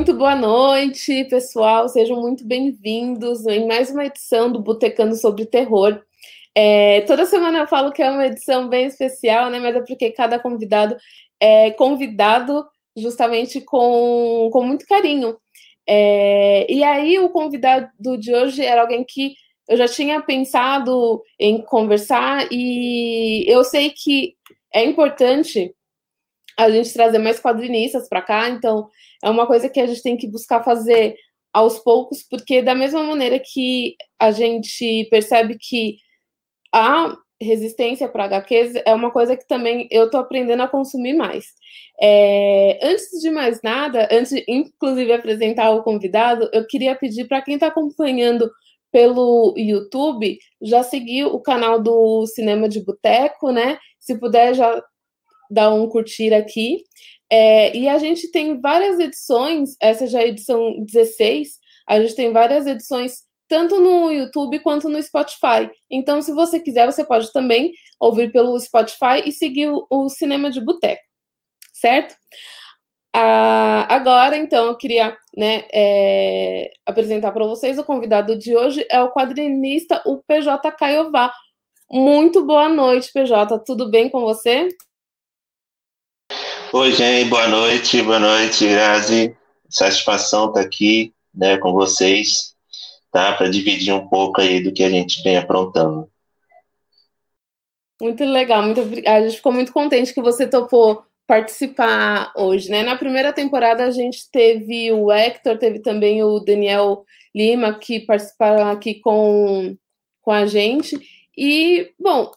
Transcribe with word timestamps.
Muito 0.00 0.14
boa 0.14 0.34
noite, 0.34 1.24
pessoal. 1.24 1.86
Sejam 1.86 2.18
muito 2.18 2.42
bem-vindos 2.42 3.46
em 3.46 3.66
mais 3.66 3.90
uma 3.90 4.06
edição 4.06 4.50
do 4.50 4.58
Botecando 4.58 5.14
sobre 5.14 5.44
Terror. 5.44 6.00
É, 6.54 7.02
toda 7.02 7.26
semana 7.26 7.58
eu 7.58 7.66
falo 7.66 7.92
que 7.92 8.02
é 8.02 8.10
uma 8.10 8.24
edição 8.24 8.66
bem 8.66 8.86
especial, 8.86 9.50
né? 9.50 9.60
Mas 9.60 9.76
é 9.76 9.82
porque 9.82 10.10
cada 10.10 10.38
convidado 10.38 10.96
é 11.38 11.70
convidado 11.72 12.66
justamente 12.96 13.60
com, 13.60 14.48
com 14.50 14.64
muito 14.64 14.86
carinho. 14.86 15.36
É, 15.86 16.64
e 16.72 16.82
aí, 16.82 17.18
o 17.18 17.28
convidado 17.28 17.90
de 18.18 18.34
hoje 18.34 18.64
era 18.64 18.80
alguém 18.80 19.04
que 19.06 19.34
eu 19.68 19.76
já 19.76 19.86
tinha 19.86 20.18
pensado 20.22 21.22
em 21.38 21.60
conversar, 21.60 22.48
e 22.50 23.44
eu 23.46 23.62
sei 23.64 23.90
que 23.90 24.34
é 24.72 24.82
importante 24.82 25.74
a 26.64 26.70
gente 26.70 26.92
trazer 26.92 27.18
mais 27.18 27.40
quadrinistas 27.40 28.08
para 28.08 28.22
cá, 28.22 28.48
então 28.48 28.88
é 29.22 29.30
uma 29.30 29.46
coisa 29.46 29.68
que 29.68 29.80
a 29.80 29.86
gente 29.86 30.02
tem 30.02 30.16
que 30.16 30.28
buscar 30.28 30.62
fazer 30.62 31.16
aos 31.52 31.78
poucos, 31.78 32.22
porque 32.22 32.62
da 32.62 32.74
mesma 32.74 33.02
maneira 33.02 33.40
que 33.40 33.96
a 34.18 34.30
gente 34.30 35.06
percebe 35.10 35.56
que 35.58 35.96
a 36.72 37.16
resistência 37.40 38.08
para 38.08 38.24
HQs 38.24 38.74
é 38.84 38.94
uma 38.94 39.10
coisa 39.10 39.36
que 39.36 39.46
também 39.48 39.88
eu 39.90 40.04
estou 40.04 40.20
aprendendo 40.20 40.62
a 40.62 40.68
consumir 40.68 41.14
mais. 41.14 41.46
É, 42.00 42.78
antes 42.82 43.20
de 43.20 43.30
mais 43.30 43.60
nada, 43.62 44.08
antes 44.12 44.30
de 44.30 44.44
inclusive 44.46 45.12
apresentar 45.12 45.70
o 45.70 45.82
convidado, 45.82 46.48
eu 46.52 46.66
queria 46.66 46.94
pedir 46.94 47.26
para 47.26 47.42
quem 47.42 47.54
está 47.54 47.68
acompanhando 47.68 48.50
pelo 48.92 49.54
YouTube, 49.56 50.38
já 50.60 50.82
seguir 50.82 51.24
o 51.24 51.40
canal 51.40 51.80
do 51.80 52.26
Cinema 52.26 52.68
de 52.68 52.84
Boteco, 52.84 53.50
né? 53.52 53.78
Se 53.98 54.18
puder 54.18 54.54
já 54.54 54.82
dar 55.50 55.72
um 55.74 55.88
curtir 55.88 56.32
aqui. 56.32 56.84
É, 57.30 57.76
e 57.76 57.88
a 57.88 57.98
gente 57.98 58.30
tem 58.30 58.60
várias 58.60 58.98
edições, 58.98 59.76
essa 59.80 60.06
já 60.06 60.20
é 60.20 60.24
a 60.24 60.28
edição 60.28 60.74
16, 60.84 61.58
a 61.88 62.00
gente 62.00 62.14
tem 62.14 62.32
várias 62.32 62.66
edições 62.66 63.24
tanto 63.48 63.80
no 63.80 64.12
YouTube 64.12 64.60
quanto 64.60 64.88
no 64.88 65.02
Spotify. 65.02 65.68
Então, 65.90 66.22
se 66.22 66.32
você 66.32 66.60
quiser, 66.60 66.86
você 66.86 67.04
pode 67.04 67.32
também 67.32 67.72
ouvir 67.98 68.30
pelo 68.30 68.58
Spotify 68.60 69.22
e 69.26 69.32
seguir 69.32 69.68
o, 69.68 69.86
o 69.90 70.08
Cinema 70.08 70.50
de 70.50 70.60
Boteco, 70.60 71.02
certo? 71.72 72.14
Ah, 73.12 73.92
agora, 73.92 74.36
então, 74.36 74.66
eu 74.66 74.76
queria 74.76 75.16
né, 75.36 75.64
é, 75.72 76.70
apresentar 76.86 77.32
para 77.32 77.44
vocês 77.44 77.76
o 77.76 77.84
convidado 77.84 78.38
de 78.38 78.56
hoje 78.56 78.86
é 78.88 79.02
o 79.02 79.12
quadrinista, 79.12 80.00
o 80.06 80.22
PJ 80.22 80.70
Caiová. 80.72 81.32
Muito 81.90 82.46
boa 82.46 82.68
noite, 82.68 83.12
PJ. 83.12 83.58
Tudo 83.64 83.90
bem 83.90 84.08
com 84.08 84.20
você? 84.20 84.68
Oi, 86.72 86.92
gente, 86.92 87.28
boa 87.28 87.48
noite, 87.48 88.00
boa 88.00 88.20
noite, 88.20 88.64
Grazi. 88.68 89.36
Satisfação 89.68 90.46
estar 90.46 90.60
tá 90.60 90.66
aqui 90.66 91.12
né, 91.34 91.58
com 91.58 91.72
vocês, 91.72 92.54
tá? 93.10 93.32
Para 93.32 93.48
dividir 93.48 93.92
um 93.92 94.06
pouco 94.06 94.40
aí 94.40 94.62
do 94.62 94.72
que 94.72 94.84
a 94.84 94.88
gente 94.88 95.20
vem 95.24 95.36
aprontando. 95.36 96.08
Muito 98.00 98.22
legal, 98.24 98.62
muito 98.62 98.82
A 99.04 99.20
gente 99.20 99.36
ficou 99.38 99.52
muito 99.52 99.72
contente 99.72 100.14
que 100.14 100.22
você 100.22 100.46
topou 100.46 101.02
participar 101.26 102.32
hoje, 102.36 102.70
né? 102.70 102.84
Na 102.84 102.96
primeira 102.96 103.32
temporada 103.32 103.84
a 103.84 103.90
gente 103.90 104.30
teve 104.30 104.92
o 104.92 105.10
Hector, 105.10 105.58
teve 105.58 105.80
também 105.80 106.22
o 106.22 106.38
Daniel 106.38 107.04
Lima 107.34 107.74
que 107.74 107.98
participaram 107.98 108.70
aqui 108.70 109.00
com, 109.00 109.76
com 110.22 110.30
a 110.30 110.46
gente. 110.46 110.96
E, 111.36 111.90
bom, 111.98 112.30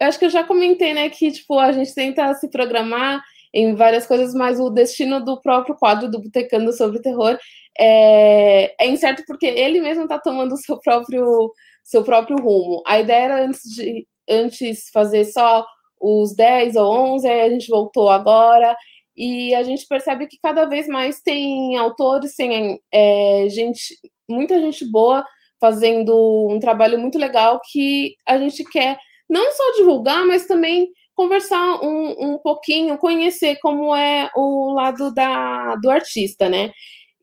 acho 0.00 0.16
que 0.16 0.26
eu 0.26 0.30
já 0.30 0.44
comentei, 0.44 0.94
né, 0.94 1.10
que 1.10 1.32
tipo, 1.32 1.58
a 1.58 1.72
gente 1.72 1.92
tenta 1.92 2.32
se 2.34 2.48
programar 2.48 3.20
em 3.54 3.74
várias 3.76 4.04
coisas, 4.04 4.34
mas 4.34 4.58
o 4.58 4.68
destino 4.68 5.24
do 5.24 5.40
próprio 5.40 5.76
quadro 5.76 6.10
do 6.10 6.20
Botecando 6.20 6.72
sobre 6.72 7.00
terror 7.00 7.38
é, 7.78 8.74
é 8.84 8.88
incerto 8.88 9.22
porque 9.26 9.46
ele 9.46 9.80
mesmo 9.80 10.02
está 10.02 10.18
tomando 10.18 10.52
o 10.54 10.56
seu 10.56 10.78
próprio, 10.80 11.52
seu 11.84 12.02
próprio 12.02 12.36
rumo. 12.36 12.82
A 12.84 12.98
ideia 12.98 13.24
era 13.24 13.44
antes 13.44 13.62
de 13.62 14.06
antes 14.28 14.88
fazer 14.92 15.24
só 15.26 15.64
os 16.00 16.34
10 16.34 16.76
ou 16.76 16.92
11, 17.14 17.28
aí 17.28 17.40
a 17.42 17.50
gente 17.50 17.68
voltou 17.68 18.08
agora, 18.08 18.76
e 19.16 19.54
a 19.54 19.62
gente 19.62 19.86
percebe 19.86 20.26
que 20.26 20.38
cada 20.42 20.64
vez 20.64 20.88
mais 20.88 21.20
tem 21.20 21.76
autores, 21.76 22.34
tem 22.34 22.80
é, 22.92 23.46
gente, 23.48 23.96
muita 24.28 24.60
gente 24.60 24.84
boa 24.90 25.24
fazendo 25.60 26.48
um 26.50 26.58
trabalho 26.58 26.98
muito 26.98 27.18
legal 27.18 27.60
que 27.70 28.16
a 28.26 28.38
gente 28.38 28.64
quer 28.64 28.98
não 29.28 29.52
só 29.52 29.72
divulgar, 29.76 30.26
mas 30.26 30.46
também 30.46 30.88
conversar 31.14 31.80
um, 31.82 32.34
um 32.34 32.38
pouquinho, 32.38 32.98
conhecer 32.98 33.56
como 33.60 33.94
é 33.94 34.30
o 34.34 34.72
lado 34.72 35.12
da, 35.14 35.76
do 35.76 35.90
artista, 35.90 36.48
né? 36.48 36.72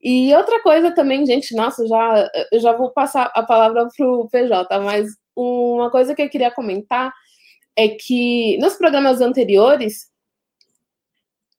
E 0.01 0.33
outra 0.33 0.61
coisa 0.61 0.93
também, 0.93 1.25
gente, 1.25 1.55
nossa, 1.55 1.85
já, 1.87 2.29
eu 2.51 2.59
já 2.59 2.73
vou 2.73 2.91
passar 2.91 3.31
a 3.35 3.43
palavra 3.43 3.87
para 3.95 4.07
o 4.07 4.27
PJ, 4.29 4.79
mas 4.79 5.07
uma 5.35 5.91
coisa 5.91 6.15
que 6.15 6.21
eu 6.21 6.29
queria 6.29 6.51
comentar 6.51 7.13
é 7.75 7.89
que 7.89 8.57
nos 8.57 8.75
programas 8.75 9.21
anteriores, 9.21 10.09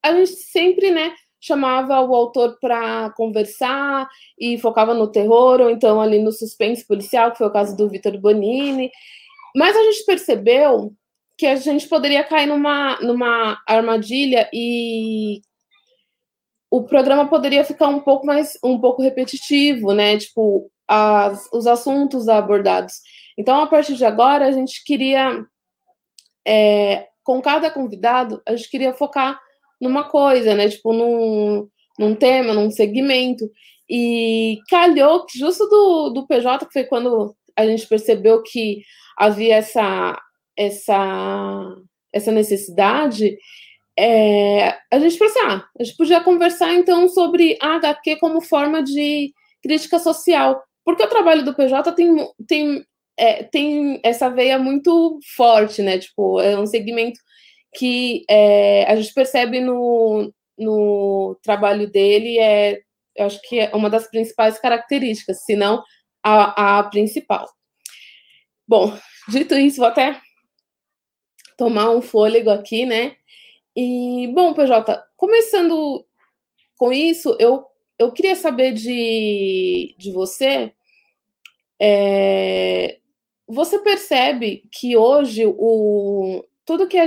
a 0.03 0.12
gente 0.12 0.32
sempre, 0.32 0.91
né, 0.91 1.14
chamava 1.41 2.00
o 2.00 2.14
autor 2.14 2.59
para 2.60 3.10
conversar 3.10 4.09
e 4.38 4.59
focava 4.59 4.94
no 4.94 5.10
terror, 5.10 5.60
ou 5.60 5.70
então 5.70 6.00
ali 6.00 6.19
no 6.20 6.32
suspense 6.32 6.87
policial, 6.87 7.32
que 7.32 7.38
foi 7.38 7.47
o 7.49 7.53
caso 7.53 7.76
do 7.76 7.88
Vitor 7.88 8.19
Bonini. 8.19 8.91
Mas 9.54 9.76
a 9.76 9.82
gente 9.82 10.04
percebeu 10.04 10.93
que 11.42 11.47
a 11.48 11.56
gente 11.56 11.88
poderia 11.88 12.22
cair 12.22 12.47
numa, 12.47 13.00
numa 13.00 13.60
armadilha 13.66 14.48
e 14.53 15.42
o 16.70 16.84
programa 16.84 17.26
poderia 17.28 17.64
ficar 17.64 17.88
um 17.88 17.98
pouco 17.98 18.25
mais 18.25 18.56
um 18.62 18.78
pouco 18.78 19.03
repetitivo, 19.03 19.92
né? 19.92 20.16
Tipo, 20.16 20.70
as, 20.86 21.48
os 21.52 21.66
assuntos 21.66 22.28
abordados. 22.28 22.94
Então, 23.36 23.60
a 23.60 23.66
partir 23.66 23.97
de 23.97 24.04
agora, 24.04 24.47
a 24.47 24.52
gente 24.52 24.84
queria, 24.84 25.44
é, 26.47 27.08
com 27.25 27.42
cada 27.42 27.72
convidado, 27.72 28.41
a 28.47 28.54
gente 28.54 28.70
queria 28.70 28.94
focar 28.94 29.36
numa 29.81 30.04
coisa, 30.04 30.54
né? 30.54 30.69
Tipo, 30.69 30.92
num, 30.92 31.69
num 31.98 32.14
tema, 32.14 32.54
num 32.54 32.70
segmento. 32.70 33.50
E 33.91 34.60
calhou 34.70 35.26
que 35.26 35.41
justo 35.41 35.66
do, 35.66 36.10
do 36.10 36.26
PJ, 36.28 36.64
que 36.66 36.72
foi 36.72 36.84
quando 36.84 37.34
a 37.56 37.66
gente 37.66 37.84
percebeu 37.88 38.44
que 38.44 38.82
havia 39.19 39.56
essa 39.56 40.16
essa, 40.56 41.74
essa 42.12 42.32
necessidade, 42.32 43.36
é, 43.98 44.68
a 44.90 44.98
gente 44.98 45.22
assim, 45.22 45.40
ah, 45.46 45.64
a 45.78 45.84
gente 45.84 45.96
podia 45.96 46.20
conversar 46.22 46.74
então 46.74 47.08
sobre 47.08 47.58
a 47.60 47.76
HQ 47.76 48.16
como 48.16 48.40
forma 48.40 48.82
de 48.82 49.32
crítica 49.62 49.98
social, 49.98 50.62
porque 50.84 51.02
o 51.02 51.08
trabalho 51.08 51.44
do 51.44 51.54
PJ 51.54 51.92
tem, 51.92 52.16
tem, 52.46 52.84
é, 53.16 53.42
tem 53.44 54.00
essa 54.02 54.30
veia 54.30 54.58
muito 54.58 55.18
forte, 55.36 55.82
né? 55.82 55.98
Tipo, 55.98 56.40
é 56.40 56.58
um 56.58 56.66
segmento 56.66 57.20
que 57.74 58.24
é, 58.28 58.84
a 58.84 58.96
gente 58.96 59.12
percebe 59.14 59.60
no, 59.60 60.32
no 60.58 61.38
trabalho 61.42 61.90
dele, 61.90 62.38
é, 62.38 62.80
eu 63.14 63.26
acho 63.26 63.40
que 63.42 63.60
é 63.60 63.70
uma 63.74 63.90
das 63.90 64.08
principais 64.08 64.58
características, 64.58 65.44
se 65.44 65.54
não 65.54 65.82
a, 66.22 66.78
a 66.78 66.84
principal. 66.84 67.46
Bom, 68.66 68.96
dito 69.28 69.54
isso, 69.54 69.78
vou 69.78 69.86
até 69.86 70.20
tomar 71.56 71.90
um 71.90 72.02
fôlego 72.02 72.50
aqui, 72.50 72.84
né? 72.86 73.16
E, 73.76 74.30
bom, 74.34 74.52
PJ, 74.52 75.02
começando 75.16 76.04
com 76.76 76.93
isso, 76.93 77.37
eu, 77.38 77.64
eu 77.99 78.12
queria 78.12 78.37
saber 78.37 78.72
de, 78.72 79.94
de 79.99 80.10
você. 80.10 80.72
É, 81.81 82.99
você 83.46 83.78
percebe 83.78 84.64
que 84.70 84.96
hoje 84.96 85.44
o, 85.46 86.44
tudo 86.64 86.87
que 86.87 86.99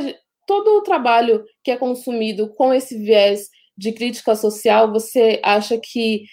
todo 0.45 0.77
o 0.77 0.81
trabalho 0.81 1.43
que 1.63 1.71
é 1.71 1.77
consumido 1.77 2.49
com 2.49 2.73
esse 2.73 2.97
viés 2.97 3.49
de 3.77 3.91
crítica 3.91 4.35
social, 4.35 4.91
você 4.91 5.39
acha 5.43 5.77
que 5.77 6.25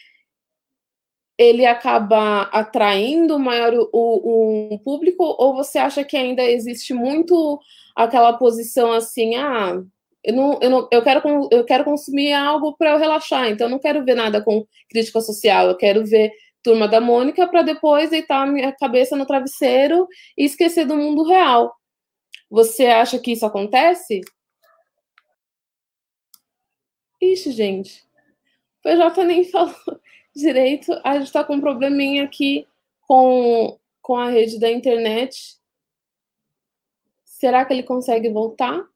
ele 1.37 1.67
acaba 1.67 2.43
atraindo 2.43 3.39
maior 3.39 3.75
o, 3.75 3.89
o, 3.93 4.75
um 4.75 4.79
público 4.79 5.25
ou 5.25 5.55
você 5.55 5.79
acha 5.79 6.05
que 6.05 6.17
ainda 6.17 6.43
existe 6.43 6.95
muito 6.95 7.59
aquela 7.95 8.33
posição 8.35 8.93
assim, 8.93 9.37
ah, 9.37 9.83
eu 10.25 10.35
não, 10.35 10.59
eu 10.63 10.71
não, 10.71 10.89
eu 10.91 11.03
quero, 11.03 11.49
eu 11.51 11.65
quero 11.65 11.85
consumir 11.85 12.33
algo 12.33 12.77
para 12.77 12.93
eu 12.93 12.99
relaxar, 12.99 13.49
então 13.49 13.67
eu 13.67 13.71
não 13.71 13.79
quero 13.79 14.05
ver 14.05 14.15
nada 14.15 14.43
com 14.43 14.67
crítica 14.89 15.21
social, 15.21 15.69
eu 15.69 15.77
quero 15.77 16.05
ver 16.07 16.33
Turma 16.63 16.87
da 16.87 17.01
Mônica 17.01 17.47
para 17.49 17.63
depois 17.63 18.11
deitar 18.11 18.43
a 18.43 18.47
minha 18.47 18.73
cabeça 18.73 19.17
no 19.17 19.27
travesseiro 19.27 20.07
e 20.39 20.45
esquecer 20.45 20.85
do 20.87 20.97
mundo 20.97 21.25
real. 21.25 21.75
Você 22.49 22.87
acha 22.87 23.19
que 23.19 23.33
isso 23.33 23.45
acontece? 23.45 24.21
Ixi, 27.21 27.51
gente. 27.53 28.05
O 28.79 28.83
PJ 28.83 29.25
nem 29.25 29.45
falou 29.51 29.75
direito. 30.35 30.93
A 31.03 31.15
gente 31.15 31.27
está 31.27 31.43
com 31.43 31.55
um 31.55 31.61
probleminha 31.61 32.25
aqui 32.25 32.67
com, 33.09 33.79
com 34.01 34.17
a 34.17 34.29
rede 34.29 34.61
da 34.61 34.71
internet. 34.71 35.57
Será 37.43 37.65
que 37.65 37.73
ele 37.73 37.83
consegue 37.83 38.31
voltar? 38.31 38.87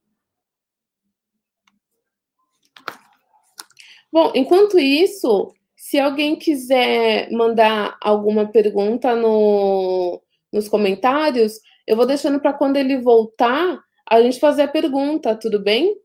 Bom, 4.13 4.31
enquanto 4.37 4.79
isso, 4.79 5.53
Se 5.75 5.99
alguém 5.99 6.37
quiser 6.37 7.29
mandar 7.33 7.99
alguma 8.01 8.47
pergunta 8.47 9.17
no, 9.17 10.23
nos 10.53 10.69
comentários, 10.69 11.61
eu 11.87 11.97
vou 11.97 12.07
deixando 12.07 12.39
para 12.41 12.53
quando 12.53 12.77
ele 12.77 13.01
voltar 13.01 13.81
a 14.09 14.23
gente 14.23 14.39
fazer 14.39 14.63
a 14.63 14.69
pergunta, 14.69 15.35
tudo 15.35 15.61
bem? 15.61 15.97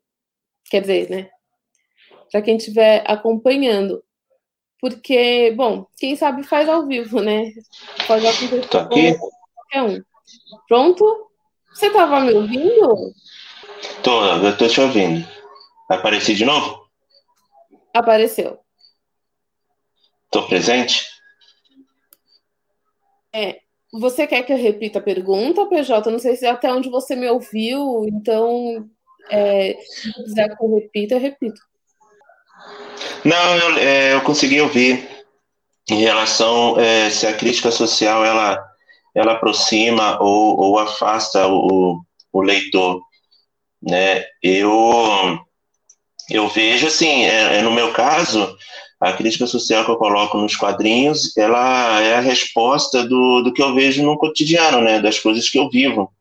Quer 0.65 0.81
dizer, 0.81 1.11
né? 1.11 1.29
Para 2.31 2.41
quem 2.41 2.57
estiver 2.57 3.03
acompanhando. 3.05 4.03
Porque, 4.79 5.51
bom, 5.55 5.85
quem 5.95 6.15
sabe 6.15 6.41
faz 6.41 6.67
ao 6.67 6.87
vivo, 6.87 7.21
né? 7.21 7.51
Pode 8.07 8.25
acontecer 8.25 8.67
Tô 8.67 8.79
aqui. 8.79 9.15
qualquer 9.15 9.83
um. 9.83 10.03
Pronto? 10.67 11.30
Você 11.73 11.87
estava 11.87 12.19
me 12.19 12.33
ouvindo? 12.33 13.13
Tô, 14.03 14.25
eu 14.25 14.57
tô 14.57 14.67
te 14.67 14.79
ouvindo. 14.81 15.27
Apareci 15.89 16.35
de 16.35 16.45
novo? 16.45 16.87
Apareceu. 17.93 18.59
Tô 20.29 20.47
presente? 20.47 21.05
É. 23.33 23.59
Você 23.93 24.25
quer 24.25 24.43
que 24.43 24.53
eu 24.53 24.57
repita 24.57 24.99
a 24.99 25.01
pergunta, 25.01 25.65
PJ? 25.65 26.09
Não 26.09 26.19
sei 26.19 26.37
se 26.37 26.45
até 26.45 26.71
onde 26.71 26.89
você 26.89 27.13
me 27.13 27.29
ouviu, 27.29 28.05
então 28.07 28.89
é, 29.29 29.75
se 29.81 30.13
quiser 30.13 30.55
que 30.55 30.63
eu 30.63 30.75
repita, 30.75 31.15
eu 31.15 31.19
repito. 31.19 31.61
Não, 33.25 33.57
eu, 33.57 33.77
é, 33.77 34.13
eu 34.13 34.21
consegui 34.21 34.61
ouvir 34.61 35.09
em 35.89 35.99
relação 35.99 36.79
é, 36.79 37.09
se 37.09 37.27
a 37.27 37.35
crítica 37.35 37.69
social 37.69 38.23
ela, 38.23 38.63
ela 39.13 39.33
aproxima 39.33 40.21
ou, 40.21 40.59
ou 40.59 40.79
afasta 40.79 41.47
o, 41.47 42.01
o 42.31 42.41
leitor, 42.41 43.01
né? 43.81 44.23
Eu 44.41 45.39
eu 46.29 46.47
vejo 46.47 46.87
assim, 46.87 47.23
é, 47.25 47.57
é, 47.57 47.61
no 47.61 47.71
meu 47.71 47.91
caso, 47.91 48.55
a 48.99 49.11
crítica 49.11 49.45
social 49.45 49.83
que 49.83 49.91
eu 49.91 49.97
coloco 49.97 50.37
nos 50.37 50.55
quadrinhos, 50.55 51.35
ela 51.35 51.99
é 52.01 52.15
a 52.15 52.21
resposta 52.21 53.03
do, 53.03 53.41
do 53.41 53.51
que 53.51 53.61
eu 53.61 53.73
vejo 53.73 54.03
no 54.03 54.17
cotidiano, 54.17 54.81
né? 54.81 55.01
Das 55.01 55.19
coisas 55.19 55.49
que 55.49 55.59
eu 55.59 55.69
vivo. 55.69 56.11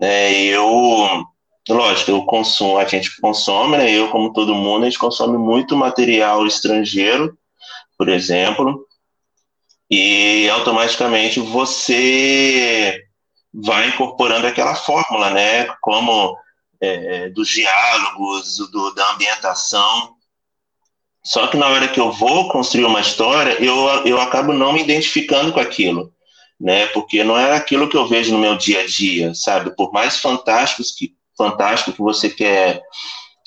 É, 0.00 0.32
eu 0.44 1.24
lógico, 1.68 2.10
eu 2.10 2.24
consumo, 2.24 2.78
a 2.78 2.84
gente 2.84 3.20
consome, 3.20 3.76
né? 3.76 3.90
Eu, 3.90 4.08
como 4.08 4.32
todo 4.32 4.54
mundo, 4.54 4.82
a 4.82 4.86
gente 4.86 4.98
consome 4.98 5.36
muito 5.38 5.76
material 5.76 6.46
estrangeiro, 6.46 7.36
por 7.98 8.08
exemplo, 8.08 8.85
e 9.90 10.48
automaticamente 10.50 11.40
você 11.40 13.00
vai 13.52 13.88
incorporando 13.88 14.46
aquela 14.46 14.74
fórmula, 14.74 15.30
né? 15.30 15.66
Como 15.80 16.36
é, 16.80 17.28
dos 17.30 17.48
diálogos, 17.48 18.58
do, 18.70 18.94
da 18.94 19.12
ambientação. 19.12 20.14
Só 21.24 21.46
que 21.48 21.56
na 21.56 21.66
hora 21.66 21.88
que 21.88 21.98
eu 21.98 22.12
vou 22.12 22.48
construir 22.48 22.84
uma 22.84 23.00
história, 23.00 23.56
eu, 23.62 23.74
eu 24.04 24.20
acabo 24.20 24.52
não 24.52 24.72
me 24.72 24.82
identificando 24.82 25.52
com 25.52 25.60
aquilo, 25.60 26.12
né? 26.60 26.86
Porque 26.88 27.24
não 27.24 27.36
é 27.36 27.52
aquilo 27.54 27.88
que 27.88 27.96
eu 27.96 28.06
vejo 28.06 28.32
no 28.32 28.38
meu 28.38 28.56
dia 28.56 28.82
a 28.82 28.86
dia, 28.86 29.34
sabe? 29.34 29.74
Por 29.74 29.92
mais 29.92 30.18
fantásticos 30.18 30.92
que, 30.92 31.14
fantástico 31.36 31.92
que 31.92 32.02
você 32.02 32.28
quer 32.28 32.82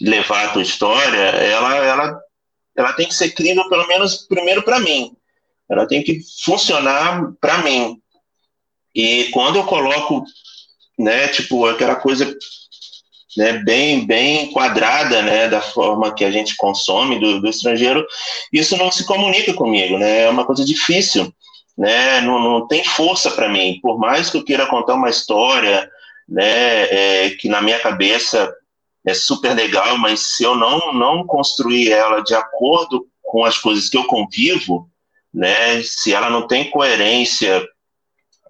levar 0.01 0.45
a 0.45 0.49
tua 0.49 0.61
história, 0.61 1.17
ela, 1.17 1.75
ela, 1.75 2.19
ela 2.75 2.93
tem 2.93 3.07
que 3.07 3.15
ser 3.15 3.31
crível, 3.31 3.67
pelo 3.69 3.87
menos 3.87 4.27
primeiro 4.27 4.63
para 4.63 4.79
mim. 4.79 5.15
Ela 5.69 5.87
tem 5.87 6.03
que 6.03 6.19
funcionar 6.43 7.31
para 7.39 7.59
mim. 7.59 7.99
E 8.93 9.25
quando 9.31 9.57
eu 9.57 9.63
coloco, 9.65 10.23
né, 10.97 11.27
tipo, 11.27 11.65
aquela 11.67 11.95
coisa 11.95 12.35
né, 13.37 13.53
bem, 13.63 14.05
bem 14.05 14.51
quadrada, 14.51 15.21
né, 15.21 15.47
da 15.47 15.61
forma 15.61 16.13
que 16.13 16.25
a 16.25 16.31
gente 16.31 16.55
consome 16.55 17.19
do, 17.19 17.39
do 17.39 17.47
estrangeiro, 17.47 18.05
isso 18.51 18.75
não 18.75 18.91
se 18.91 19.05
comunica 19.05 19.53
comigo, 19.53 19.97
né, 19.97 20.23
é 20.23 20.29
uma 20.29 20.45
coisa 20.45 20.65
difícil, 20.65 21.31
né, 21.77 22.19
não, 22.21 22.39
não 22.39 22.67
tem 22.67 22.83
força 22.83 23.31
para 23.31 23.47
mim, 23.47 23.79
por 23.81 23.97
mais 23.97 24.29
que 24.29 24.37
eu 24.37 24.43
queira 24.43 24.65
contar 24.65 24.95
uma 24.95 25.09
história, 25.09 25.89
né, 26.27 26.43
é, 26.45 27.29
que 27.31 27.47
na 27.47 27.61
minha 27.61 27.79
cabeça 27.79 28.53
é 29.05 29.13
super 29.13 29.53
legal, 29.55 29.97
mas 29.97 30.19
se 30.19 30.43
eu 30.43 30.55
não, 30.55 30.91
não 30.93 31.25
construir 31.25 31.91
ela 31.91 32.21
de 32.21 32.33
acordo 32.33 33.07
com 33.23 33.45
as 33.45 33.57
coisas 33.57 33.87
que 33.87 33.97
eu 33.97 34.05
convivo, 34.05 34.89
né, 35.33 35.81
se 35.83 36.13
ela 36.13 36.29
não 36.29 36.47
tem 36.47 36.69
coerência 36.69 37.67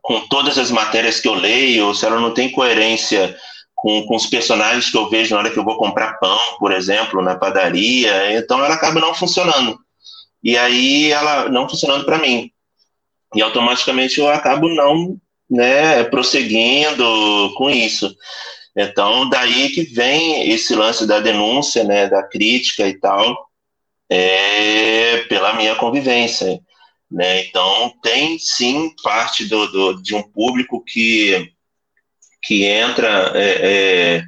com 0.02 0.28
todas 0.28 0.58
as 0.58 0.72
matérias 0.72 1.20
que 1.20 1.28
eu 1.28 1.34
leio, 1.34 1.94
se 1.94 2.06
ela 2.06 2.20
não 2.20 2.34
tem 2.34 2.52
coerência 2.52 3.38
com, 3.76 4.06
com 4.06 4.16
os 4.16 4.26
personagens 4.26 4.90
que 4.90 4.98
eu 4.98 5.10
vejo 5.10 5.34
na 5.34 5.42
hora 5.42 5.50
que 5.50 5.60
eu 5.60 5.64
vou 5.64 5.78
comprar 5.78 6.20
pão, 6.20 6.40
por 6.58 6.72
exemplo, 6.72 7.22
na 7.22 7.36
padaria, 7.36 8.38
então 8.38 8.64
ela 8.64 8.76
acaba 8.76 9.00
não 9.00 9.14
funcionando. 9.14 9.78
E 10.44 10.58
aí 10.58 11.12
ela 11.12 11.50
não 11.50 11.68
funcionando 11.68 12.06
para 12.06 12.18
mim. 12.18 12.52
E 13.36 13.42
automaticamente 13.42 14.20
eu 14.20 14.30
acabo 14.30 14.70
não 14.70 15.18
né, 15.50 16.04
prosseguindo 16.06 17.54
com 17.56 17.70
isso. 17.70 18.16
Então, 18.76 19.28
daí 19.30 19.70
que 19.70 19.84
vem 19.84 20.50
esse 20.50 20.76
lance 20.76 21.06
da 21.06 21.20
denúncia, 21.20 21.84
né, 21.84 22.08
da 22.08 22.24
crítica 22.24 22.88
e 22.88 22.98
tal, 22.98 23.50
é, 24.10 25.18
pela 25.30 25.54
minha 25.54 25.76
convivência. 25.76 26.60
Né? 27.12 27.46
Então, 27.46 27.94
tem 28.04 28.38
sim 28.38 28.94
parte 29.04 29.46
do, 29.46 29.68
do, 29.68 30.02
de 30.02 30.14
um 30.14 30.22
público 30.22 30.84
que, 30.86 31.52
que 32.42 32.66
entra 32.66 33.32
é, 33.34 34.18
é, 34.18 34.24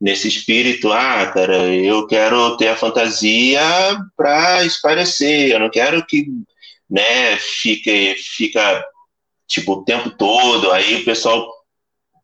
nesse 0.00 0.28
espírito, 0.28 0.92
ah, 0.92 1.26
cara, 1.32 1.56
eu 1.74 2.06
quero 2.06 2.56
ter 2.58 2.68
a 2.68 2.76
fantasia 2.76 3.62
para 4.14 4.64
esparecer, 4.64 5.52
eu 5.52 5.58
não 5.58 5.70
quero 5.70 6.04
que 6.04 6.26
né, 6.88 7.36
fique, 7.38 8.14
fica 8.18 8.84
tipo, 9.48 9.72
o 9.72 9.84
tempo 9.84 10.10
todo, 10.10 10.70
aí 10.72 10.96
o 10.96 11.04
pessoal 11.04 11.50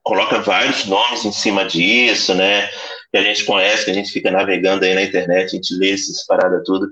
coloca 0.02 0.40
vários 0.40 0.84
nomes 0.86 1.24
em 1.24 1.32
cima 1.32 1.64
disso, 1.64 2.34
né, 2.34 2.68
que 3.10 3.16
a 3.16 3.22
gente 3.22 3.44
conhece, 3.44 3.84
que 3.84 3.90
a 3.90 3.94
gente 3.94 4.10
fica 4.10 4.30
navegando 4.30 4.84
aí 4.84 4.94
na 4.94 5.02
internet, 5.02 5.46
a 5.46 5.48
gente 5.48 5.74
lê 5.74 5.92
essas 5.92 6.26
paradas 6.26 6.62
tudo, 6.66 6.88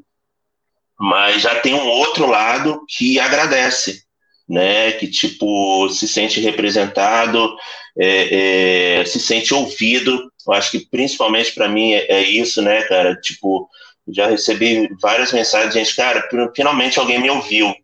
mas 1.01 1.41
já 1.41 1.59
tem 1.61 1.73
um 1.73 1.89
outro 1.89 2.27
lado 2.27 2.85
que 2.87 3.19
agradece, 3.19 4.03
né, 4.47 4.93
que, 4.93 5.09
tipo, 5.09 5.89
se 5.89 6.07
sente 6.07 6.41
representado, 6.41 7.57
é, 7.99 8.99
é, 9.01 9.05
se 9.07 9.19
sente 9.19 9.55
ouvido, 9.55 10.31
eu 10.47 10.53
acho 10.53 10.71
que 10.71 10.87
principalmente 10.91 11.55
para 11.55 11.69
mim 11.69 11.93
é, 11.93 12.07
é 12.13 12.23
isso, 12.23 12.61
né, 12.61 12.83
cara, 12.83 13.17
tipo, 13.17 13.67
já 14.13 14.27
recebi 14.27 14.91
várias 15.01 15.33
mensagens 15.33 15.73
gente, 15.73 15.97
cara, 15.97 16.29
finalmente 16.55 16.99
alguém 16.99 17.19
me 17.19 17.31
ouviu, 17.31 17.75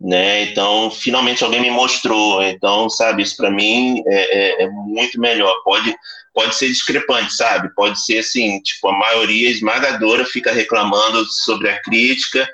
né? 0.00 0.44
Então, 0.44 0.90
finalmente 0.90 1.42
alguém 1.42 1.60
me 1.60 1.70
mostrou. 1.70 2.42
Então, 2.42 2.88
sabe, 2.88 3.22
isso 3.22 3.36
para 3.36 3.50
mim 3.50 4.02
é, 4.06 4.62
é, 4.62 4.62
é, 4.64 4.68
muito 4.68 5.18
melhor. 5.18 5.54
Pode, 5.64 5.94
pode 6.34 6.54
ser 6.54 6.68
discrepante, 6.68 7.32
sabe? 7.34 7.72
Pode 7.74 8.02
ser 8.04 8.18
assim, 8.18 8.60
tipo, 8.60 8.88
a 8.88 8.98
maioria 8.98 9.50
esmagadora 9.50 10.24
fica 10.26 10.52
reclamando 10.52 11.24
sobre 11.26 11.70
a 11.70 11.80
crítica 11.80 12.46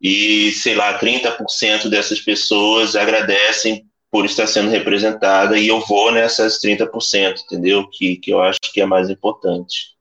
e, 0.00 0.52
sei 0.52 0.74
lá, 0.74 0.98
30% 0.98 1.88
dessas 1.88 2.20
pessoas 2.20 2.94
agradecem 2.94 3.86
por 4.10 4.24
estar 4.24 4.46
sendo 4.46 4.70
representada 4.70 5.58
e 5.58 5.66
eu 5.66 5.80
vou 5.80 6.12
nessas 6.12 6.60
30%, 6.60 7.42
entendeu? 7.44 7.88
Que, 7.90 8.16
que 8.16 8.30
eu 8.30 8.40
acho 8.40 8.60
que 8.72 8.80
é 8.80 8.86
mais 8.86 9.10
importante. 9.10 9.94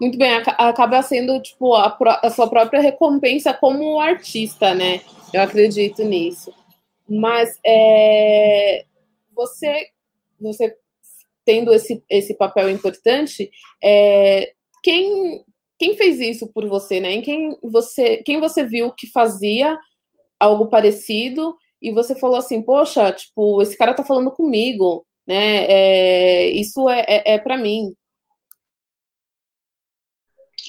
Muito 0.00 0.18
bem, 0.18 0.32
acaba 0.32 1.00
sendo 1.02 1.40
tipo 1.40 1.74
a, 1.74 1.96
a, 2.22 2.30
sua 2.30 2.48
própria 2.48 2.80
recompensa 2.80 3.54
como 3.54 4.00
artista, 4.00 4.74
né? 4.74 5.00
Eu 5.32 5.42
acredito 5.42 6.02
nisso. 6.02 6.52
Mas 7.08 7.58
é, 7.64 8.84
você, 9.34 9.88
você 10.40 10.76
tendo 11.44 11.72
esse, 11.72 12.02
esse 12.10 12.34
papel 12.34 12.70
importante, 12.70 13.50
é, 13.82 14.52
quem, 14.82 15.44
quem 15.78 15.96
fez 15.96 16.20
isso 16.20 16.46
por 16.52 16.66
você, 16.68 17.00
né? 17.00 17.12
Em 17.12 17.22
quem 17.22 17.56
você, 17.62 18.18
quem 18.18 18.40
você 18.40 18.64
viu 18.64 18.92
que 18.92 19.10
fazia 19.10 19.78
algo 20.38 20.68
parecido 20.68 21.56
e 21.80 21.92
você 21.92 22.14
falou 22.14 22.36
assim, 22.36 22.62
poxa, 22.62 23.12
tipo, 23.12 23.60
esse 23.62 23.76
cara 23.76 23.94
tá 23.94 24.04
falando 24.04 24.30
comigo, 24.30 25.06
né? 25.26 25.64
É, 25.66 26.50
isso 26.50 26.88
é, 26.88 27.04
é, 27.08 27.34
é 27.34 27.38
para 27.38 27.56
mim. 27.56 27.94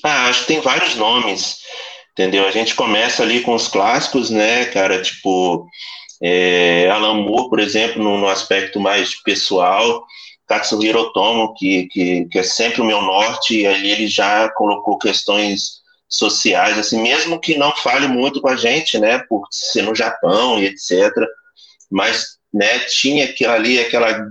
Ah, 0.03 0.27
acho 0.27 0.41
que 0.41 0.47
tem 0.47 0.59
vários 0.59 0.95
nomes, 0.95 1.59
entendeu? 2.11 2.45
A 2.45 2.51
gente 2.51 2.75
começa 2.75 3.23
ali 3.23 3.41
com 3.41 3.55
os 3.55 3.67
clássicos, 3.67 4.29
né, 4.29 4.65
cara? 4.65 5.01
Tipo, 5.01 5.65
é, 6.21 6.89
Alan 6.89 7.21
Moore, 7.21 7.49
por 7.49 7.59
exemplo, 7.59 8.03
no, 8.03 8.17
no 8.17 8.27
aspecto 8.27 8.79
mais 8.79 9.15
pessoal. 9.21 10.05
Katsuhiro 10.47 10.99
Otomo, 10.99 11.53
que, 11.55 11.87
que, 11.87 12.25
que 12.25 12.39
é 12.39 12.43
sempre 12.43 12.81
o 12.81 12.85
meu 12.85 13.01
norte, 13.01 13.61
e 13.61 13.67
ali 13.67 13.91
ele 13.91 14.07
já 14.07 14.49
colocou 14.49 14.97
questões 14.97 15.83
sociais, 16.07 16.77
assim, 16.77 17.01
mesmo 17.01 17.39
que 17.39 17.57
não 17.57 17.75
fale 17.75 18.07
muito 18.07 18.39
com 18.39 18.47
a 18.47 18.55
gente, 18.55 18.97
né, 18.99 19.19
por 19.27 19.47
ser 19.51 19.81
no 19.81 19.95
Japão 19.95 20.59
e 20.59 20.65
etc., 20.65 21.11
mas, 21.89 22.37
né, 22.53 22.79
tinha 22.79 23.25
aquilo 23.25 23.51
ali, 23.51 23.79
aquela 23.79 24.27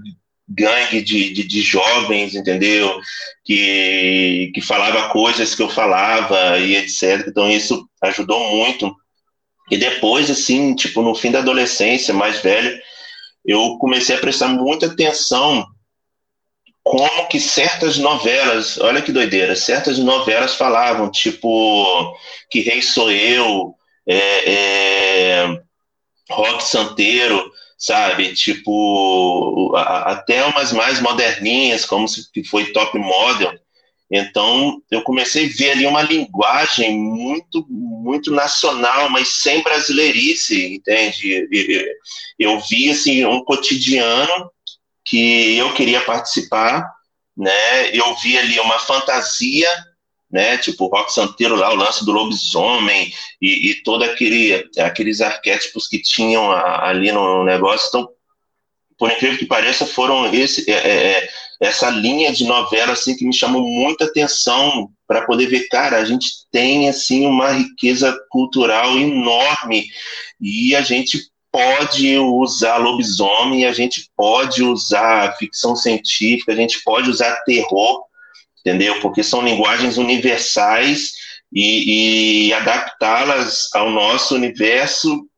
gangue 0.48 1.02
de, 1.02 1.32
de, 1.32 1.46
de, 1.46 1.62
jovens, 1.62 2.34
entendeu? 2.34 3.00
Que, 3.44 4.50
que 4.54 4.60
falava 4.60 5.08
coisas 5.08 5.54
que 5.54 5.62
eu 5.62 5.70
falava 5.70 6.58
e 6.58 6.76
etc. 6.76 7.26
Então 7.26 7.50
isso 7.50 7.88
ajudou 8.02 8.50
muito. 8.54 8.94
E 9.70 9.78
depois, 9.78 10.30
assim, 10.30 10.74
tipo, 10.74 11.00
no 11.00 11.14
fim 11.14 11.30
da 11.30 11.38
adolescência, 11.38 12.12
mais 12.12 12.40
velho, 12.40 12.78
eu 13.44 13.78
comecei 13.78 14.16
a 14.16 14.20
prestar 14.20 14.48
muita 14.48 14.86
atenção 14.86 15.64
como 16.84 17.26
que 17.28 17.40
certas 17.40 17.96
novelas, 17.96 18.78
olha 18.78 19.00
que 19.00 19.10
doideira, 19.10 19.56
certas 19.56 19.98
novelas 19.98 20.54
falavam, 20.54 21.10
tipo, 21.10 22.14
que 22.50 22.60
rei 22.60 22.82
sou 22.82 23.10
eu, 23.10 23.74
é, 24.06 24.52
é, 24.52 25.62
rock 26.30 26.62
santeiro, 26.62 27.50
sabe? 27.78 28.34
Tipo, 28.34 29.74
até 29.74 30.44
umas 30.44 30.72
mais 30.72 31.00
moderninhas, 31.00 31.86
como 31.86 32.06
se 32.06 32.22
foi 32.44 32.66
Top 32.66 32.96
Model. 32.98 33.58
Então, 34.10 34.82
eu 34.90 35.02
comecei 35.02 35.46
a 35.46 35.52
ver 35.56 35.70
ali 35.70 35.86
uma 35.86 36.02
linguagem 36.02 36.98
muito, 36.98 37.66
muito 37.68 38.30
nacional, 38.30 39.08
mas 39.08 39.28
sem 39.28 39.62
brasileirice, 39.62 40.74
entende? 40.74 41.48
Eu 42.38 42.60
vi, 42.60 42.90
assim, 42.90 43.24
um 43.24 43.42
cotidiano 43.42 44.50
que 45.04 45.56
eu 45.56 45.72
queria 45.74 46.00
participar, 46.00 46.88
né? 47.36 47.90
Eu 47.96 48.14
vi 48.16 48.38
ali 48.38 48.58
uma 48.60 48.78
fantasia 48.78 49.68
né? 50.34 50.58
Tipo, 50.58 50.86
o 50.86 50.88
rock 50.88 51.12
santeiro 51.12 51.54
lá, 51.54 51.72
o 51.72 51.76
lance 51.76 52.04
do 52.04 52.10
lobisomem 52.10 53.12
e, 53.40 53.70
e 53.70 53.82
todo 53.84 54.02
aquele, 54.02 54.68
aqueles 54.80 55.20
arquétipos 55.20 55.86
que 55.86 56.02
tinham 56.02 56.50
a, 56.50 56.88
ali 56.88 57.12
no 57.12 57.44
negócio. 57.44 57.86
Então, 57.86 58.08
por 58.98 59.12
incrível 59.12 59.38
que 59.38 59.46
pareça, 59.46 59.86
foram 59.86 60.34
esse, 60.34 60.68
é, 60.68 60.74
é, 60.74 61.10
é, 61.18 61.28
essa 61.60 61.88
linha 61.88 62.32
de 62.32 62.42
novela 62.42 62.94
assim 62.94 63.16
que 63.16 63.24
me 63.24 63.32
chamou 63.32 63.62
muita 63.62 64.06
atenção 64.06 64.90
para 65.06 65.24
poder 65.24 65.46
ver, 65.46 65.68
cara, 65.68 65.98
a 65.98 66.04
gente 66.04 66.28
tem 66.50 66.88
assim 66.88 67.24
uma 67.26 67.52
riqueza 67.52 68.12
cultural 68.28 68.98
enorme 68.98 69.86
e 70.40 70.74
a 70.74 70.82
gente 70.82 71.30
pode 71.54 72.18
usar 72.18 72.78
lobisomem, 72.78 73.64
a 73.64 73.72
gente 73.72 74.10
pode 74.16 74.64
usar 74.64 75.36
ficção 75.36 75.76
científica, 75.76 76.52
a 76.52 76.56
gente 76.56 76.82
pode 76.82 77.08
usar 77.08 77.44
terror 77.44 78.02
entendeu? 78.64 78.98
Porque 79.00 79.22
são 79.22 79.42
linguagens 79.42 79.98
universais 79.98 81.12
e, 81.52 82.46
e 82.48 82.54
adaptá-las 82.54 83.68
ao 83.74 83.90
nosso 83.90 84.34
universo 84.34 85.28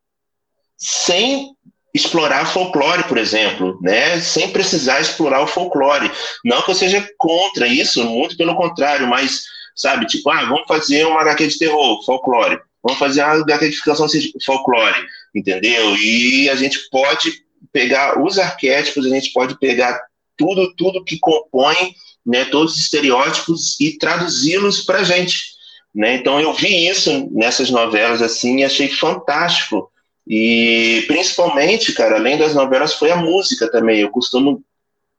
sem 0.78 1.50
explorar 1.92 2.46
folclore, 2.46 3.04
por 3.04 3.18
exemplo, 3.18 3.78
né? 3.82 4.20
Sem 4.20 4.50
precisar 4.50 5.00
explorar 5.00 5.42
o 5.42 5.46
folclore. 5.46 6.10
Não 6.44 6.62
que 6.62 6.70
eu 6.70 6.74
seja 6.74 7.06
contra 7.18 7.66
isso, 7.66 8.04
muito 8.04 8.36
pelo 8.36 8.54
contrário, 8.54 9.08
mas, 9.08 9.42
sabe, 9.74 10.06
tipo, 10.06 10.30
ah, 10.30 10.44
vamos 10.44 10.66
fazer 10.68 11.06
uma 11.06 11.22
HQ 11.22 11.48
de 11.48 11.58
terror, 11.58 12.04
folclore. 12.04 12.60
Vamos 12.82 12.98
fazer 12.98 13.24
uma 13.24 13.40
HQ 13.40 13.70
de 13.70 13.76
ficção 13.76 14.06
folclore, 14.44 15.06
entendeu? 15.36 15.94
E 15.96 16.48
a 16.48 16.56
gente 16.56 16.88
pode 16.90 17.44
pegar 17.72 18.22
os 18.22 18.38
arquétipos, 18.38 19.04
a 19.04 19.10
gente 19.10 19.32
pode 19.32 19.58
pegar 19.58 20.00
tudo, 20.36 20.74
tudo 20.74 21.04
que 21.04 21.18
compõe 21.18 21.94
né, 22.24 22.46
todos 22.46 22.72
os 22.72 22.78
estereótipos 22.78 23.78
e 23.78 23.98
traduzi-los 23.98 24.80
para 24.80 25.00
a 25.00 25.04
gente. 25.04 25.54
Né? 25.94 26.16
Então 26.16 26.40
eu 26.40 26.52
vi 26.54 26.88
isso 26.88 27.28
nessas 27.30 27.70
novelas 27.70 28.22
assim 28.22 28.60
e 28.60 28.64
achei 28.64 28.88
fantástico. 28.88 29.90
E 30.26 31.04
principalmente, 31.06 31.92
cara, 31.92 32.16
além 32.16 32.36
das 32.36 32.54
novelas, 32.54 32.94
foi 32.94 33.10
a 33.10 33.16
música 33.16 33.70
também. 33.70 34.00
Eu 34.00 34.10
costumo 34.10 34.64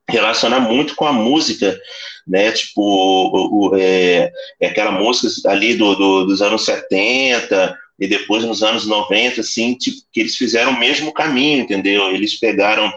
relacionar 0.09 0.59
muito 0.59 0.95
com 0.95 1.05
a 1.05 1.13
música, 1.13 1.79
né? 2.27 2.51
Tipo, 2.51 2.81
o, 2.81 3.69
o, 3.69 3.75
é, 3.75 4.31
é 4.59 4.67
aquela 4.67 4.91
música 4.91 5.50
ali 5.50 5.75
do, 5.75 5.95
do, 5.95 6.25
dos 6.25 6.41
anos 6.41 6.65
70 6.65 7.77
e 7.99 8.07
depois 8.07 8.43
nos 8.43 8.61
anos 8.61 8.85
90, 8.85 9.41
assim, 9.41 9.73
tipo, 9.75 9.97
que 10.11 10.19
eles 10.19 10.35
fizeram 10.35 10.71
o 10.71 10.79
mesmo 10.79 11.11
caminho, 11.11 11.61
entendeu? 11.61 12.11
Eles 12.11 12.39
pegaram 12.39 12.91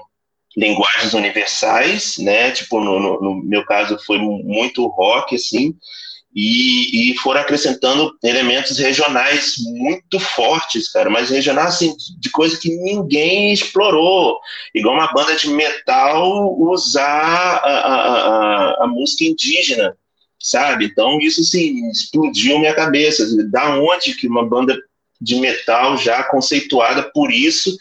linguagens 0.57 1.15
universais, 1.15 2.19
né? 2.19 2.51
Tipo, 2.51 2.81
no, 2.81 3.01
no, 3.01 3.21
no, 3.21 3.45
meu 3.45 3.65
caso 3.65 3.99
foi 4.05 4.19
muito 4.19 4.87
rock, 4.89 5.35
assim, 5.37 5.75
e, 6.35 7.13
e 7.13 7.17
foram 7.19 7.41
acrescentando 7.41 8.13
elementos 8.23 8.79
regionais 8.79 9.55
muito 9.59 10.21
fortes, 10.21 10.91
cara, 10.91 11.11
mas 11.11 11.31
regionais, 11.31 11.75
assim, 11.75 11.95
de 12.19 12.31
coisa 12.31 12.59
que 12.59 12.69
ninguém 12.69 13.53
explorou, 13.53 14.39
igual 14.75 14.95
uma 14.95 15.13
banda 15.13 15.35
de 15.35 15.49
metal 15.49 16.57
usar 16.61 17.03
a, 17.03 17.71
a, 17.71 17.95
a, 18.81 18.85
a 18.85 18.87
música 18.87 19.25
indígena, 19.25 19.97
sabe? 20.39 20.85
Então, 20.87 21.19
isso, 21.21 21.41
assim, 21.41 21.89
explodiu 21.91 22.59
minha 22.59 22.75
cabeça, 22.75 23.27
da 23.49 23.79
onde 23.79 24.15
que 24.15 24.29
uma 24.29 24.47
banda 24.47 24.79
de 25.21 25.37
metal 25.37 25.97
já 25.97 26.23
conceituada 26.25 27.03
por 27.13 27.31
isso 27.31 27.77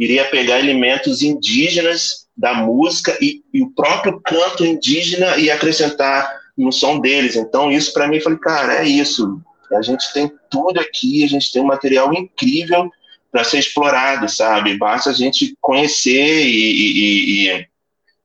iria 0.00 0.24
pegar 0.24 0.58
elementos 0.58 1.20
indígenas 1.20 2.26
da 2.34 2.54
música 2.54 3.16
e, 3.20 3.42
e, 3.52 3.62
o 3.62 3.70
próprio 3.70 4.18
canto 4.20 4.64
indígena 4.64 5.36
e 5.36 5.50
acrescentar 5.50 6.40
no 6.56 6.72
som 6.72 6.98
deles. 6.98 7.36
Então, 7.36 7.70
isso 7.70 7.92
para 7.92 8.08
mim, 8.08 8.18
falei, 8.18 8.38
cara, 8.38 8.76
é 8.76 8.88
isso. 8.88 9.38
A 9.70 9.82
gente 9.82 10.10
tem 10.14 10.32
tudo 10.50 10.80
aqui, 10.80 11.22
a 11.22 11.28
gente 11.28 11.52
tem 11.52 11.60
um 11.60 11.66
material 11.66 12.14
incrível 12.14 12.90
para 13.30 13.44
ser 13.44 13.58
explorado, 13.58 14.26
sabe? 14.26 14.78
Basta 14.78 15.10
a 15.10 15.12
gente 15.12 15.54
conhecer 15.60 16.46
e, 16.46 17.50
e, 17.50 17.66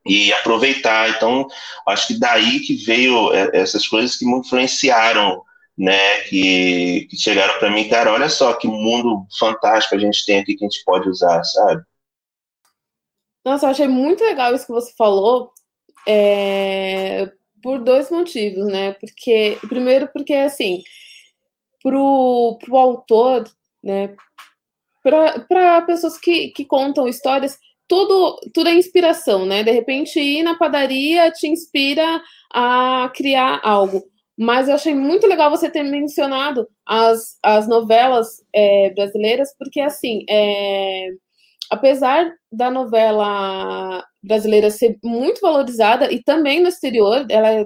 e, 0.06 0.34
aproveitar. 0.34 1.10
Então, 1.10 1.46
acho 1.86 2.08
que 2.08 2.18
daí 2.18 2.62
que 2.62 2.74
veio 2.74 3.34
é, 3.34 3.50
essas 3.54 3.86
coisas 3.86 4.16
que 4.16 4.26
me 4.26 4.40
influenciaram 4.40 5.44
né, 5.78 6.22
que, 6.22 7.08
que 7.10 7.18
chegaram 7.18 7.60
para 7.60 7.70
mim, 7.70 7.90
cara, 7.90 8.14
olha 8.14 8.30
só 8.30 8.54
que 8.54 8.68
mundo 8.68 9.26
fantástico 9.38 9.96
a 9.96 10.00
gente 10.00 10.26
tem 10.26 10.40
aqui 10.40 10.56
que 10.56 10.66
a 10.66 10.70
gente 10.70 10.84
pode 10.86 11.10
usar, 11.10 11.44
sabe? 11.44 11.84
Nossa, 13.44 13.66
eu 13.66 13.70
achei 13.72 13.88
muito 13.88 14.24
legal 14.24 14.56
isso 14.56 14.66
que 14.66 14.72
você 14.72 14.94
falou, 14.98 15.52
é, 16.08 17.32
por 17.62 17.80
dois 17.80 18.10
motivos, 18.10 18.66
né? 18.68 18.94
Porque, 18.94 19.58
primeiro, 19.68 20.08
porque 20.08 20.34
assim, 20.34 20.82
pro, 21.84 22.58
pro 22.64 22.78
autor, 22.78 23.44
né, 23.84 24.16
para 25.04 25.82
pessoas 25.84 26.18
que, 26.18 26.50
que 26.50 26.66
contam 26.66 27.08
histórias, 27.08 27.60
tudo, 27.88 28.40
tudo 28.54 28.70
é 28.70 28.74
inspiração, 28.74 29.46
né? 29.46 29.64
De 29.64 29.72
repente, 29.72 30.20
ir 30.20 30.42
na 30.42 30.58
padaria 30.58 31.32
te 31.32 31.48
inspira 31.48 32.22
a 32.52 33.12
criar 33.14 33.60
algo. 33.64 34.04
Mas 34.38 34.68
eu 34.68 34.76
achei 34.76 34.94
muito 34.94 35.28
legal 35.28 35.50
você 35.50 35.70
ter 35.70 35.84
mencionado 35.84 36.68
as, 36.86 37.38
as 37.42 37.68
novelas 37.68 38.28
é, 38.54 38.90
brasileiras, 38.94 39.56
porque, 39.58 39.80
assim, 39.80 40.26
é, 40.30 41.10
apesar 41.72 42.32
da 42.52 42.70
novela 42.70 44.04
brasileira 44.22 44.70
ser 44.70 44.98
muito 45.04 45.40
valorizada, 45.40 46.12
e 46.12 46.22
também 46.22 46.62
no 46.62 46.68
exterior, 46.68 47.26
ela 47.30 47.50
é 47.50 47.66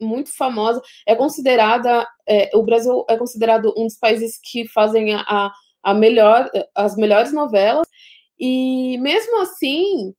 muito 0.00 0.36
famosa, 0.36 0.82
é 1.06 1.14
considerada, 1.14 2.06
é, 2.28 2.50
o 2.54 2.62
Brasil 2.62 3.04
é 3.08 3.16
considerado 3.16 3.72
um 3.76 3.84
dos 3.84 3.98
países 3.98 4.38
que 4.42 4.68
fazem 4.68 5.14
a, 5.14 5.50
a 5.82 5.94
melhor, 5.94 6.50
as 6.74 6.96
melhores 6.96 7.32
novelas, 7.32 7.86
e 8.38 8.98
mesmo 8.98 9.40
assim, 9.40 10.12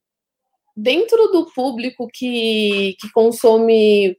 dentro 0.75 1.27
do 1.27 1.45
público 1.53 2.07
que, 2.11 2.95
que 2.99 3.11
consome 3.11 4.17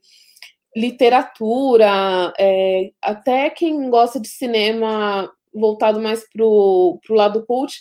literatura, 0.75 2.33
é, 2.37 2.91
até 3.01 3.49
quem 3.49 3.89
gosta 3.89 4.19
de 4.19 4.27
cinema 4.27 5.31
voltado 5.53 6.01
mais 6.01 6.27
para 6.29 6.43
o 6.43 6.99
lado 7.09 7.45
cult, 7.45 7.73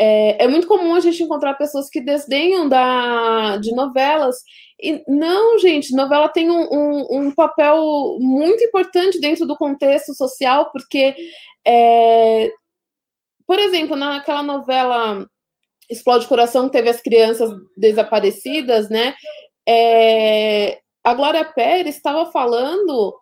é, 0.00 0.44
é, 0.44 0.48
muito 0.48 0.66
comum 0.66 0.94
a 0.94 1.00
gente 1.00 1.22
encontrar 1.22 1.54
pessoas 1.54 1.90
que 1.90 2.00
desdenham 2.00 2.68
da, 2.68 3.56
de 3.56 3.74
novelas. 3.74 4.36
E 4.80 5.02
não, 5.08 5.58
gente, 5.58 5.94
novela 5.94 6.28
tem 6.28 6.48
um, 6.48 6.68
um, 6.72 7.06
um 7.18 7.30
papel 7.32 8.16
muito 8.20 8.62
importante 8.62 9.20
dentro 9.20 9.44
do 9.44 9.56
contexto 9.56 10.14
social, 10.14 10.70
porque, 10.70 11.16
é, 11.66 12.50
por 13.44 13.58
exemplo, 13.58 13.96
naquela 13.96 14.42
novela 14.42 15.26
Explode 15.90 16.28
Coração, 16.28 16.66
que 16.66 16.72
teve 16.72 16.88
as 16.90 17.00
crianças 17.00 17.50
desaparecidas, 17.76 18.88
né? 18.88 19.14
É, 19.68 20.78
a 21.08 21.14
Glória 21.14 21.44
Pérez 21.44 21.96
estava 21.96 22.30
falando 22.30 23.18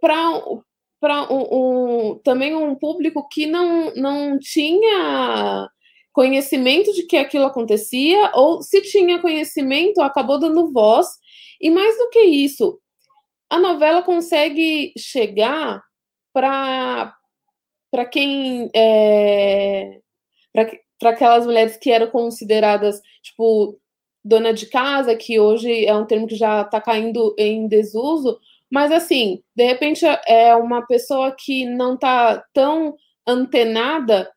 para 0.00 1.32
um, 1.32 2.12
um, 2.12 2.18
também 2.22 2.54
um 2.54 2.74
público 2.74 3.26
que 3.30 3.46
não, 3.46 3.92
não 3.94 4.38
tinha 4.38 5.68
conhecimento 6.12 6.92
de 6.92 7.04
que 7.04 7.16
aquilo 7.16 7.46
acontecia, 7.46 8.32
ou 8.34 8.60
se 8.60 8.82
tinha 8.82 9.20
conhecimento, 9.20 10.00
acabou 10.02 10.38
dando 10.38 10.72
voz. 10.72 11.06
E 11.60 11.70
mais 11.70 11.96
do 11.96 12.10
que 12.10 12.20
isso, 12.20 12.78
a 13.48 13.58
novela 13.58 14.02
consegue 14.02 14.92
chegar 14.98 15.82
para 16.32 17.14
quem. 18.10 18.70
É, 18.74 20.00
para 20.98 21.10
aquelas 21.10 21.46
mulheres 21.46 21.76
que 21.76 21.90
eram 21.90 22.10
consideradas, 22.10 23.00
tipo, 23.22 23.78
dona 24.28 24.52
de 24.52 24.66
casa, 24.66 25.16
que 25.16 25.40
hoje 25.40 25.86
é 25.86 25.94
um 25.94 26.06
termo 26.06 26.26
que 26.26 26.36
já 26.36 26.62
está 26.62 26.80
caindo 26.80 27.34
em 27.38 27.66
desuso, 27.66 28.38
mas 28.70 28.92
assim, 28.92 29.42
de 29.56 29.64
repente 29.64 30.04
é 30.26 30.54
uma 30.54 30.86
pessoa 30.86 31.34
que 31.36 31.64
não 31.64 31.94
está 31.94 32.44
tão 32.52 32.94
antenada, 33.26 34.30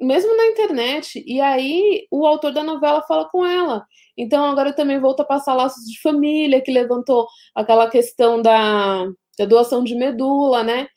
mesmo 0.00 0.36
na 0.36 0.46
internet, 0.46 1.22
e 1.26 1.40
aí 1.40 2.06
o 2.10 2.26
autor 2.26 2.52
da 2.52 2.62
novela 2.64 3.02
fala 3.02 3.28
com 3.28 3.44
ela. 3.44 3.84
Então 4.16 4.44
agora 4.44 4.72
também 4.72 4.98
volta 4.98 5.22
a 5.22 5.26
passar 5.26 5.54
laços 5.54 5.84
de 5.84 6.00
família, 6.00 6.60
que 6.60 6.72
levantou 6.72 7.26
aquela 7.54 7.88
questão 7.88 8.42
da, 8.42 9.04
da 9.38 9.44
doação 9.46 9.84
de 9.84 9.94
medula, 9.94 10.62
né? 10.64 10.88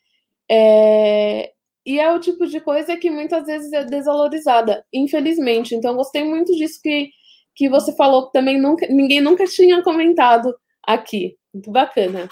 É, 0.50 1.52
e 1.86 2.00
é 2.00 2.12
o 2.12 2.18
tipo 2.18 2.46
de 2.46 2.60
coisa 2.60 2.96
que 2.96 3.10
muitas 3.10 3.46
vezes 3.46 3.72
é 3.72 3.84
desvalorizada, 3.84 4.84
infelizmente. 4.92 5.74
Então, 5.74 5.94
gostei 5.96 6.24
muito 6.24 6.54
disso 6.56 6.80
que, 6.82 7.10
que 7.54 7.68
você 7.68 7.94
falou, 7.94 8.26
que 8.26 8.32
também 8.32 8.60
nunca, 8.60 8.86
ninguém 8.88 9.20
nunca 9.20 9.44
tinha 9.44 9.82
comentado 9.82 10.54
aqui. 10.82 11.36
Muito 11.52 11.70
bacana. 11.70 12.28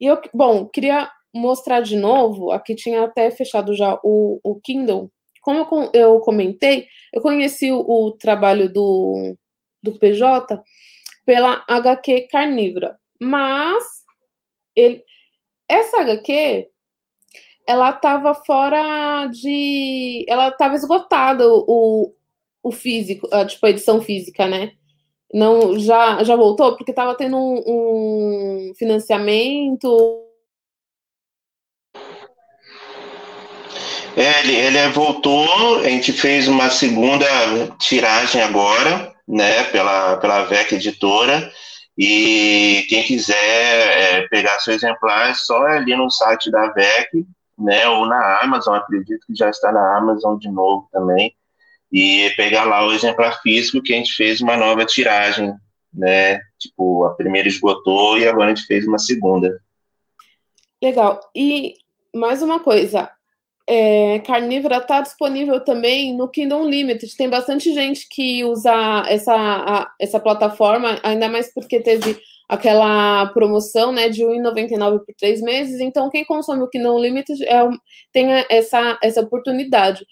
E 0.00 0.06
eu, 0.06 0.20
bom, 0.34 0.66
queria 0.66 1.10
mostrar 1.34 1.80
de 1.80 1.96
novo, 1.96 2.50
aqui 2.50 2.74
tinha 2.74 3.04
até 3.04 3.30
fechado 3.30 3.74
já 3.74 3.98
o, 4.02 4.40
o 4.42 4.60
Kindle. 4.60 5.10
Como 5.42 5.58
eu, 5.58 5.90
eu 5.92 6.20
comentei, 6.20 6.86
eu 7.12 7.22
conheci 7.22 7.70
o, 7.70 7.78
o 7.78 8.12
trabalho 8.12 8.72
do, 8.72 9.36
do 9.82 9.98
PJ 9.98 10.60
pela 11.24 11.64
HQ 11.68 12.28
Carnívora, 12.30 12.98
mas 13.20 13.84
ele, 14.74 15.04
essa 15.68 16.00
HQ 16.00 16.68
ela 17.66 17.90
estava 17.90 18.32
fora 18.34 19.26
de. 19.26 20.24
Ela 20.28 20.48
estava 20.48 20.74
esgotada 20.76 21.44
o, 21.48 22.14
o 22.66 22.72
físico, 22.72 23.28
a, 23.32 23.46
tipo, 23.46 23.64
a 23.64 23.70
edição 23.70 24.00
física, 24.00 24.48
né? 24.48 24.72
Não, 25.32 25.78
já, 25.78 26.22
já 26.24 26.34
voltou, 26.34 26.76
porque 26.76 26.90
estava 26.90 27.14
tendo 27.14 27.36
um, 27.36 27.62
um 28.70 28.72
financiamento. 28.76 30.22
É, 34.16 34.40
ele, 34.40 34.56
ele 34.56 34.88
voltou, 34.88 35.78
a 35.78 35.88
gente 35.88 36.12
fez 36.12 36.48
uma 36.48 36.70
segunda 36.70 37.26
tiragem 37.78 38.40
agora, 38.42 39.14
né, 39.28 39.64
pela, 39.64 40.16
pela 40.16 40.44
VEC 40.44 40.72
Editora, 40.72 41.52
e 41.96 42.84
quem 42.88 43.04
quiser 43.04 43.36
é, 43.36 44.28
pegar 44.28 44.58
seu 44.58 44.74
exemplar, 44.74 45.30
é 45.30 45.34
só 45.34 45.66
ali 45.66 45.94
no 45.94 46.10
site 46.10 46.50
da 46.50 46.72
VEC, 46.72 47.26
né? 47.58 47.86
Ou 47.88 48.06
na 48.06 48.40
Amazon, 48.42 48.74
acredito 48.74 49.24
que 49.26 49.34
já 49.34 49.50
está 49.50 49.70
na 49.70 49.98
Amazon 49.98 50.36
de 50.36 50.50
novo 50.50 50.88
também. 50.92 51.34
E 51.92 52.30
pegar 52.36 52.64
lá 52.64 52.86
o 52.86 52.92
exemplar 52.92 53.40
físico 53.42 53.82
que 53.82 53.94
a 53.94 53.96
gente 53.96 54.12
fez 54.14 54.40
uma 54.40 54.56
nova 54.56 54.84
tiragem, 54.84 55.52
né? 55.92 56.40
Tipo, 56.58 57.04
a 57.04 57.14
primeira 57.14 57.48
esgotou 57.48 58.18
e 58.18 58.26
agora 58.26 58.50
a 58.50 58.54
gente 58.54 58.66
fez 58.66 58.86
uma 58.86 58.98
segunda. 58.98 59.60
Legal. 60.82 61.20
E 61.34 61.74
mais 62.14 62.42
uma 62.42 62.60
coisa, 62.60 63.10
é, 63.68 64.20
Carnívora 64.20 64.78
está 64.78 65.00
disponível 65.00 65.60
também 65.60 66.16
no 66.16 66.28
Kingdom 66.28 66.68
Limited. 66.68 67.16
Tem 67.16 67.28
bastante 67.28 67.72
gente 67.74 68.06
que 68.08 68.44
usa 68.44 69.04
essa, 69.08 69.34
a, 69.34 69.90
essa 70.00 70.20
plataforma, 70.20 71.00
ainda 71.02 71.28
mais 71.28 71.52
porque 71.52 71.80
teve 71.80 72.16
aquela 72.48 73.26
promoção 73.32 73.90
né, 73.90 74.08
de 74.08 74.24
R$1,99 74.24 75.00
por 75.04 75.14
três 75.18 75.40
meses. 75.40 75.80
Então, 75.80 76.08
quem 76.10 76.24
consome 76.24 76.62
o 76.62 76.68
Kingdom 76.68 77.00
Limited 77.00 77.42
é, 77.44 77.68
tem 78.12 78.28
essa, 78.48 78.98
essa 79.02 79.20
oportunidade. 79.20 80.06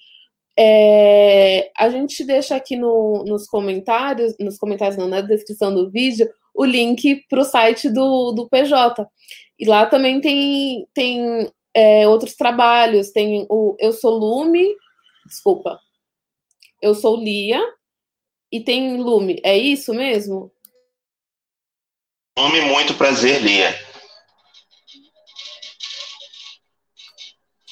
É, 0.56 1.70
a 1.76 1.88
gente 1.90 2.24
deixa 2.24 2.54
aqui 2.54 2.76
no, 2.76 3.24
nos 3.24 3.46
comentários, 3.46 4.34
nos 4.38 4.56
comentários 4.56 4.96
não, 4.96 5.08
na 5.08 5.20
descrição 5.20 5.74
do 5.74 5.90
vídeo, 5.90 6.30
o 6.54 6.64
link 6.64 7.24
para 7.28 7.40
o 7.40 7.44
site 7.44 7.90
do, 7.90 8.32
do 8.32 8.48
PJ. 8.48 9.06
E 9.58 9.66
lá 9.66 9.86
também 9.86 10.20
tem, 10.20 10.86
tem 10.94 11.50
é, 11.74 12.06
outros 12.06 12.34
trabalhos, 12.34 13.10
tem 13.10 13.46
o 13.50 13.76
Eu 13.80 13.92
Sou 13.92 14.16
Lume, 14.16 14.64
desculpa, 15.26 15.80
Eu 16.80 16.94
Sou 16.94 17.16
Lia, 17.16 17.60
e 18.52 18.60
tem 18.60 18.96
Lume, 18.96 19.40
é 19.42 19.56
isso 19.56 19.92
mesmo? 19.92 20.52
Nome 22.38 22.60
muito 22.62 22.94
prazer, 22.94 23.40
Lia. 23.42 23.93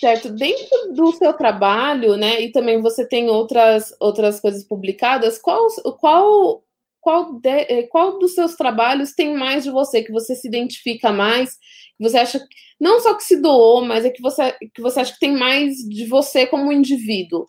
Certo, 0.02 0.30
dentro 0.30 0.92
do 0.94 1.12
seu 1.12 1.32
trabalho, 1.32 2.16
né, 2.16 2.40
e 2.40 2.50
também 2.50 2.80
você 2.80 3.06
tem 3.06 3.30
outras, 3.30 3.94
outras 4.00 4.40
coisas 4.40 4.66
publicadas, 4.66 5.38
qual, 5.38 5.68
qual, 6.00 6.64
qual, 7.00 7.34
de, 7.34 7.48
eh, 7.48 7.82
qual 7.84 8.18
dos 8.18 8.34
seus 8.34 8.56
trabalhos 8.56 9.12
tem 9.12 9.32
mais 9.36 9.62
de 9.62 9.70
você, 9.70 10.02
que 10.02 10.10
você 10.10 10.34
se 10.34 10.48
identifica 10.48 11.12
mais, 11.12 11.50
que 11.50 12.02
você 12.02 12.18
acha, 12.18 12.44
não 12.80 12.98
só 12.98 13.14
que 13.14 13.22
se 13.22 13.40
doou, 13.40 13.84
mas 13.84 14.04
é 14.04 14.10
que 14.10 14.20
você, 14.20 14.50
que 14.74 14.82
você 14.82 14.98
acha 14.98 15.12
que 15.12 15.20
tem 15.20 15.36
mais 15.38 15.76
de 15.76 16.04
você 16.06 16.48
como 16.48 16.72
indivíduo? 16.72 17.48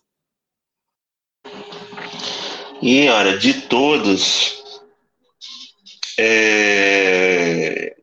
E, 2.80 3.08
olha, 3.08 3.36
de 3.36 3.62
todos, 3.62 4.62
é, 6.16 7.96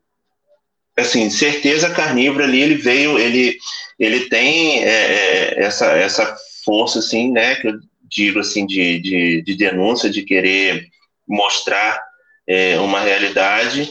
assim, 1.01 1.29
certeza 1.29 1.89
carnívora 1.89 2.45
ali, 2.45 2.61
ele 2.61 2.75
veio, 2.75 3.17
ele, 3.17 3.57
ele 3.99 4.29
tem 4.29 4.83
é, 4.83 4.89
é, 4.89 5.63
essa, 5.63 5.87
essa 5.93 6.35
força, 6.63 6.99
assim, 6.99 7.31
né, 7.31 7.55
que 7.55 7.67
eu 7.67 7.73
digo, 8.03 8.39
assim, 8.39 8.65
de, 8.65 8.99
de, 8.99 9.41
de 9.41 9.55
denúncia, 9.55 10.09
de 10.09 10.23
querer 10.23 10.87
mostrar 11.27 11.99
é, 12.47 12.79
uma 12.79 12.99
realidade, 12.99 13.89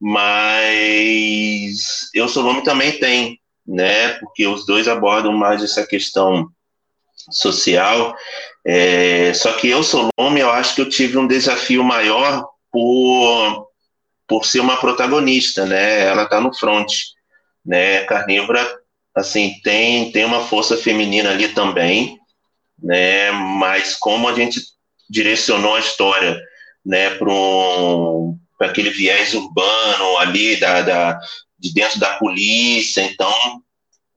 mas 0.00 2.10
eu 2.14 2.28
sou 2.28 2.62
também 2.62 2.92
tem, 2.92 3.38
né, 3.66 4.10
porque 4.20 4.46
os 4.46 4.66
dois 4.66 4.88
abordam 4.88 5.32
mais 5.32 5.62
essa 5.62 5.86
questão 5.86 6.48
social, 7.30 8.16
é, 8.66 9.32
só 9.34 9.52
que 9.52 9.68
eu 9.68 9.82
sou 9.82 10.08
eu 10.18 10.50
acho 10.50 10.74
que 10.74 10.80
eu 10.80 10.88
tive 10.88 11.18
um 11.18 11.26
desafio 11.26 11.84
maior 11.84 12.46
por, 12.72 13.69
por 14.30 14.46
ser 14.46 14.60
uma 14.60 14.76
protagonista, 14.76 15.66
né? 15.66 16.06
Ela 16.06 16.22
está 16.22 16.40
no 16.40 16.54
front, 16.54 16.88
né? 17.66 18.04
Carnívora, 18.04 18.64
assim, 19.12 19.60
tem, 19.64 20.12
tem 20.12 20.24
uma 20.24 20.46
força 20.46 20.76
feminina 20.76 21.30
ali 21.30 21.48
também, 21.48 22.16
né? 22.80 23.32
Mas 23.32 23.96
como 23.96 24.28
a 24.28 24.32
gente 24.32 24.60
direcionou 25.10 25.74
a 25.74 25.80
história, 25.80 26.40
né, 26.86 27.10
para 27.10 27.28
um, 27.28 28.38
aquele 28.60 28.90
viés 28.90 29.34
urbano 29.34 30.18
ali 30.18 30.54
da, 30.60 30.80
da, 30.82 31.20
de 31.58 31.74
dentro 31.74 31.98
da 31.98 32.14
polícia, 32.14 33.02
então 33.02 33.34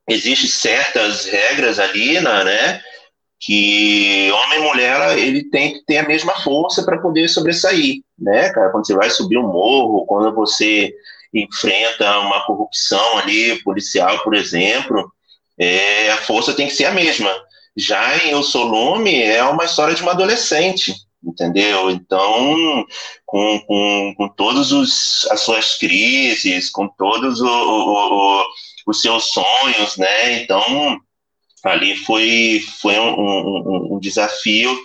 existem 0.08 0.48
certas 0.48 1.26
regras 1.26 1.80
ali, 1.80 2.20
né? 2.22 2.84
Que 3.46 4.32
homem 4.32 4.60
e 4.60 4.64
mulher 4.64 5.18
ele 5.18 5.44
tem 5.50 5.74
que 5.74 5.86
ter 5.86 5.98
a 5.98 6.08
mesma 6.08 6.34
força 6.36 6.82
para 6.84 7.02
poder 7.02 7.28
sobressair, 7.28 8.02
né, 8.18 8.50
cara? 8.52 8.70
Quando 8.72 8.88
você 8.88 8.96
vai 8.96 9.10
subir 9.10 9.38
um 9.38 9.48
morro, 9.48 10.06
quando 10.06 10.34
você 10.34 10.94
enfrenta 11.34 12.20
uma 12.20 12.46
corrupção 12.46 13.18
ali 13.18 13.62
policial, 13.64 14.24
por 14.24 14.34
exemplo, 14.34 15.12
é, 15.60 16.12
a 16.12 16.18
força 16.18 16.54
tem 16.54 16.68
que 16.68 16.74
ser 16.74 16.86
a 16.86 16.92
mesma. 16.92 17.30
Já 17.76 18.18
em 18.24 18.30
Eu 18.30 18.44
Sou 18.44 18.64
Lume 18.64 19.22
é 19.22 19.44
uma 19.44 19.66
história 19.66 19.94
de 19.94 20.02
uma 20.02 20.12
adolescente, 20.12 20.96
entendeu? 21.22 21.92
Então, 21.92 22.86
com, 23.26 23.60
com, 23.68 24.14
com 24.16 24.30
todas 24.30 24.72
as 25.30 25.42
suas 25.42 25.76
crises, 25.76 26.70
com 26.70 26.88
todos 26.88 27.42
o, 27.42 27.46
o, 27.46 28.40
o, 28.40 28.46
os 28.88 29.02
seus 29.02 29.34
sonhos, 29.34 29.98
né? 29.98 30.42
Então, 30.42 30.98
ali 31.64 31.96
foi, 31.96 32.64
foi 32.82 32.98
um, 33.00 33.20
um, 33.20 33.96
um, 33.96 34.00
desafio 34.00 34.78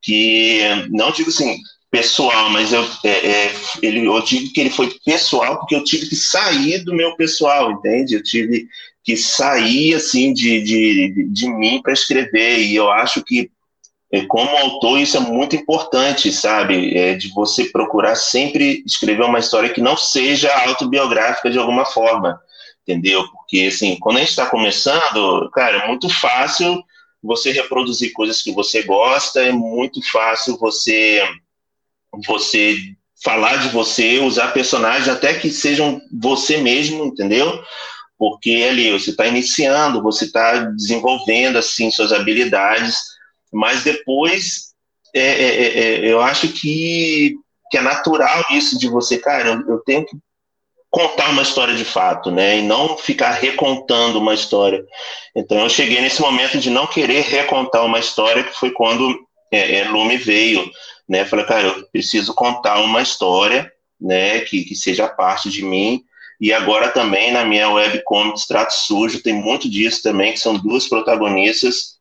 que, 0.00 0.60
não 0.90 1.12
digo 1.12 1.28
assim, 1.28 1.58
pessoal, 1.90 2.50
mas 2.50 2.72
eu, 2.72 2.82
é, 3.04 3.08
é, 3.10 3.54
ele, 3.82 4.06
eu 4.06 4.20
digo 4.22 4.52
que 4.52 4.60
ele 4.60 4.70
foi 4.70 4.92
pessoal 5.04 5.58
porque 5.58 5.74
eu 5.74 5.84
tive 5.84 6.08
que 6.08 6.16
sair 6.16 6.78
do 6.84 6.94
meu 6.94 7.14
pessoal, 7.16 7.70
entende? 7.70 8.14
Eu 8.14 8.22
tive 8.22 8.66
que 9.04 9.16
sair, 9.16 9.94
assim, 9.94 10.32
de, 10.32 10.62
de, 10.62 11.28
de 11.28 11.48
mim 11.48 11.82
para 11.82 11.92
escrever, 11.92 12.60
e 12.60 12.74
eu 12.74 12.90
acho 12.90 13.22
que 13.22 13.50
é, 14.10 14.24
como 14.26 14.48
autor, 14.56 14.98
isso 14.98 15.16
é 15.16 15.20
muito 15.20 15.56
importante, 15.56 16.32
sabe? 16.32 16.96
É, 16.96 17.14
de 17.14 17.28
você 17.28 17.64
procurar 17.66 18.14
sempre 18.14 18.82
escrever 18.86 19.24
uma 19.24 19.38
história 19.38 19.70
que 19.70 19.80
não 19.80 19.96
seja 19.96 20.52
autobiográfica 20.66 21.50
de 21.50 21.58
alguma 21.58 21.84
forma 21.84 22.40
entendeu? 22.86 23.24
Porque, 23.52 23.66
assim, 23.66 23.98
quando 24.00 24.16
a 24.16 24.20
gente 24.20 24.30
está 24.30 24.46
começando, 24.46 25.50
cara, 25.50 25.84
é 25.84 25.86
muito 25.86 26.08
fácil 26.08 26.82
você 27.22 27.52
reproduzir 27.52 28.10
coisas 28.14 28.40
que 28.40 28.50
você 28.50 28.82
gosta, 28.82 29.42
é 29.42 29.52
muito 29.52 30.00
fácil 30.10 30.56
você, 30.56 31.22
você 32.26 32.78
falar 33.22 33.56
de 33.56 33.68
você, 33.68 34.20
usar 34.20 34.52
personagens 34.52 35.06
até 35.06 35.34
que 35.34 35.50
sejam 35.50 36.00
você 36.10 36.56
mesmo, 36.56 37.04
entendeu? 37.04 37.62
Porque 38.18 38.66
ali 38.66 38.90
você 38.90 39.10
está 39.10 39.26
iniciando, 39.26 40.02
você 40.02 40.24
está 40.24 40.64
desenvolvendo 40.70 41.58
assim 41.58 41.90
suas 41.90 42.10
habilidades, 42.10 43.02
mas 43.52 43.84
depois 43.84 44.72
é, 45.14 45.20
é, 45.20 45.62
é, 45.62 45.78
é, 46.06 46.10
eu 46.10 46.22
acho 46.22 46.48
que, 46.48 47.34
que 47.70 47.76
é 47.76 47.82
natural 47.82 48.46
isso 48.50 48.78
de 48.78 48.88
você, 48.88 49.18
cara, 49.18 49.50
eu, 49.50 49.74
eu 49.74 49.78
tenho 49.80 50.06
que 50.06 50.16
contar 50.92 51.30
uma 51.30 51.40
história 51.40 51.74
de 51.74 51.86
fato, 51.86 52.30
né? 52.30 52.58
E 52.58 52.62
não 52.62 52.98
ficar 52.98 53.30
recontando 53.30 54.18
uma 54.18 54.34
história. 54.34 54.84
Então 55.34 55.58
eu 55.58 55.68
cheguei 55.70 56.02
nesse 56.02 56.20
momento 56.20 56.58
de 56.58 56.68
não 56.68 56.86
querer 56.86 57.22
recontar 57.22 57.84
uma 57.84 57.98
história, 57.98 58.44
que 58.44 58.52
foi 58.52 58.70
quando 58.70 59.18
é, 59.50 59.78
é, 59.78 59.88
Lume 59.88 60.18
veio, 60.18 60.70
né? 61.08 61.24
Falei, 61.24 61.46
cara, 61.46 61.68
eu 61.68 61.88
preciso 61.90 62.34
contar 62.34 62.78
uma 62.80 63.00
história, 63.00 63.72
né? 63.98 64.40
Que, 64.40 64.64
que 64.64 64.76
seja 64.76 65.08
parte 65.08 65.48
de 65.48 65.64
mim. 65.64 66.04
E 66.38 66.52
agora 66.52 66.88
também 66.88 67.32
na 67.32 67.42
minha 67.42 67.70
webcomic 67.70 68.46
Trato 68.46 68.74
Sujo 68.74 69.22
tem 69.22 69.32
muito 69.32 69.70
disso 69.70 70.02
também, 70.02 70.32
que 70.32 70.40
são 70.40 70.58
duas 70.58 70.88
protagonistas, 70.88 71.96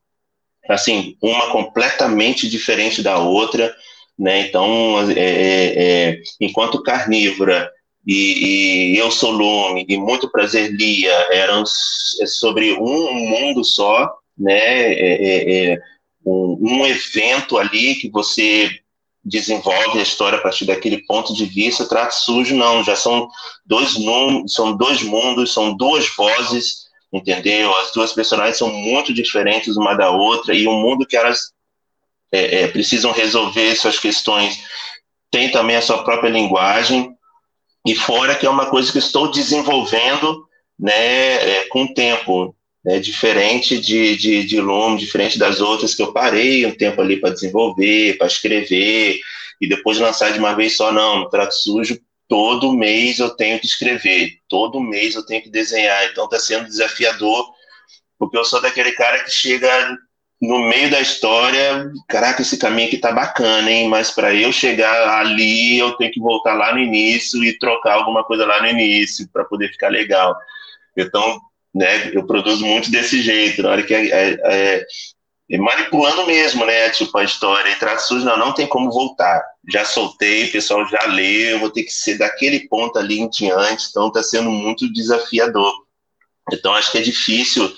assim, 0.68 1.16
uma 1.22 1.50
completamente 1.52 2.50
diferente 2.50 3.02
da 3.02 3.20
outra, 3.20 3.74
né? 4.20 4.42
Então, 4.42 5.10
é, 5.12 5.22
é, 5.22 6.10
é 6.10 6.22
enquanto 6.42 6.84
carnívora 6.84 7.72
e, 8.06 8.94
e, 8.94 8.98
Eu 8.98 9.12
Sou 9.12 9.32
Lume 9.32 9.86
e 9.88 9.98
Muito 9.98 10.30
Prazer 10.30 10.72
Lia 10.72 11.14
eram 11.32 11.64
é 12.22 12.26
sobre 12.26 12.74
um 12.74 13.14
mundo 13.14 13.64
só, 13.64 14.12
né? 14.38 14.94
É, 14.94 14.94
é, 14.94 15.74
é, 15.74 15.80
um, 16.26 16.58
um, 16.62 16.86
evento 16.86 17.58
ali 17.58 17.96
que 17.96 18.10
você 18.10 18.72
desenvolve 19.24 20.00
a 20.00 20.04
história 20.04 20.40
a 20.40 20.42
partir 20.42 20.66
daquele 20.66 21.06
ponto 21.06 21.34
de 21.34 21.46
vista. 21.46 21.88
Trato 21.88 22.16
Sujo 22.16 22.56
não, 22.56 22.84
já 22.84 22.96
são 22.96 23.30
dois 23.66 23.96
são 24.48 24.76
dois 24.76 25.04
mundos, 25.04 25.54
são 25.54 25.76
duas 25.76 26.08
vozes, 26.16 26.88
entendeu? 27.14 27.76
As 27.78 27.92
duas 27.92 28.14
personagens 28.14 28.58
são 28.58 28.72
muito 28.72 29.14
diferentes 29.14 29.78
uma 29.78 29.94
da 29.94 30.10
outra 30.10 30.56
e 30.56 30.68
o 30.68 30.74
mundo 30.74 31.06
que 31.06 31.16
elas 31.16 31.52
é, 32.32 32.64
é, 32.64 32.68
precisam 32.68 33.12
resolver 33.12 33.76
suas 33.76 34.00
questões 34.00 34.64
tem 35.30 35.50
também 35.50 35.78
a 35.78 35.82
sua 35.82 36.04
própria 36.04 36.30
linguagem 36.30 37.16
e 37.86 37.96
fora 37.96 38.36
que 38.36 38.46
é 38.46 38.50
uma 38.50 38.68
coisa 38.68 38.92
que 38.92 39.00
estou 39.00 39.30
desenvolvendo 39.30 40.46
né, 40.80 41.34
é, 41.36 41.68
com 41.68 41.84
o 41.84 41.94
tempo, 41.94 42.56
né, 42.84 43.00
diferente 43.00 43.80
de, 43.80 44.16
de, 44.16 44.44
de 44.44 44.62
Lume, 44.62 44.98
diferente 44.98 45.38
das 45.38 45.60
outras 45.60 45.94
que 45.94 46.02
eu 46.02 46.14
parei 46.14 46.66
um 46.66 46.76
tempo 46.76 47.02
ali 47.02 47.18
para 47.18 47.34
desenvolver, 47.34 48.18
para 48.18 48.28
escrever, 48.28 49.20
e 49.60 49.68
depois 49.68 50.00
lançar 50.00 50.32
de 50.32 50.40
uma 50.40 50.54
vez 50.54 50.76
só, 50.76 50.92
não, 50.92 51.20
no 51.20 51.30
Trato 51.30 51.54
Sujo, 51.54 52.00
todo 52.28 52.74
mês 52.74 53.20
eu 53.20 53.30
tenho 53.30 53.60
que 53.60 53.66
escrever, 53.66 54.40
todo 54.48 54.80
mês 54.80 55.16
eu 55.16 55.26
tenho 55.26 55.42
que 55.42 55.50
desenhar, 55.50 56.06
então 56.06 56.26
está 56.26 56.40
sendo 56.40 56.66
desafiador, 56.66 57.52
porque 58.18 58.38
eu 58.38 58.46
sou 58.46 58.62
daquele 58.62 58.92
cara 58.94 59.24
que 59.24 59.32
chega 59.32 59.98
no 60.42 60.58
meio 60.68 60.90
da 60.90 61.00
história, 61.00 61.92
caraca, 62.10 62.42
esse 62.42 62.58
caminho 62.58 62.88
aqui 62.88 62.98
tá 62.98 63.12
bacana, 63.12 63.70
hein? 63.70 63.88
Mas 63.88 64.10
para 64.10 64.34
eu 64.34 64.52
chegar 64.52 65.20
ali, 65.20 65.78
eu 65.78 65.92
tenho 65.94 66.12
que 66.12 66.20
voltar 66.20 66.56
lá 66.56 66.74
no 66.74 66.80
início 66.80 67.44
e 67.44 67.60
trocar 67.60 67.94
alguma 67.94 68.24
coisa 68.24 68.44
lá 68.44 68.60
no 68.60 68.68
início 68.68 69.30
para 69.32 69.46
poder 69.46 69.70
ficar 69.70 69.90
legal. 69.90 70.36
Então, 70.98 71.40
né, 71.74 72.10
eu 72.12 72.26
produzo 72.26 72.66
muito 72.66 72.90
desse 72.90 73.22
jeito, 73.22 73.62
na 73.62 73.70
hora 73.70 73.84
que 73.84 73.94
é, 73.94 74.08
é, 74.08 74.40
é, 74.44 74.86
é 75.52 75.58
manipulando 75.60 76.26
mesmo, 76.26 76.66
né? 76.66 76.90
Tipo, 76.90 77.20
a 77.20 77.24
história 77.24 77.70
e 77.70 77.76
traços, 77.76 78.24
não, 78.24 78.36
não 78.36 78.52
tem 78.52 78.66
como 78.66 78.92
voltar. 78.92 79.44
Já 79.72 79.86
soltei, 79.86 80.46
o 80.46 80.52
pessoal 80.52 80.88
já 80.88 81.06
leu, 81.06 81.60
vou 81.60 81.70
ter 81.70 81.84
que 81.84 81.94
ser 81.94 82.18
daquele 82.18 82.68
ponto 82.68 82.98
ali 82.98 83.20
em 83.20 83.30
diante, 83.30 83.90
então 83.92 84.12
tá 84.12 84.24
sendo 84.24 84.50
muito 84.50 84.92
desafiador. 84.92 85.72
Então, 86.52 86.74
acho 86.74 86.92
que 86.92 86.98
é 86.98 87.02
difícil 87.02 87.72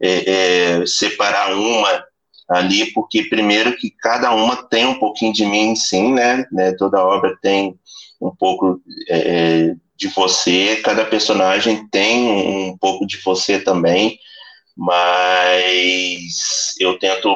é, 0.00 0.80
é, 0.80 0.86
separar 0.86 1.54
uma 1.54 2.04
ali, 2.48 2.92
porque 2.92 3.24
primeiro 3.24 3.76
que 3.76 3.90
cada 3.90 4.32
uma 4.32 4.56
tem 4.68 4.86
um 4.86 4.98
pouquinho 4.98 5.32
de 5.32 5.44
mim, 5.44 5.74
sim, 5.74 6.12
né? 6.12 6.46
né 6.52 6.72
toda 6.76 7.04
obra 7.04 7.36
tem 7.42 7.76
um 8.20 8.34
pouco 8.34 8.80
é, 9.08 9.74
de 9.96 10.08
você, 10.08 10.76
cada 10.76 11.04
personagem 11.04 11.88
tem 11.88 12.70
um 12.70 12.78
pouco 12.78 13.06
de 13.06 13.18
você 13.22 13.58
também, 13.58 14.18
mas 14.76 16.74
eu 16.78 16.98
tento 16.98 17.34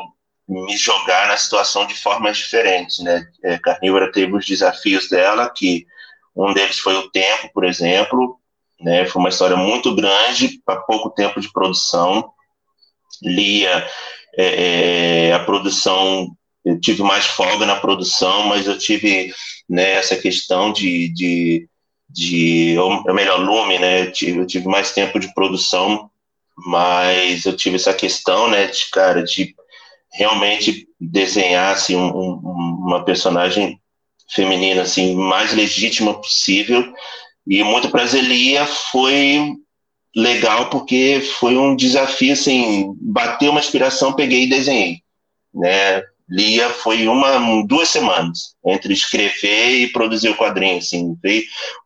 me 0.49 0.77
jogar 0.77 1.29
na 1.29 1.37
situação 1.37 1.87
de 1.87 1.95
formas 1.95 2.37
diferentes, 2.37 2.99
né? 2.99 3.25
É, 3.43 3.59
Carnívora 3.59 4.11
teve 4.11 4.37
os 4.37 4.45
desafios 4.45 5.09
dela, 5.09 5.49
que 5.49 5.87
um 6.37 6.53
deles 6.53 6.79
foi 6.79 6.97
o 6.97 7.09
tempo, 7.11 7.51
por 7.55 7.65
exemplo, 7.65 8.37
né? 8.81 9.07
Foi 9.07 9.21
uma 9.21 9.29
história 9.29 9.57
muito 9.57 9.95
grande 9.95 10.61
para 10.65 10.81
pouco 10.81 11.11
tempo 11.11 11.41
de 11.41 11.53
produção 11.53 12.33
lia 13.23 13.87
é, 14.37 15.29
é, 15.29 15.33
a 15.33 15.41
produção, 15.41 16.29
eu 16.65 16.81
tive 16.81 17.03
mais 17.03 17.27
folga 17.27 17.67
na 17.67 17.77
produção, 17.77 18.45
mas 18.45 18.67
eu 18.67 18.79
tive 18.79 19.33
né, 19.69 19.93
essa 19.93 20.17
questão 20.17 20.73
de, 20.73 21.09
de, 21.13 21.69
de 22.09 22.77
ou 22.79 23.15
melhor, 23.15 23.41
lume, 23.41 23.79
né, 23.79 24.03
eu 24.03 24.13
tive, 24.13 24.39
eu 24.39 24.47
tive 24.47 24.69
mais 24.69 24.93
tempo 24.93 25.19
de 25.19 25.33
produção, 25.35 26.11
mas 26.57 27.45
eu 27.45 27.57
tive 27.57 27.77
essa 27.77 27.95
questão, 27.95 28.49
né, 28.49 28.67
de, 28.67 28.87
cara, 28.91 29.23
de 29.23 29.55
realmente 30.13 30.89
desenhar, 31.01 31.73
assim, 31.73 31.97
um, 31.97 32.09
um, 32.09 32.83
uma 32.87 33.05
personagem 33.05 33.81
feminina, 34.29 34.83
assim, 34.83 35.15
mais 35.15 35.53
legítima 35.53 36.15
possível, 36.15 36.93
e 37.47 37.63
muito 37.65 37.91
Lia 38.23 38.67
foi 38.67 39.57
legal 40.15 40.71
porque 40.71 41.21
foi 41.39 41.57
um 41.57 41.77
desafio, 41.77 42.33
assim, 42.33 42.95
bateu 43.01 43.51
uma 43.51 43.61
inspiração, 43.61 44.13
peguei 44.13 44.45
e 44.45 44.49
desenhei, 44.49 44.99
né? 45.55 46.03
Lia 46.29 46.71
foi 46.71 47.09
uma, 47.09 47.65
duas 47.67 47.89
semanas 47.89 48.55
entre 48.65 48.93
escrever 48.93 49.81
e 49.81 49.93
produzir 49.93 50.29
o 50.29 50.37
quadrinho, 50.37 50.79
assim, 50.79 51.17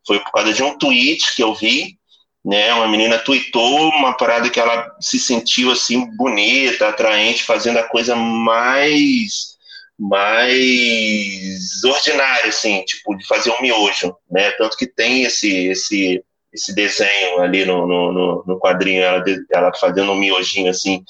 foi, 0.07 0.19
por 0.19 0.33
causa 0.33 0.53
de 0.53 0.63
um 0.63 0.77
tweet 0.77 1.35
que 1.35 1.43
eu 1.43 1.55
vi, 1.55 1.97
né? 2.45 2.75
Uma 2.75 2.87
menina 2.89 3.19
tweetou 3.19 3.89
uma 3.89 4.13
parada 4.15 4.51
que 4.51 4.61
ela 4.61 4.95
se 5.01 5.19
sentiu 5.19 5.71
assim 5.71 6.05
bonita, 6.17 6.89
atraente, 6.89 7.43
fazendo 7.43 7.79
a 7.79 7.89
coisa 7.89 8.15
mais 8.15 9.55
mais 9.99 11.85
ordinária, 11.85 12.49
assim, 12.49 12.83
tipo 12.85 13.17
de 13.17 13.25
fazer 13.27 13.51
um 13.51 13.63
miojo, 13.63 14.15
né? 14.31 14.51
Tanto 14.53 14.77
que 14.77 14.87
tem 14.87 15.23
esse 15.23 15.69
esse 15.69 16.23
esse 16.55 16.73
desenho 16.73 17.41
ali 17.41 17.65
no, 17.65 17.87
no, 17.87 18.45
no 18.47 18.59
quadrinho, 18.61 19.03
ela, 19.03 19.23
ela 19.53 19.75
fazendo 19.75 20.13
um 20.13 20.17
miojinho 20.17 20.71
assim. 20.71 21.05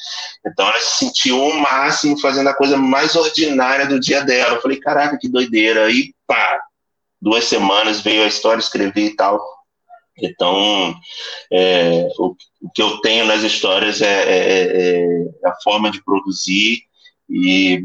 Então 0.44 0.66
ela 0.66 0.80
se 0.80 1.04
sentiu 1.04 1.38
o 1.38 1.54
máximo 1.60 2.18
fazendo 2.18 2.48
a 2.48 2.54
coisa 2.54 2.78
mais 2.78 3.14
ordinária 3.14 3.86
do 3.86 4.00
dia 4.00 4.24
dela. 4.24 4.54
Eu 4.54 4.62
falei, 4.62 4.80
caraca, 4.80 5.18
que 5.18 5.28
doideira. 5.28 5.84
Aí, 5.84 6.14
pá, 6.26 6.60
duas 7.20 7.44
semanas 7.44 8.00
veio 8.00 8.24
a 8.24 8.28
história, 8.28 8.58
escrevi 8.60 9.06
e 9.06 9.16
tal. 9.16 9.38
Então, 10.16 10.94
é, 11.52 12.08
o, 12.18 12.34
o, 12.62 12.70
que 12.74 12.80
eu 12.80 12.98
tenho 13.00 13.26
nas 13.26 13.42
histórias 13.42 14.00
é, 14.00 14.22
é, 14.22 15.02
é 15.02 15.48
a 15.48 15.54
forma 15.62 15.90
de 15.90 16.02
produzir 16.02 16.84
e 17.28 17.84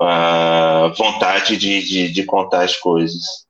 a 0.00 0.92
vontade 0.96 1.56
de, 1.56 1.82
de, 1.82 2.08
de 2.08 2.24
contar 2.24 2.64
as 2.64 2.76
coisas. 2.76 3.46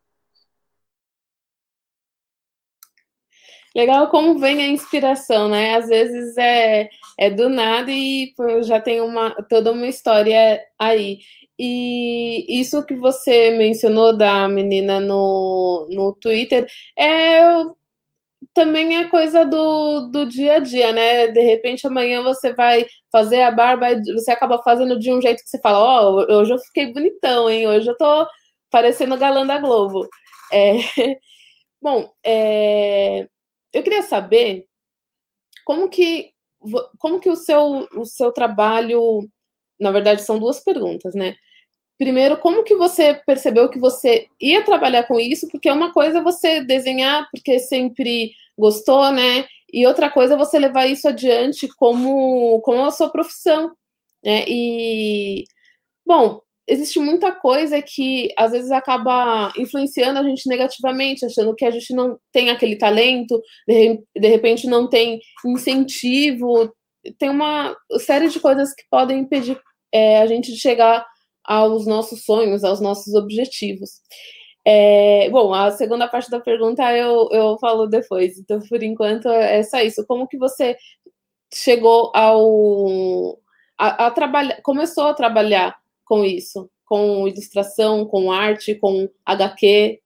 Legal 3.75 4.09
como 4.11 4.39
vem 4.39 4.63
a 4.63 4.69
inspiração, 4.69 5.49
né? 5.49 5.77
Às 5.77 5.89
vezes 5.89 6.37
é, 6.37 6.89
é 7.19 7.31
do 7.31 7.49
nada 7.49 7.91
e 7.91 8.35
já 8.63 8.81
tem 8.81 9.01
uma, 9.01 9.31
toda 9.49 9.71
uma 9.73 9.87
história 9.87 10.61
aí. 10.79 11.21
E 11.59 12.61
isso 12.61 12.85
que 12.85 12.95
você 12.97 13.51
mencionou 13.53 14.17
da 14.17 14.49
menina 14.49 14.99
no, 14.99 15.87
no 15.91 16.13
Twitter 16.15 16.67
é 16.99 17.41
também 18.55 18.97
é 18.97 19.09
coisa 19.09 19.45
do, 19.45 20.09
do 20.11 20.27
dia 20.27 20.55
a 20.57 20.59
dia, 20.59 20.93
né? 20.93 21.29
De 21.29 21.41
repente 21.43 21.87
amanhã 21.87 22.23
você 22.23 22.53
vai 22.55 22.87
fazer 23.13 23.43
a 23.43 23.51
barba 23.51 23.89
você 24.15 24.31
acaba 24.33 24.63
fazendo 24.63 24.99
de 24.99 25.13
um 25.13 25.21
jeito 25.21 25.43
que 25.45 25.51
você 25.51 25.61
fala, 25.61 25.79
ó, 25.79 26.27
oh, 26.29 26.35
hoje 26.41 26.53
eu 26.53 26.59
fiquei 26.59 26.93
bonitão, 26.93 27.49
hein? 27.51 27.69
Hoje 27.69 27.89
eu 27.89 27.97
tô 27.97 28.27
parecendo 28.71 29.17
galã 29.19 29.47
da 29.47 29.59
Globo. 29.59 30.09
É... 30.53 30.73
Bom, 31.83 32.11
é 32.25 33.29
eu 33.73 33.83
queria 33.83 34.03
saber 34.03 34.67
como 35.65 35.89
que 35.89 36.33
como 36.99 37.21
que 37.21 37.31
o 37.31 37.37
seu 37.37 37.89
o 37.97 38.05
seu 38.05 38.33
trabalho, 38.33 39.29
na 39.81 39.91
verdade 39.93 40.23
são 40.23 40.39
duas 40.39 40.61
perguntas, 40.61 41.15
né? 41.15 41.37
Primeiro, 41.99 42.39
como 42.39 42.65
que 42.65 42.75
você 42.77 43.15
percebeu 43.27 43.69
que 43.71 43.79
você 43.79 44.27
ia 44.41 44.65
trabalhar 44.65 45.05
com 45.05 45.21
isso? 45.21 45.49
Porque 45.49 45.69
é 45.69 45.73
uma 45.73 45.93
coisa 45.93 46.23
você 46.23 46.63
desenhar 46.65 47.29
porque 47.31 47.59
sempre 47.61 48.33
gostou, 48.59 49.13
né? 49.13 49.47
E 49.73 49.87
outra 49.87 50.11
coisa 50.11 50.35
é 50.35 50.37
você 50.37 50.59
levar 50.59 50.87
isso 50.87 51.09
adiante 51.09 51.69
como 51.77 52.61
como 52.63 52.85
a 52.85 52.91
sua 52.91 53.11
profissão, 53.11 53.73
né? 54.25 54.45
E 54.49 55.45
bom, 56.07 56.41
existe 56.71 57.01
muita 57.01 57.33
coisa 57.33 57.83
que 57.83 58.29
às 58.39 58.53
vezes 58.53 58.71
acaba 58.71 59.53
influenciando 59.57 60.21
a 60.21 60.23
gente 60.23 60.49
negativamente, 60.49 61.27
achando 61.27 61.55
que 61.55 61.65
a 61.65 61.71
gente 61.71 61.93
não 61.93 62.17
tem 62.33 62.49
aquele 62.49 62.77
talento, 62.77 63.43
de, 63.67 64.01
de 64.17 64.29
repente 64.29 64.69
não 64.69 64.89
tem 64.89 65.21
incentivo, 65.45 66.73
tem 67.19 67.29
uma 67.29 67.77
série 67.99 68.29
de 68.29 68.39
coisas 68.39 68.73
que 68.73 68.85
podem 68.89 69.19
impedir 69.19 69.61
é, 69.93 70.21
a 70.21 70.27
gente 70.27 70.53
de 70.53 70.61
chegar 70.61 71.05
aos 71.45 71.87
nossos 71.87 72.25
sonhos, 72.25 72.63
aos 72.63 72.81
nossos 72.81 73.15
objetivos. 73.15 73.91
É, 74.65 75.29
bom, 75.31 75.53
a 75.53 75.73
segunda 75.73 76.07
parte 76.07 76.31
da 76.31 76.39
pergunta 76.39 76.97
eu, 76.97 77.29
eu 77.33 77.59
falo 77.59 77.87
depois, 77.87 78.39
então 78.39 78.61
por 78.69 78.83
enquanto 78.83 79.29
é 79.29 79.63
só 79.65 79.81
isso. 79.81 80.07
Como 80.07 80.29
que 80.29 80.39
você 80.39 80.77
chegou 81.53 82.13
ao 82.15 83.39
a, 83.79 84.07
a 84.07 84.11
trabalhar, 84.11 84.61
começou 84.63 85.05
a 85.07 85.15
trabalhar 85.15 85.80
com 86.11 86.25
isso, 86.25 86.68
com 86.85 87.29
ilustração, 87.29 88.05
com 88.05 88.33
arte, 88.33 88.75
com 88.75 89.09
HQ? 89.25 90.01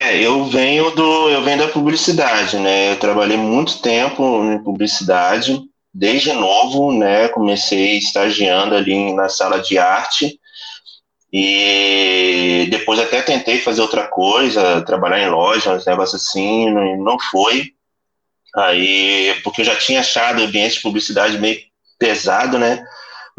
É, 0.00 0.18
eu 0.18 0.46
venho 0.46 0.90
do, 0.92 1.28
eu 1.28 1.42
venho 1.42 1.58
da 1.58 1.68
publicidade, 1.68 2.56
né? 2.56 2.92
Eu 2.92 2.98
trabalhei 2.98 3.36
muito 3.36 3.82
tempo 3.82 4.42
em 4.44 4.64
publicidade, 4.64 5.60
desde 5.92 6.32
novo, 6.32 6.90
né? 6.90 7.28
Comecei 7.28 7.98
estagiando 7.98 8.74
ali 8.74 9.12
na 9.12 9.28
sala 9.28 9.60
de 9.60 9.76
arte 9.76 10.40
e 11.30 12.66
depois 12.70 12.98
até 12.98 13.20
tentei 13.20 13.58
fazer 13.58 13.82
outra 13.82 14.08
coisa, 14.08 14.80
trabalhar 14.86 15.20
em 15.20 15.28
loja, 15.28 15.74
uns 15.74 15.84
negócios 15.84 16.22
assim, 16.22 16.70
não, 16.70 17.18
foi. 17.30 17.74
Aí, 18.56 19.38
porque 19.44 19.60
eu 19.60 19.66
já 19.66 19.76
tinha 19.76 20.00
achado 20.00 20.40
o 20.40 20.44
ambiente 20.46 20.76
de 20.76 20.80
publicidade 20.80 21.38
meio 21.38 21.60
pesado, 21.98 22.58
né? 22.58 22.82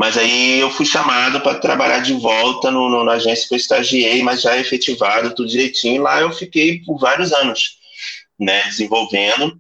Mas 0.01 0.17
aí 0.17 0.59
eu 0.59 0.71
fui 0.71 0.83
chamado 0.83 1.41
para 1.41 1.59
trabalhar 1.59 1.99
de 1.99 2.13
volta 2.13 2.71
no, 2.71 2.89
no, 2.89 3.03
na 3.03 3.11
agência 3.11 3.47
que 3.47 3.53
eu 3.53 3.57
estagiei, 3.57 4.23
mas 4.23 4.41
já 4.41 4.57
efetivado, 4.57 5.35
tudo 5.35 5.47
direitinho. 5.47 6.01
Lá 6.01 6.19
eu 6.19 6.31
fiquei 6.31 6.79
por 6.83 6.97
vários 6.97 7.31
anos, 7.31 7.77
né, 8.39 8.63
desenvolvendo, 8.63 9.55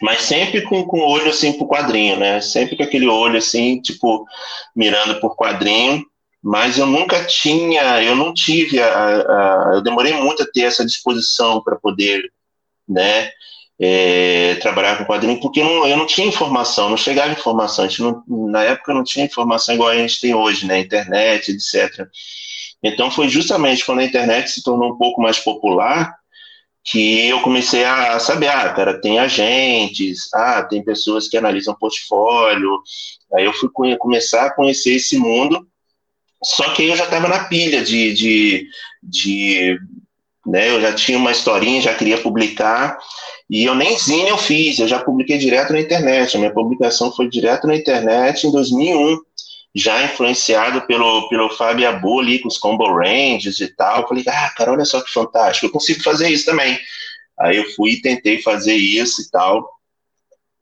mas 0.00 0.22
sempre 0.22 0.62
com, 0.62 0.82
com 0.84 1.00
olho 1.00 1.28
assim 1.28 1.52
pro 1.52 1.68
quadrinho, 1.68 2.16
né? 2.16 2.40
Sempre 2.40 2.74
com 2.74 2.84
aquele 2.84 3.06
olho 3.06 3.36
assim, 3.36 3.78
tipo, 3.82 4.24
mirando 4.74 5.20
por 5.20 5.36
quadrinho. 5.36 6.06
Mas 6.42 6.78
eu 6.78 6.86
nunca 6.86 7.22
tinha, 7.26 8.02
eu 8.02 8.16
não 8.16 8.32
tive, 8.32 8.80
a, 8.80 8.88
a 8.88 9.72
eu 9.74 9.82
demorei 9.82 10.14
muito 10.14 10.42
a 10.42 10.50
ter 10.50 10.62
essa 10.62 10.86
disposição 10.86 11.62
para 11.62 11.76
poder, 11.76 12.32
né, 12.88 13.30
é, 13.82 14.56
trabalhar 14.56 14.98
com 14.98 15.06
quadrinho, 15.06 15.40
porque 15.40 15.62
não, 15.64 15.86
eu 15.86 15.96
não 15.96 16.06
tinha 16.06 16.26
informação, 16.26 16.90
não 16.90 16.98
chegava 16.98 17.32
informação. 17.32 17.88
Não, 17.98 18.22
na 18.50 18.62
época 18.62 18.92
não 18.92 19.02
tinha 19.02 19.24
informação 19.24 19.74
igual 19.74 19.88
a 19.88 19.96
gente 19.96 20.20
tem 20.20 20.34
hoje, 20.34 20.66
né? 20.66 20.78
Internet, 20.78 21.50
etc. 21.50 22.06
Então 22.82 23.10
foi 23.10 23.28
justamente 23.28 23.84
quando 23.84 24.00
a 24.00 24.04
internet 24.04 24.50
se 24.50 24.62
tornou 24.62 24.92
um 24.92 24.98
pouco 24.98 25.22
mais 25.22 25.38
popular 25.38 26.14
que 26.84 27.28
eu 27.28 27.40
comecei 27.42 27.84
a 27.84 28.18
saber, 28.18 28.48
ah, 28.48 28.72
cara, 28.72 29.00
tem 29.00 29.18
agentes, 29.18 30.28
ah, 30.34 30.62
tem 30.62 30.82
pessoas 30.82 31.28
que 31.28 31.36
analisam 31.36 31.76
portfólio. 31.78 32.82
Aí 33.34 33.44
eu 33.44 33.52
fui 33.52 33.70
começar 33.98 34.46
a 34.46 34.54
conhecer 34.54 34.94
esse 34.94 35.18
mundo, 35.18 35.66
só 36.42 36.70
que 36.70 36.82
aí 36.82 36.88
eu 36.88 36.96
já 36.96 37.04
estava 37.04 37.28
na 37.28 37.44
pilha 37.44 37.82
de, 37.82 38.12
de, 38.12 38.68
de 39.02 39.78
né, 40.46 40.70
eu 40.70 40.80
já 40.80 40.94
tinha 40.94 41.18
uma 41.18 41.32
historinha, 41.32 41.82
já 41.82 41.94
queria 41.94 42.18
publicar, 42.18 42.98
e 43.48 43.64
eu 43.64 43.74
nem 43.74 43.98
zine 43.98 44.28
eu 44.28 44.38
fiz, 44.38 44.78
eu 44.78 44.88
já 44.88 44.98
publiquei 44.98 45.36
direto 45.36 45.72
na 45.72 45.80
internet. 45.80 46.36
A 46.36 46.38
minha 46.38 46.52
publicação 46.52 47.12
foi 47.12 47.28
direto 47.28 47.66
na 47.66 47.76
internet 47.76 48.46
em 48.46 48.52
2001, 48.52 49.18
já 49.74 50.04
influenciado 50.04 50.82
pelo, 50.82 51.28
pelo 51.28 51.50
Fábio 51.50 51.88
Abu 51.88 52.20
ali, 52.20 52.38
com 52.38 52.48
os 52.48 52.58
combo 52.58 52.86
ranges 52.92 53.60
e 53.60 53.68
tal. 53.74 54.02
Eu 54.02 54.08
falei, 54.08 54.24
ah, 54.28 54.52
cara, 54.56 54.72
olha 54.72 54.84
só 54.84 55.00
que 55.00 55.12
fantástico, 55.12 55.66
eu 55.66 55.70
consigo 55.70 56.02
fazer 56.02 56.28
isso 56.28 56.44
também. 56.44 56.78
Aí 57.38 57.56
eu 57.56 57.68
fui 57.72 57.92
e 57.92 58.00
tentei 58.00 58.40
fazer 58.40 58.74
isso 58.74 59.22
e 59.22 59.30
tal. 59.30 59.68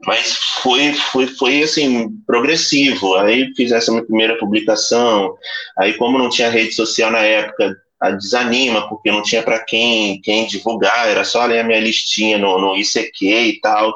Mas 0.06 0.32
foi, 0.62 0.92
foi, 0.92 1.26
foi 1.26 1.62
assim, 1.62 2.08
progressivo. 2.26 3.16
Aí 3.16 3.52
fiz 3.56 3.72
essa 3.72 3.90
minha 3.90 4.04
primeira 4.04 4.38
publicação. 4.38 5.36
Aí, 5.76 5.94
como 5.94 6.18
não 6.18 6.28
tinha 6.28 6.48
rede 6.48 6.72
social 6.72 7.10
na 7.10 7.18
época, 7.18 7.76
desanima, 8.18 8.88
porque 8.88 9.10
não 9.10 9.22
tinha 9.22 9.42
para 9.42 9.58
quem, 9.58 10.20
quem 10.20 10.46
divulgar, 10.46 11.08
era 11.08 11.24
só 11.24 11.44
ler 11.44 11.60
a 11.60 11.64
minha 11.64 11.80
listinha 11.80 12.38
no, 12.38 12.58
no 12.58 12.76
ICQ 12.76 13.26
e 13.26 13.60
tal. 13.60 13.92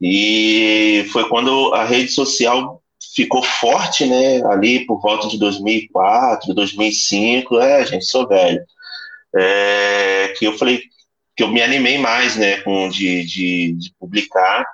E 0.00 1.06
foi 1.12 1.28
quando 1.28 1.72
a 1.74 1.84
rede 1.84 2.10
social 2.10 2.80
ficou 3.14 3.42
forte, 3.42 4.06
né, 4.06 4.42
ali 4.46 4.84
por 4.86 5.00
volta 5.00 5.28
de 5.28 5.38
2004, 5.38 6.52
2005, 6.52 7.60
é, 7.60 7.86
gente, 7.86 8.04
sou 8.06 8.26
velho, 8.26 8.60
é, 9.36 10.34
que 10.36 10.46
eu 10.46 10.58
falei, 10.58 10.82
que 11.36 11.42
eu 11.42 11.48
me 11.48 11.62
animei 11.62 11.98
mais, 11.98 12.36
né, 12.36 12.60
com, 12.62 12.88
de, 12.88 13.24
de, 13.24 13.72
de 13.72 13.94
publicar, 13.98 14.64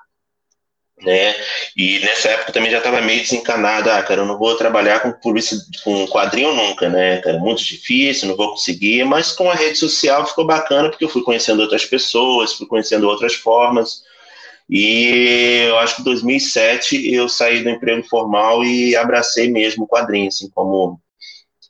né? 1.02 1.34
E 1.76 1.98
nessa 2.00 2.28
época 2.30 2.52
também 2.52 2.70
já 2.70 2.78
estava 2.78 3.00
meio 3.00 3.20
desencanado, 3.20 3.90
ah, 3.90 4.02
cara, 4.02 4.22
eu 4.22 4.26
não 4.26 4.38
vou 4.38 4.54
trabalhar 4.56 5.00
com 5.00 5.12
com 5.84 6.06
quadrinho 6.08 6.54
nunca, 6.54 6.88
né, 6.88 7.18
cara, 7.18 7.38
muito 7.38 7.64
difícil, 7.64 8.28
não 8.28 8.36
vou 8.36 8.50
conseguir, 8.50 9.04
mas 9.04 9.32
com 9.32 9.50
a 9.50 9.54
rede 9.54 9.78
social 9.78 10.26
ficou 10.26 10.46
bacana 10.46 10.88
porque 10.90 11.04
eu 11.04 11.08
fui 11.08 11.22
conhecendo 11.22 11.60
outras 11.60 11.84
pessoas, 11.84 12.52
fui 12.52 12.66
conhecendo 12.66 13.08
outras 13.08 13.34
formas, 13.34 14.02
e 14.68 15.64
eu 15.68 15.78
acho 15.78 15.96
que 15.96 16.02
em 16.02 16.04
2007 16.04 17.12
eu 17.12 17.28
saí 17.28 17.62
do 17.62 17.70
emprego 17.70 18.06
formal 18.08 18.64
e 18.64 18.94
abracei 18.94 19.50
mesmo 19.50 19.84
o 19.84 19.88
quadrinho, 19.88 20.28
assim, 20.28 20.48
como 20.50 21.00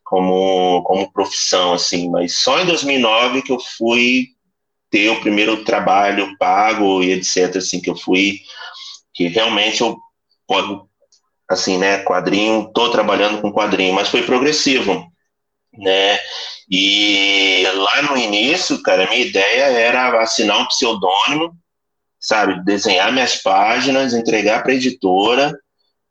como 0.04 0.82
como 0.82 1.12
profissão, 1.12 1.72
assim, 1.72 2.10
mas 2.10 2.36
só 2.36 2.60
em 2.60 2.66
2009 2.66 3.42
que 3.42 3.52
eu 3.52 3.58
fui 3.78 4.26
ter 4.90 5.08
o 5.08 5.20
primeiro 5.20 5.64
trabalho 5.64 6.36
pago 6.36 7.02
e 7.02 7.12
etc, 7.12 7.56
assim, 7.56 7.80
que 7.80 7.88
eu 7.88 7.96
fui 7.96 8.40
que 9.14 9.28
realmente 9.28 9.80
eu 9.80 9.96
posso, 10.46 10.88
assim, 11.48 11.78
né, 11.78 11.98
quadrinho, 12.02 12.70
tô 12.72 12.90
trabalhando 12.90 13.40
com 13.40 13.52
quadrinho, 13.52 13.94
mas 13.94 14.08
foi 14.08 14.22
progressivo, 14.22 15.06
né, 15.72 16.18
e 16.70 17.64
lá 17.74 18.02
no 18.02 18.16
início, 18.16 18.80
cara, 18.82 19.08
minha 19.08 19.20
ideia 19.20 19.64
era 19.64 20.20
assinar 20.22 20.58
um 20.58 20.66
pseudônimo, 20.66 21.56
sabe, 22.18 22.64
desenhar 22.64 23.12
minhas 23.12 23.36
páginas, 23.36 24.12
entregar 24.12 24.62
para 24.62 24.74
editora, 24.74 25.52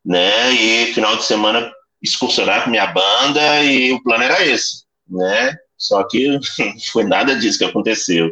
né, 0.05 0.51
e 0.51 0.93
final 0.93 1.15
de 1.15 1.23
semana 1.23 1.71
excursionar 2.01 2.63
com 2.63 2.69
minha 2.69 2.87
banda, 2.87 3.63
e 3.63 3.91
o 3.91 4.01
plano 4.03 4.23
era 4.23 4.45
esse, 4.45 4.83
né, 5.07 5.55
só 5.77 6.03
que 6.03 6.37
foi 6.91 7.05
nada 7.05 7.35
disso 7.35 7.57
que 7.57 7.65
aconteceu. 7.65 8.29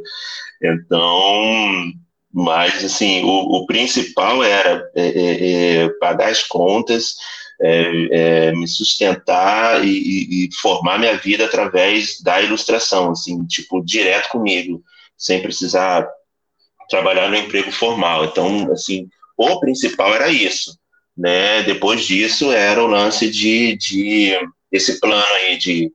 Então, 0.61 1.91
mas, 2.39 2.85
assim, 2.85 3.23
o, 3.23 3.29
o 3.29 3.65
principal 3.65 4.43
era 4.43 4.87
é, 4.95 5.07
é, 5.07 5.81
é 5.85 5.89
pagar 5.99 6.29
as 6.29 6.43
contas, 6.43 7.15
é, 7.59 7.91
é, 8.11 8.51
me 8.51 8.67
sustentar 8.67 9.83
e, 9.83 10.45
e, 10.45 10.49
formar 10.53 10.99
minha 10.99 11.17
vida 11.17 11.45
através 11.45 12.21
da 12.21 12.39
ilustração, 12.39 13.09
assim, 13.09 13.43
tipo, 13.47 13.83
direto 13.83 14.29
comigo, 14.29 14.83
sem 15.17 15.41
precisar 15.41 16.07
trabalhar 16.87 17.27
no 17.27 17.37
emprego 17.37 17.71
formal. 17.71 18.25
Então, 18.25 18.71
assim, 18.71 19.09
o 19.35 19.59
principal 19.59 20.13
era 20.13 20.29
isso, 20.29 20.77
né? 21.17 21.63
Depois 21.63 22.05
disso 22.05 22.51
era 22.51 22.83
o 22.83 22.85
lance 22.85 23.31
de, 23.31 23.75
de 23.77 24.37
esse 24.71 24.99
plano 24.99 25.25
aí 25.37 25.57
de 25.57 25.91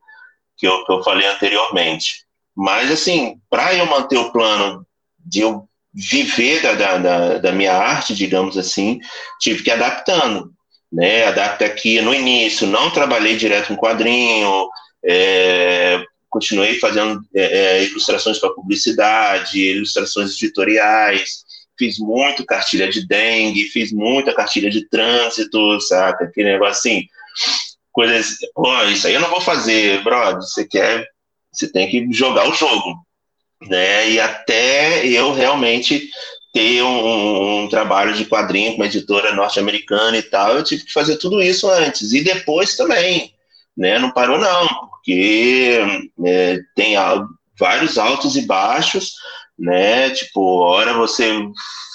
que 0.57 0.67
eu, 0.67 0.83
que 0.83 0.91
eu 0.91 1.01
falei 1.05 1.25
anteriormente. 1.25 2.25
Mas, 2.53 2.91
assim, 2.91 3.39
para 3.49 3.73
eu 3.75 3.85
manter 3.85 4.17
o 4.17 4.29
plano 4.29 4.85
de 5.25 5.39
eu 5.39 5.69
viver 5.93 6.61
da, 6.61 6.97
da, 6.97 7.37
da, 7.37 7.51
minha 7.51 7.73
arte, 7.73 8.15
digamos 8.15 8.57
assim, 8.57 8.99
tive 9.39 9.63
que 9.63 9.69
ir 9.69 9.73
adaptando. 9.73 10.51
Né? 10.91 11.25
Adapta 11.25 11.65
aqui 11.65 12.01
no 12.01 12.13
início, 12.13 12.67
não 12.67 12.89
trabalhei 12.89 13.35
direto 13.35 13.71
em 13.71 13.75
quadrinho, 13.75 14.67
é, 15.05 16.03
continuei 16.29 16.79
fazendo 16.79 17.21
é, 17.35 17.43
é 17.77 17.83
ilustrações 17.83 18.39
para 18.39 18.53
publicidade, 18.53 19.59
ilustrações 19.59 20.31
editoriais, 20.31 21.43
fiz 21.77 21.99
muito 21.99 22.45
cartilha 22.45 22.89
de 22.89 23.05
dengue, 23.05 23.65
fiz 23.65 23.91
muita 23.91 24.33
cartilha 24.33 24.69
de 24.69 24.87
trânsito, 24.87 25.79
saca? 25.81 26.25
Aquele 26.25 26.53
negócio 26.53 26.73
assim, 26.73 27.07
coisas, 27.91 28.37
pô, 28.53 28.83
isso 28.85 29.07
aí 29.07 29.13
eu 29.13 29.21
não 29.21 29.29
vou 29.29 29.41
fazer, 29.41 30.03
brother, 30.03 30.41
você 30.41 30.65
quer, 30.65 31.07
você 31.51 31.71
tem 31.71 31.89
que 31.89 32.11
jogar 32.11 32.49
o 32.49 32.53
jogo, 32.53 32.95
né? 33.67 34.09
E 34.09 34.19
até 34.19 35.05
eu 35.05 35.33
realmente 35.33 36.09
ter 36.53 36.83
um, 36.83 37.63
um, 37.63 37.67
trabalho 37.67 38.13
de 38.13 38.25
quadrinho 38.25 38.71
com 38.71 38.77
uma 38.77 38.85
editora 38.85 39.33
norte-americana 39.33 40.17
e 40.17 40.21
tal, 40.21 40.55
eu 40.55 40.63
tive 40.63 40.85
que 40.85 40.93
fazer 40.93 41.17
tudo 41.17 41.41
isso 41.41 41.69
antes. 41.69 42.13
E 42.13 42.23
depois 42.23 42.75
também, 42.75 43.33
né? 43.75 43.97
Não 43.97 44.11
parou 44.11 44.37
não, 44.37 44.67
porque 44.89 45.79
é, 46.23 46.59
tem 46.75 46.95
vários 47.59 47.97
altos 47.97 48.35
e 48.35 48.45
baixos, 48.45 49.13
né? 49.57 50.11
Tipo, 50.11 50.59
hora 50.59 50.93
você 50.93 51.33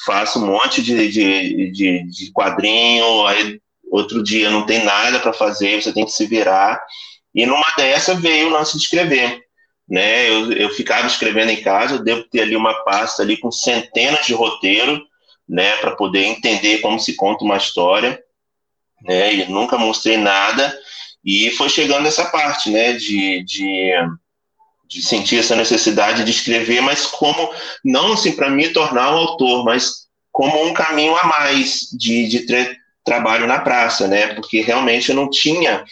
faz 0.04 0.35
um 0.35 0.46
monte 0.46 0.83
de, 0.83 1.09
de, 1.09 1.70
de, 1.70 2.04
de 2.11 2.33
quadrinho, 2.33 3.26
aí 3.26 3.61
outro 3.90 4.22
dia 4.22 4.50
não 4.50 4.66
tem 4.66 4.85
nada 4.85 5.20
para 5.20 5.33
fazer, 5.33 5.81
você 5.81 5.92
tem 5.92 6.04
que 6.04 6.12
se 6.12 6.26
virar. 6.26 6.83
E 7.35 7.46
numa 7.46 7.72
dessa 7.76 8.14
veio 8.14 8.48
o 8.48 8.50
lance 8.50 8.76
de 8.76 8.83
escrever 8.83 9.47
né? 9.88 10.29
Eu, 10.29 10.53
eu 10.53 10.70
ficava 10.70 11.07
escrevendo 11.07 11.51
em 11.51 11.62
casa, 11.62 11.96
eu 11.96 12.05
devo 12.05 12.24
ter 12.24 12.42
ali 12.42 12.57
uma 12.57 12.74
pasta 12.85 13.22
ali 13.22 13.37
com 13.38 13.51
centenas 13.51 14.27
de 14.27 14.35
roteiros, 14.35 15.01
né, 15.48 15.72
para 15.79 15.92
poder 15.96 16.24
entender 16.24 16.79
como 16.81 17.01
se 17.01 17.16
conta 17.16 17.44
uma 17.44 17.57
história. 17.57 18.22
né? 19.05 19.35
E 19.35 19.46
nunca 19.46 19.79
mostrei 19.79 20.16
nada. 20.16 20.77
E 21.24 21.51
foi 21.53 21.68
chegando 21.68 22.07
essa 22.09 22.27
parte, 22.27 22.70
né? 22.70 22.92
De, 22.94 23.44
de, 23.44 23.92
de 24.88 25.03
sentir 25.03 25.38
essa 25.38 25.55
necessidade 25.57 26.24
de 26.24 26.31
escrever, 26.31 26.81
mas 26.81 27.07
como, 27.07 27.51
não 27.85 28.14
assim 28.14 28.33
para 28.33 28.51
me 28.51 28.68
tornar 28.70 29.12
um 29.14 29.18
autor, 29.18 29.64
mas 29.64 30.07
como 30.33 30.64
um 30.64 30.72
caminho 30.72 31.16
a 31.16 31.24
mais 31.24 31.90
de, 31.92 32.27
de 32.29 32.46
trabalho 33.05 33.46
na 33.46 33.61
praça, 33.61 34.07
né? 34.09 34.29
Porque 34.35 34.61
realmente 34.61 35.11
eu 35.11 35.16
não 35.16 35.29
tinha, 35.31 35.85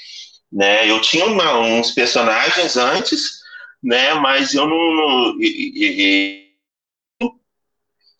né? 0.52 0.88
Eu 0.90 1.00
tinha 1.00 1.26
uma, 1.26 1.58
uns 1.58 1.90
personagens 1.92 2.76
antes, 2.76 3.35
né? 3.86 4.14
Mas 4.14 4.52
eu 4.52 4.66
não. 4.66 5.40
E, 5.40 5.72
e, 5.76 6.46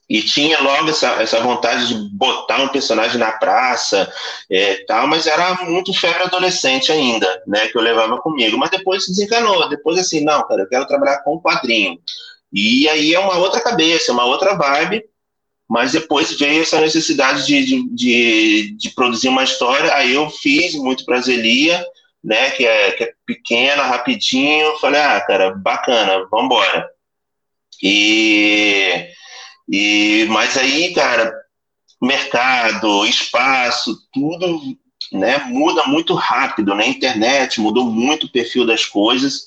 e 0.08 0.22
tinha 0.22 0.60
logo 0.60 0.88
essa, 0.88 1.20
essa 1.20 1.40
vontade 1.40 1.88
de 1.88 2.16
botar 2.16 2.62
um 2.62 2.68
personagem 2.68 3.18
na 3.18 3.32
praça 3.32 4.08
é, 4.48 4.84
tal, 4.86 5.08
mas 5.08 5.26
era 5.26 5.64
muito 5.64 5.92
febre 5.92 6.22
adolescente 6.22 6.92
ainda, 6.92 7.42
né, 7.44 7.66
que 7.66 7.76
eu 7.76 7.82
levava 7.82 8.16
comigo. 8.18 8.56
Mas 8.56 8.70
depois 8.70 9.04
se 9.04 9.10
desencanou, 9.10 9.68
depois 9.68 9.98
assim, 9.98 10.24
não, 10.24 10.46
cara, 10.46 10.62
eu 10.62 10.68
quero 10.68 10.86
trabalhar 10.86 11.24
com 11.24 11.40
quadrinho. 11.40 11.98
E 12.52 12.88
aí 12.88 13.12
é 13.12 13.18
uma 13.18 13.36
outra 13.38 13.60
cabeça, 13.60 14.12
uma 14.12 14.24
outra 14.24 14.54
vibe, 14.54 15.04
mas 15.68 15.90
depois 15.90 16.38
veio 16.38 16.62
essa 16.62 16.80
necessidade 16.80 17.44
de, 17.44 17.64
de, 17.64 17.88
de, 17.90 18.76
de 18.76 18.90
produzir 18.90 19.28
uma 19.28 19.42
história, 19.42 19.92
aí 19.92 20.14
eu 20.14 20.30
fiz 20.30 20.76
muito 20.76 21.04
para 21.04 21.20
Zelia, 21.20 21.84
né, 22.26 22.50
que 22.50 22.66
é, 22.66 22.92
que 22.92 23.04
é 23.04 23.12
pequena, 23.24 23.84
rapidinho, 23.84 24.76
falei, 24.78 25.00
ah, 25.00 25.20
cara, 25.20 25.54
bacana, 25.54 26.26
vambora. 26.30 26.86
E 27.82 29.08
e, 29.68 30.26
mas 30.28 30.56
aí, 30.56 30.92
cara, 30.94 31.32
mercado, 32.00 33.04
espaço, 33.04 33.96
tudo 34.12 34.60
né, 35.12 35.38
muda 35.48 35.84
muito 35.86 36.14
rápido, 36.14 36.74
né? 36.74 36.86
Internet 36.86 37.60
mudou 37.60 37.84
muito 37.84 38.26
o 38.26 38.32
perfil 38.32 38.66
das 38.66 38.84
coisas 38.84 39.46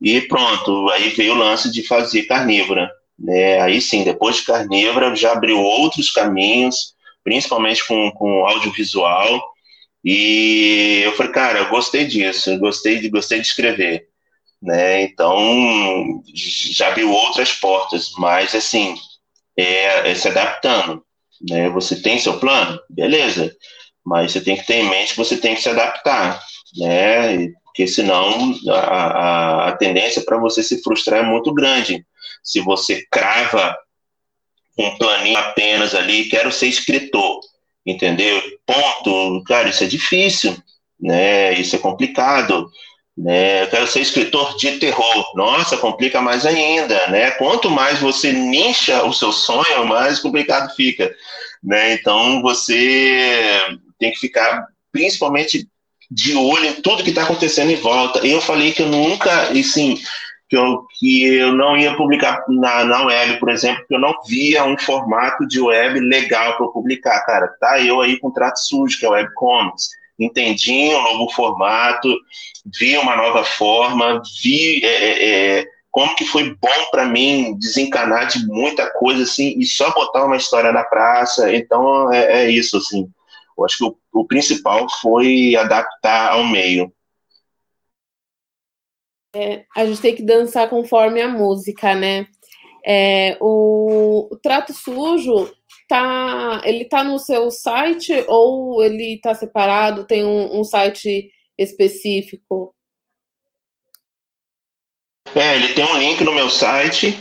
e 0.00 0.20
pronto, 0.22 0.88
aí 0.90 1.10
veio 1.10 1.34
o 1.34 1.38
lance 1.38 1.70
de 1.70 1.86
fazer 1.86 2.22
carnívora. 2.22 2.90
Né? 3.18 3.60
Aí 3.60 3.80
sim, 3.80 4.02
depois 4.02 4.36
de 4.36 4.44
carnívora 4.44 5.14
já 5.14 5.32
abriu 5.32 5.58
outros 5.58 6.10
caminhos, 6.10 6.94
principalmente 7.22 7.86
com, 7.86 8.10
com 8.12 8.46
audiovisual. 8.46 9.42
E 10.04 11.02
eu 11.04 11.12
falei, 11.16 11.32
cara, 11.32 11.58
eu 11.58 11.68
gostei 11.68 12.06
disso, 12.06 12.50
eu 12.50 12.58
gostei 12.58 12.98
de, 12.98 13.08
gostei 13.08 13.40
de 13.40 13.46
escrever. 13.46 14.08
Né? 14.62 15.02
Então 15.02 16.22
já 16.34 16.88
abriu 16.88 17.10
outras 17.10 17.52
portas, 17.52 18.12
mas 18.18 18.54
assim, 18.54 18.94
é, 19.56 20.10
é 20.10 20.14
se 20.14 20.28
adaptando. 20.28 21.04
Né? 21.48 21.68
Você 21.70 22.00
tem 22.00 22.18
seu 22.18 22.38
plano? 22.38 22.78
Beleza. 22.88 23.54
Mas 24.04 24.32
você 24.32 24.40
tem 24.40 24.56
que 24.56 24.66
ter 24.66 24.76
em 24.76 24.88
mente 24.88 25.12
que 25.12 25.18
você 25.18 25.36
tem 25.36 25.54
que 25.54 25.62
se 25.62 25.68
adaptar. 25.68 26.40
Né? 26.76 27.48
Porque 27.64 27.86
senão 27.86 28.54
a, 28.68 28.74
a, 28.74 29.68
a 29.68 29.72
tendência 29.72 30.22
para 30.22 30.38
você 30.38 30.62
se 30.62 30.82
frustrar 30.82 31.20
é 31.20 31.26
muito 31.26 31.52
grande. 31.52 32.04
Se 32.42 32.60
você 32.60 33.04
crava 33.10 33.76
um 34.78 34.96
planinho 34.96 35.38
apenas 35.38 35.94
ali, 35.94 36.28
quero 36.28 36.50
ser 36.50 36.66
escritor, 36.66 37.40
entendeu? 37.84 38.40
Ponto. 38.66 39.42
Cara, 39.44 39.68
isso 39.68 39.84
é 39.84 39.86
difícil, 39.86 40.56
né? 41.00 41.54
Isso 41.54 41.76
é 41.76 41.78
complicado. 41.78 42.70
Né? 43.16 43.64
Eu 43.64 43.68
quero 43.68 43.86
ser 43.86 44.00
escritor 44.00 44.56
de 44.56 44.78
terror. 44.78 45.32
Nossa, 45.34 45.76
complica 45.76 46.20
mais 46.20 46.46
ainda, 46.46 47.06
né? 47.08 47.30
Quanto 47.32 47.70
mais 47.70 47.98
você 47.98 48.32
nicha 48.32 49.04
o 49.04 49.12
seu 49.12 49.32
sonho, 49.32 49.84
mais 49.86 50.20
complicado 50.20 50.74
fica, 50.74 51.14
né? 51.62 51.94
Então 51.94 52.40
você 52.40 53.60
tem 53.98 54.10
que 54.10 54.18
ficar 54.18 54.64
principalmente 54.90 55.68
de 56.10 56.34
olho 56.34 56.66
em 56.66 56.80
tudo 56.80 57.04
que 57.04 57.10
está 57.10 57.22
acontecendo 57.22 57.70
em 57.70 57.76
volta. 57.76 58.26
Eu 58.26 58.40
falei 58.40 58.72
que 58.72 58.82
eu 58.82 58.88
nunca, 58.88 59.52
e 59.52 59.62
sim, 59.62 60.00
que 60.50 60.56
eu, 60.56 60.84
que 60.98 61.24
eu 61.32 61.52
não 61.52 61.78
ia 61.78 61.94
publicar 61.94 62.44
na, 62.48 62.84
na 62.84 63.04
web, 63.06 63.38
por 63.38 63.48
exemplo, 63.48 63.78
porque 63.78 63.94
eu 63.94 64.00
não 64.00 64.14
via 64.28 64.64
um 64.64 64.76
formato 64.76 65.46
de 65.46 65.60
web 65.60 65.98
legal 66.00 66.58
para 66.58 66.66
publicar. 66.68 67.24
Cara, 67.24 67.48
tá 67.60 67.80
eu 67.80 68.00
aí 68.00 68.18
com 68.18 68.30
trato 68.30 68.58
sujo, 68.58 68.98
que 68.98 69.06
é 69.06 69.08
webcomics 69.08 69.88
entendi 70.22 70.94
um 70.94 71.02
novo 71.02 71.32
formato, 71.32 72.08
vi 72.78 72.96
uma 72.98 73.16
nova 73.16 73.42
forma, 73.42 74.22
vi 74.42 74.84
é, 74.84 74.88
é, 74.88 75.58
é 75.60 75.66
como 75.90 76.14
que 76.14 76.24
foi 76.24 76.54
bom 76.54 76.90
para 76.90 77.06
mim 77.06 77.56
desencanar 77.58 78.28
de 78.28 78.46
muita 78.46 78.88
coisa 78.90 79.24
assim 79.24 79.58
e 79.58 79.64
só 79.64 79.92
botar 79.92 80.24
uma 80.24 80.36
história 80.36 80.70
na 80.72 80.84
praça. 80.84 81.52
Então 81.54 82.12
é, 82.12 82.44
é 82.44 82.50
isso 82.50 82.76
assim. 82.76 83.08
Eu 83.58 83.64
acho 83.64 83.78
que 83.78 83.84
o, 83.84 83.96
o, 84.12 84.26
principal 84.26 84.86
foi 85.00 85.56
adaptar 85.56 86.32
ao 86.32 86.46
meio. 86.46 86.92
É, 89.34 89.64
a 89.76 89.86
gente 89.86 90.00
tem 90.00 90.14
que 90.14 90.22
dançar 90.22 90.68
conforme 90.68 91.20
a 91.20 91.28
música, 91.28 91.94
né? 91.94 92.26
É, 92.84 93.36
o, 93.40 94.28
o 94.32 94.36
trato 94.36 94.72
sujo 94.72 95.52
tá, 95.88 96.62
ele 96.64 96.84
tá 96.84 97.04
no 97.04 97.18
seu 97.18 97.50
site 97.50 98.24
ou 98.26 98.82
ele 98.82 99.20
tá 99.20 99.34
separado, 99.34 100.06
tem 100.06 100.24
um, 100.24 100.60
um 100.60 100.64
site 100.64 101.30
específico? 101.58 102.74
É, 105.34 105.56
ele 105.56 105.74
tem 105.74 105.84
um 105.84 105.98
link 105.98 106.24
no 106.24 106.32
meu 106.32 106.48
site, 106.48 107.16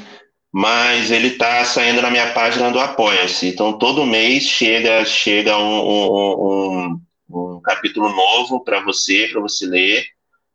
mas 0.51 1.11
ele 1.11 1.31
tá 1.31 1.63
saindo 1.63 2.01
na 2.01 2.09
minha 2.09 2.33
página 2.33 2.71
do 2.71 2.79
Apoia-se. 2.79 3.49
Então, 3.49 3.77
todo 3.77 4.05
mês 4.05 4.43
chega 4.43 5.05
chega 5.05 5.57
um, 5.57 6.89
um, 6.89 7.01
um, 7.29 7.61
capítulo 7.61 8.09
novo 8.09 8.63
para 8.63 8.83
você, 8.83 9.27
para 9.31 9.41
você 9.41 9.65
ler 9.65 10.05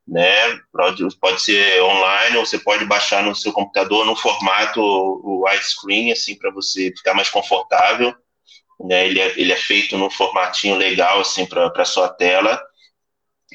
né? 0.06 0.58
Pode, 0.70 1.02
pode 1.16 1.40
ser 1.40 1.82
online 1.82 2.36
ou 2.36 2.46
você 2.46 2.58
pode 2.58 2.84
baixar 2.84 3.22
no 3.22 3.34
seu 3.34 3.52
computador 3.52 4.04
no 4.04 4.14
formato 4.14 4.80
o 4.80 5.44
widescreen, 5.46 6.12
assim, 6.12 6.36
para 6.36 6.50
você 6.50 6.92
ficar 6.96 7.14
mais 7.14 7.30
confortável. 7.30 8.14
Né? 8.80 9.06
Ele, 9.06 9.20
é, 9.20 9.32
ele 9.36 9.52
é 9.52 9.56
feito 9.56 9.96
num 9.96 10.10
formatinho 10.10 10.76
legal, 10.76 11.20
assim, 11.20 11.46
para 11.46 11.84
sua 11.84 12.08
tela. 12.08 12.60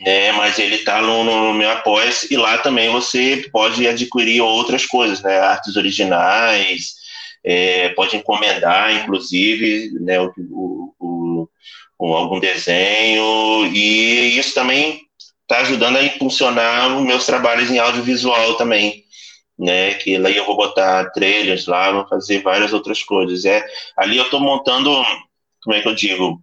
Né? 0.01 0.31
Mas 0.31 0.57
ele 0.57 0.75
está 0.75 1.01
no, 1.01 1.23
no 1.23 1.53
meu 1.53 1.69
apoia 1.69 2.09
e 2.31 2.37
lá 2.37 2.57
também 2.57 2.89
você 2.89 3.47
pode 3.51 3.87
adquirir 3.87 4.41
outras 4.41 4.85
coisas, 4.85 5.21
né? 5.21 5.39
Artes 5.39 5.75
originais, 5.75 6.95
é, 7.43 7.89
pode 7.89 8.15
encomendar, 8.15 8.95
inclusive, 8.95 9.91
né? 9.99 10.19
o, 10.19 10.31
o, 10.99 11.49
o 11.99 12.13
algum 12.15 12.39
desenho, 12.39 13.65
e 13.73 14.39
isso 14.39 14.53
também 14.53 15.08
está 15.49 15.61
ajudando 15.61 15.97
a 15.97 16.03
impulsionar 16.03 16.95
os 16.95 17.03
meus 17.03 17.25
trabalhos 17.25 17.71
em 17.71 17.79
audiovisual 17.79 18.55
também, 18.55 19.03
né? 19.57 19.95
Que 19.95 20.15
aí 20.15 20.37
eu 20.37 20.45
vou 20.45 20.55
botar 20.55 21.09
trailers 21.09 21.65
lá, 21.65 21.91
vou 21.91 22.07
fazer 22.07 22.43
várias 22.43 22.71
outras 22.71 23.01
coisas. 23.01 23.43
É, 23.45 23.65
ali 23.97 24.17
eu 24.17 24.25
estou 24.25 24.39
montando, 24.39 24.91
como 25.63 25.75
é 25.75 25.81
que 25.81 25.87
eu 25.87 25.95
digo? 25.95 26.39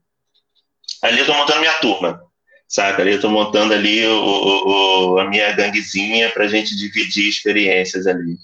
Ali 1.01 1.19
eu 1.19 1.23
estou 1.23 1.37
montando 1.37 1.61
minha 1.61 1.79
turma, 1.79 2.21
saca? 2.69 3.01
Ali 3.01 3.13
eu 3.13 3.17
estou 3.17 3.31
montando 3.31 3.73
ali 3.73 4.05
o, 4.05 4.25
o, 4.25 5.13
o, 5.15 5.19
a 5.21 5.25
minha 5.25 5.53
ganguezinha 5.53 6.29
para 6.31 6.45
a 6.45 6.49
gente 6.49 6.77
dividir 6.77 7.29
experiências 7.29 8.09
ali. 8.09 8.37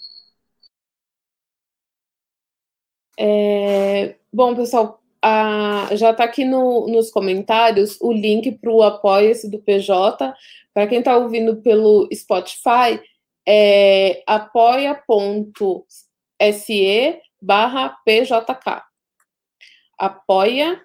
É, 3.18 4.14
bom, 4.32 4.54
pessoal, 4.54 5.01
já 5.94 6.10
está 6.10 6.24
aqui 6.24 6.44
no, 6.44 6.88
nos 6.88 7.10
comentários 7.10 7.96
o 8.00 8.12
link 8.12 8.52
para 8.52 8.70
o 8.70 8.82
Apoia-se 8.82 9.50
do 9.50 9.60
PJ. 9.60 10.34
Para 10.74 10.86
quem 10.86 10.98
está 10.98 11.16
ouvindo 11.16 11.56
pelo 11.62 12.08
Spotify, 12.12 13.00
é 13.46 14.22
apoia.se 14.26 15.02
barra 17.40 17.96
PJK. 18.04 18.82
apoia.se 19.98 20.82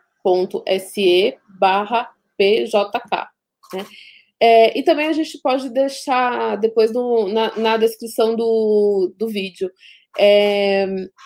barra 1.59 2.09
PJK. 2.37 3.29
Né? 3.73 3.85
É, 4.39 4.77
e 4.77 4.83
também 4.83 5.07
a 5.07 5.13
gente 5.13 5.39
pode 5.39 5.69
deixar 5.69 6.57
depois 6.57 6.93
no, 6.93 7.27
na, 7.27 7.55
na 7.55 7.77
descrição 7.77 8.35
do, 8.35 9.11
do 9.17 9.27
vídeo 9.27 9.71
é... 10.17 10.85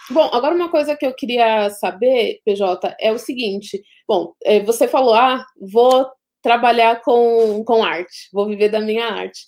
Bom, 0.10 0.30
agora 0.34 0.56
uma 0.56 0.70
coisa 0.70 0.96
que 0.96 1.06
eu 1.06 1.14
queria 1.14 1.70
saber, 1.72 2.40
PJ, 2.46 2.96
é 3.00 3.12
o 3.12 3.18
seguinte: 3.18 3.82
bom, 4.08 4.34
é, 4.44 4.60
você 4.62 4.88
falou, 4.88 5.14
ah, 5.14 5.46
vou 5.72 6.08
trabalhar 6.42 7.02
com, 7.02 7.64
com 7.64 7.84
arte, 7.84 8.30
vou 8.34 8.48
viver 8.48 8.70
da 8.70 8.80
minha 8.80 9.06
arte. 9.06 9.42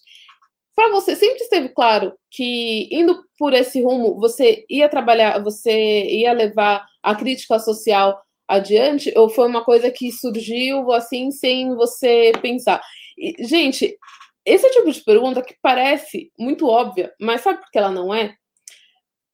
Para 0.76 0.89
você, 0.89 1.16
sempre 1.16 1.38
esteve 1.38 1.70
claro 1.70 2.14
que 2.32 2.89
indo 2.91 3.24
por 3.38 3.54
esse 3.54 3.82
rumo, 3.82 4.20
você 4.20 4.66
ia 4.70 4.89
trabalhar, 4.89 5.41
você 5.44 5.72
ia 6.06 6.34
levar 6.34 6.86
a 7.04 7.16
crítica 7.16 7.60
social 7.60 8.20
adiante, 8.48 9.14
ou 9.16 9.30
foi 9.30 9.48
uma 9.48 9.64
coisa 9.64 9.91
que 9.91 10.12
surgiu 10.12 10.91
assim 10.91 11.32
sem 11.32 11.76
você 11.76 12.32
pensar? 12.41 12.82
E, 13.18 13.46
gente, 13.46 13.98
esse 14.46 14.70
tipo 14.72 14.91
de 14.91 15.02
pergunta 15.04 15.41
que 15.41 15.56
parece 15.62 16.32
muito 16.38 16.68
óbvia, 16.68 17.14
mas 17.20 17.41
sabe 17.41 17.60
por 17.60 17.70
que 17.72 17.78
ela 17.78 17.91
não 17.91 18.14
é? 18.14 18.36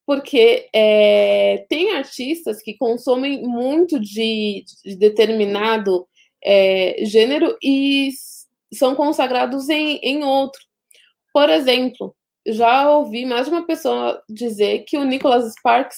Porque 0.10 0.68
é, 0.74 1.68
tem 1.70 1.91
artistas 1.91 2.64
que 2.64 2.76
consomem 2.76 3.43
muito 3.43 3.99
de, 3.99 4.66
de 4.84 4.95
determinado 4.95 6.07
é, 6.43 7.05
gênero 7.05 7.55
e 7.62 8.10
são 8.74 8.95
consagrados 8.95 9.70
em, 9.70 9.99
em 10.01 10.24
outro. 10.24 10.60
Por 11.32 11.47
exemplo, 11.51 12.16
já 12.47 12.89
ouvi 12.89 13.24
mais 13.24 13.45
de 13.45 13.51
uma 13.51 13.68
pessoa 13.68 14.20
dizer 14.28 14.84
que 14.88 14.97
o 14.97 15.05
Nicholas 15.05 15.53
Sparks 15.53 15.97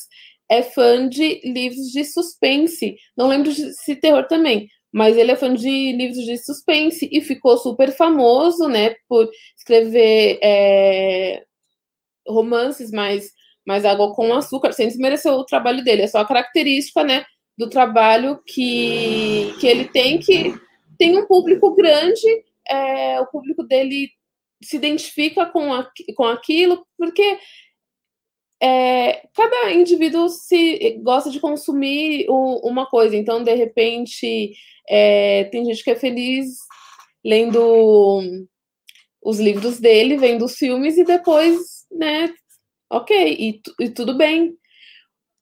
é 0.50 0.62
fã 0.62 1.08
de 1.08 1.40
livros 1.46 1.88
de 1.88 2.04
suspense. 2.04 2.98
Não 3.16 3.30
lembro 3.30 3.50
se 3.54 3.96
terror 3.96 4.28
também, 4.28 4.68
mas 4.92 5.16
ele 5.16 5.32
é 5.32 5.38
fã 5.38 5.54
de 5.54 5.94
livros 5.94 6.26
de 6.26 6.38
suspense 6.38 7.08
e 7.10 7.22
ficou 7.22 7.58
super 7.58 7.94
famoso, 7.94 8.68
né, 8.68 8.94
por 9.08 9.30
escrever 9.58 10.38
é, 10.44 11.46
romances 12.28 12.92
mais, 12.92 13.32
mais 13.66 13.86
água 13.86 14.14
com 14.14 14.34
açúcar, 14.34 14.74
sem 14.74 14.88
desmerecer 14.88 15.32
o 15.32 15.46
trabalho 15.46 15.84
dele. 15.84 16.04
É 16.04 16.08
só 16.08 16.20
a 16.20 16.28
característica, 16.28 17.04
né, 17.04 17.26
do 17.58 17.70
trabalho 17.70 18.42
que, 18.46 19.54
que 19.60 19.68
ele 19.68 19.86
tem, 19.86 20.20
que 20.20 20.54
tem 20.98 21.18
um 21.18 21.26
público 21.26 21.76
grande, 21.76 22.44
é, 22.68 23.20
o 23.20 23.28
público 23.28 23.64
dele 23.64 24.10
se 24.64 24.78
identifica 24.78 25.46
com, 25.46 25.74
a, 25.74 25.90
com 26.16 26.24
aquilo, 26.24 26.86
porque 26.98 27.40
é, 28.62 29.28
cada 29.34 29.74
indivíduo 29.74 30.30
se 30.30 31.00
gosta 31.02 31.32
de 31.32 31.40
consumir 31.40 32.28
o, 32.30 32.68
uma 32.68 32.86
coisa, 32.86 33.16
então 33.16 33.44
de 33.44 33.54
repente 33.56 34.54
é, 34.88 35.46
tem 35.46 35.66
gente 35.66 35.84
que 35.84 35.92
é 35.92 35.96
feliz 35.96 36.58
lendo 37.26 38.48
os 39.24 39.40
livros 39.40 39.80
dele, 39.80 40.18
vendo 40.18 40.46
os 40.46 40.56
filmes 40.56 40.98
e 40.98 41.04
depois, 41.04 41.88
né, 41.92 42.32
ok, 42.92 43.36
e, 43.40 43.62
e 43.80 43.90
tudo 43.90 44.18
bem. 44.18 44.56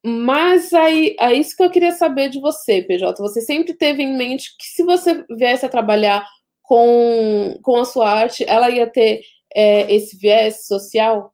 Mas 0.05 0.71
aí 0.73 1.15
é 1.19 1.33
isso 1.33 1.55
que 1.55 1.63
eu 1.63 1.69
queria 1.69 1.91
saber 1.91 2.29
de 2.29 2.39
você, 2.39 2.81
PJ. 2.81 3.21
Você 3.21 3.41
sempre 3.41 3.73
teve 3.73 4.01
em 4.01 4.15
mente 4.15 4.55
que 4.57 4.65
se 4.65 4.83
você 4.83 5.25
viesse 5.29 5.65
a 5.65 5.69
trabalhar 5.69 6.25
com, 6.61 7.59
com 7.61 7.77
a 7.77 7.85
sua 7.85 8.09
arte, 8.09 8.45
ela 8.47 8.69
ia 8.69 8.87
ter 8.87 9.21
é, 9.53 9.93
esse 9.93 10.17
viés 10.17 10.67
social? 10.67 11.33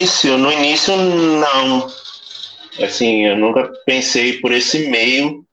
Isso, 0.00 0.36
no 0.36 0.52
início 0.52 0.94
não. 0.96 1.86
Assim, 2.82 3.24
eu 3.24 3.36
nunca 3.36 3.72
pensei 3.86 4.40
por 4.40 4.52
esse 4.52 4.90
meio, 4.90 5.46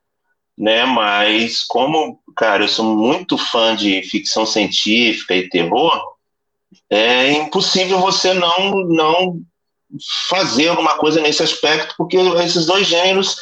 né? 0.58 0.84
Mas 0.86 1.64
como, 1.64 2.20
cara, 2.36 2.64
eu 2.64 2.68
sou 2.68 2.84
muito 2.84 3.38
fã 3.38 3.76
de 3.76 4.02
ficção 4.04 4.46
científica 4.46 5.36
e 5.36 5.48
terror, 5.48 6.11
é 6.92 7.32
impossível 7.32 8.00
você 8.00 8.34
não 8.34 8.72
não 8.88 9.42
fazer 10.30 10.68
alguma 10.70 10.98
coisa 10.98 11.22
nesse 11.22 11.42
aspecto, 11.42 11.96
porque 11.98 12.18
esses 12.18 12.66
dois 12.66 12.88
gêneros 12.88 13.38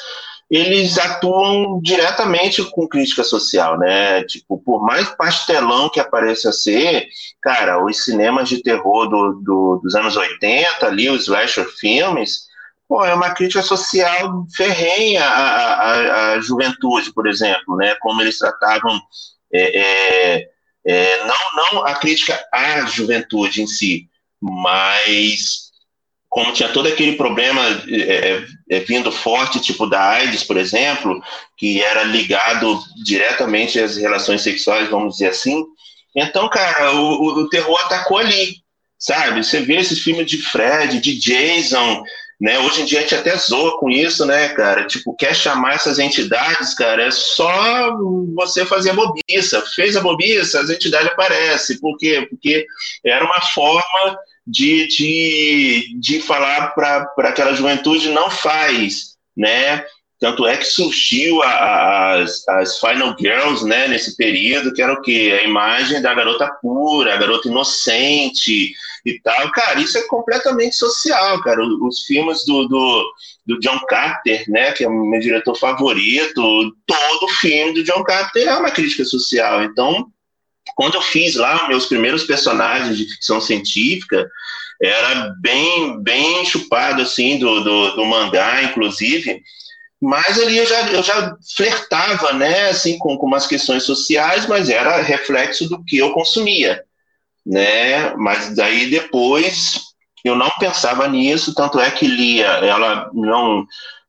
eles 0.49 0.97
atuam 0.97 1.79
diretamente 1.79 2.63
com 2.71 2.87
crítica 2.87 3.23
social, 3.23 3.77
né? 3.77 4.23
Tipo, 4.23 4.57
por 4.57 4.83
mais 4.83 5.07
pastelão 5.09 5.89
que 5.89 5.99
apareça 5.99 6.51
ser, 6.51 7.07
cara, 7.39 7.83
os 7.83 8.03
cinemas 8.03 8.49
de 8.49 8.61
terror 8.63 9.07
do, 9.07 9.41
do, 9.43 9.79
dos 9.83 9.93
anos 9.93 10.17
80, 10.17 10.87
ali, 10.87 11.07
os 11.07 11.23
slasher 11.23 11.67
filmes, 11.77 12.47
pô, 12.87 13.05
é 13.05 13.13
uma 13.13 13.29
crítica 13.31 13.61
social 13.61 14.43
ferrenha 14.55 15.23
à, 15.23 15.73
à, 15.73 16.33
à 16.33 16.41
juventude, 16.41 17.13
por 17.13 17.27
exemplo, 17.27 17.75
né? 17.77 17.95
Como 17.99 18.19
eles 18.19 18.39
tratavam 18.39 18.99
é, 19.53 19.79
é, 19.79 20.49
é, 20.89 21.23
não, 21.23 21.35
não 21.55 21.85
a 21.85 21.93
crítica 21.93 22.43
à 22.51 22.83
juventude 22.87 23.61
em 23.61 23.67
si, 23.67 24.09
mas 24.41 25.69
como 26.27 26.51
tinha 26.51 26.69
todo 26.69 26.87
aquele 26.87 27.15
problema 27.15 27.61
é, 27.87 27.97
é, 27.97 28.45
é, 28.71 28.79
vindo 28.79 29.11
forte, 29.11 29.59
tipo 29.59 29.85
da 29.85 30.01
AIDS, 30.01 30.43
por 30.43 30.57
exemplo, 30.57 31.21
que 31.55 31.79
era 31.79 32.03
ligado 32.03 32.79
diretamente 33.03 33.79
às 33.79 33.97
relações 33.97 34.41
sexuais, 34.41 34.89
vamos 34.89 35.13
dizer 35.13 35.29
assim. 35.29 35.63
Então, 36.15 36.49
cara, 36.49 36.95
o, 36.95 37.41
o 37.41 37.49
terror 37.49 37.79
atacou 37.81 38.17
ali, 38.17 38.55
sabe? 38.97 39.43
Você 39.43 39.61
vê 39.61 39.75
esses 39.75 39.99
filmes 39.99 40.25
de 40.25 40.41
Fred, 40.41 40.99
de 40.99 41.19
Jason, 41.19 42.03
né? 42.39 42.57
Hoje 42.59 42.81
em 42.81 42.85
dia 42.85 42.99
a 42.99 43.01
gente 43.01 43.15
até 43.15 43.35
zoa 43.35 43.77
com 43.79 43.89
isso, 43.89 44.25
né, 44.25 44.49
cara? 44.49 44.87
Tipo, 44.87 45.13
quer 45.15 45.35
chamar 45.35 45.73
essas 45.73 45.99
entidades, 45.99 46.73
cara, 46.73 47.03
é 47.03 47.11
só 47.11 47.97
você 48.33 48.65
fazer 48.65 48.91
a 48.91 48.93
bobiça. 48.93 49.61
Fez 49.75 49.97
a 49.97 50.01
bobiça, 50.01 50.61
as 50.61 50.69
entidades 50.69 51.11
aparecem. 51.11 51.79
Por 51.79 51.97
quê? 51.97 52.25
Porque 52.29 52.65
era 53.05 53.25
uma 53.25 53.41
forma 53.41 54.17
de, 54.47 54.87
de, 54.87 55.99
de 55.99 56.21
falar 56.21 56.73
para 56.73 57.11
aquela 57.29 57.53
juventude 57.53 58.09
não 58.09 58.31
faz, 58.31 59.15
né? 59.35 59.85
Tanto 60.19 60.45
é 60.45 60.57
que 60.57 60.65
surgiu 60.65 61.41
as, 61.41 62.45
as 62.47 62.77
Final 62.77 63.15
Girls, 63.17 63.65
né, 63.65 63.87
nesse 63.87 64.17
período, 64.17 64.73
que 64.73 64.81
era 64.81 64.91
o 64.91 65.01
quê? 65.01 65.39
A 65.39 65.47
imagem 65.47 66.01
da 66.01 66.13
garota 66.13 66.49
pura, 66.61 67.13
a 67.13 67.17
garota 67.17 67.47
inocente 67.47 68.73
e 69.05 69.19
tal. 69.21 69.51
Cara, 69.51 69.79
isso 69.79 69.97
é 69.97 70.03
completamente 70.03 70.75
social, 70.75 71.41
cara. 71.41 71.61
Os, 71.61 72.05
filmes 72.05 72.45
do, 72.45 72.67
do, 72.67 73.13
do, 73.45 73.59
John 73.59 73.79
Carter, 73.87 74.43
né, 74.49 74.71
que 74.71 74.83
é 74.83 74.87
o 74.87 75.05
meu 75.05 75.19
diretor 75.19 75.55
favorito, 75.55 76.75
todo 76.85 77.33
filme 77.39 77.73
do 77.73 77.83
John 77.83 78.03
Carter 78.03 78.47
é 78.47 78.55
uma 78.55 78.71
crítica 78.71 79.03
social. 79.05 79.63
Então, 79.63 80.07
quando 80.75 80.95
eu 80.95 81.01
fiz 81.01 81.35
lá 81.35 81.67
meus 81.67 81.85
primeiros 81.85 82.23
personagens 82.23 82.97
de 82.97 83.05
ficção 83.05 83.39
científica, 83.39 84.29
era 84.81 85.33
bem, 85.41 86.01
bem 86.01 86.45
chupado, 86.45 87.01
assim, 87.01 87.37
do, 87.37 87.61
do, 87.61 87.95
do 87.95 88.05
mangá, 88.05 88.63
inclusive, 88.63 89.41
mas 90.01 90.39
ali 90.39 90.57
eu 90.57 90.65
já, 90.65 90.87
eu 90.91 91.03
já 91.03 91.35
flertava, 91.55 92.33
né, 92.33 92.69
assim, 92.69 92.97
com, 92.97 93.17
com 93.17 93.27
umas 93.27 93.45
questões 93.45 93.83
sociais, 93.83 94.47
mas 94.47 94.69
era 94.69 95.01
reflexo 95.01 95.67
do 95.67 95.83
que 95.83 95.97
eu 95.97 96.13
consumia, 96.13 96.83
né, 97.49 98.13
mas 98.15 98.55
daí 98.55 98.91
depois 98.91 99.81
eu 100.23 100.35
não 100.35 100.51
pensava 100.59 101.07
nisso, 101.07 101.55
tanto 101.55 101.79
é 101.79 101.89
que 101.89 102.05
Lia, 102.05 102.45
ela 102.45 103.09
não, 103.11 103.65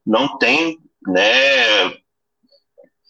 não 0.06 0.36
tem, 0.36 0.76
né, 1.06 1.90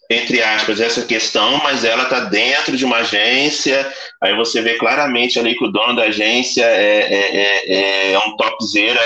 entre 0.09 0.41
aspas, 0.41 0.79
essa 0.79 1.05
questão, 1.05 1.57
mas 1.63 1.83
ela 1.83 2.03
está 2.03 2.21
dentro 2.21 2.77
de 2.77 2.85
uma 2.85 2.97
agência, 2.97 3.91
aí 4.21 4.33
você 4.33 4.61
vê 4.61 4.75
claramente 4.75 5.37
ali 5.37 5.53
que 5.55 5.65
o 5.65 5.71
dono 5.71 5.97
da 5.97 6.03
agência 6.03 6.63
é, 6.63 7.13
é, 7.13 7.75
é, 7.75 8.11
é 8.13 8.19
um 8.19 8.37
topzera, 8.37 9.01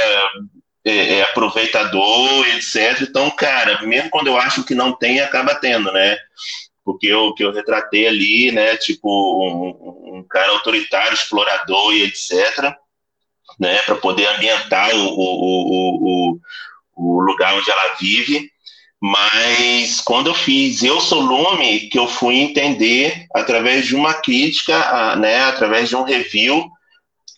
é, 0.85 1.15
é, 1.15 1.23
aproveitador, 1.23 2.47
etc. 2.49 3.01
Então, 3.01 3.31
cara, 3.31 3.81
mesmo 3.81 4.11
quando 4.11 4.27
eu 4.27 4.37
acho 4.37 4.63
que 4.63 4.75
não 4.75 4.93
tem, 4.93 5.19
acaba 5.19 5.55
tendo, 5.55 5.91
né? 5.91 6.15
Porque 6.83 7.11
o 7.11 7.33
que 7.33 7.43
eu 7.43 7.51
retratei 7.51 8.05
ali, 8.05 8.51
né, 8.51 8.77
tipo, 8.77 9.09
um, 9.09 10.04
um 10.15 10.23
cara 10.23 10.51
autoritário, 10.51 11.13
explorador 11.13 11.93
e 11.93 12.03
etc., 12.03 12.73
né, 13.59 13.81
para 13.83 13.95
poder 13.95 14.25
ambientar 14.27 14.95
o, 14.95 15.07
o, 15.07 16.31
o, 16.33 16.39
o, 16.95 17.21
lugar 17.21 17.53
onde 17.53 17.69
ela 17.69 17.95
vive, 17.99 18.49
mas 18.99 20.01
quando 20.01 20.27
eu 20.27 20.33
fiz 20.33 20.83
Eu 20.83 20.99
Sou 20.99 21.21
Lume, 21.21 21.81
que 21.89 21.99
eu 21.99 22.07
fui 22.07 22.35
entender 22.35 23.25
através 23.33 23.85
de 23.85 23.95
uma 23.95 24.13
crítica, 24.13 25.15
né, 25.17 25.43
através 25.43 25.89
de 25.89 25.95
um 25.95 26.03
review, 26.03 26.69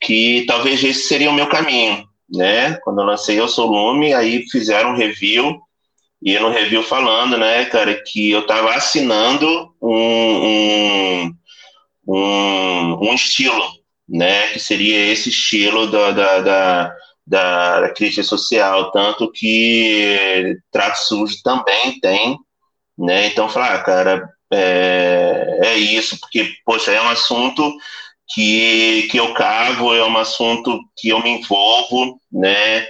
que 0.02 0.46
talvez 0.48 0.84
esse 0.84 1.08
seria 1.08 1.30
o 1.30 1.34
meu 1.34 1.48
caminho, 1.48 2.08
né? 2.30 2.78
Quando 2.84 3.02
eu 3.02 3.06
lancei 3.06 3.40
Eu 3.40 3.48
Sou 3.48 3.68
Lume, 3.68 4.14
aí 4.14 4.48
fizeram 4.50 4.92
um 4.92 4.96
review, 4.96 5.60
e 6.22 6.38
no 6.40 6.50
review 6.50 6.84
falando, 6.84 7.38
né, 7.38 7.66
cara, 7.66 7.94
que 7.96 8.32
eu 8.32 8.42
estava 8.42 8.74
assinando 8.74 9.74
um, 9.82 10.46
um, 11.26 11.34
um, 12.08 13.10
um, 13.10 13.14
estilo, 13.14 13.64
né, 14.08 14.48
que 14.48 14.60
seria 14.60 15.12
esse 15.12 15.30
estilo 15.30 15.88
da, 15.88 16.12
da, 16.12 16.40
da 16.42 16.96
da, 17.28 17.82
da 17.82 17.90
crítica 17.90 18.24
social, 18.24 18.90
tanto 18.92 19.30
que 19.30 20.58
Trato 20.72 20.96
Sujo 21.00 21.36
também 21.44 22.00
tem, 22.00 22.38
né? 22.98 23.28
Então, 23.28 23.50
falar, 23.50 23.76
ah, 23.76 23.84
cara, 23.84 24.30
é, 24.52 25.60
é 25.62 25.78
isso, 25.78 26.18
porque, 26.22 26.54
poxa, 26.66 26.92
é 26.92 27.02
um 27.02 27.10
assunto 27.10 27.76
que, 28.34 29.08
que 29.12 29.18
eu 29.18 29.34
cavo, 29.34 29.94
é 29.94 30.06
um 30.06 30.18
assunto 30.18 30.80
que 30.98 31.10
eu 31.10 31.22
me 31.22 31.32
envolvo, 31.32 32.20
né? 32.32 32.88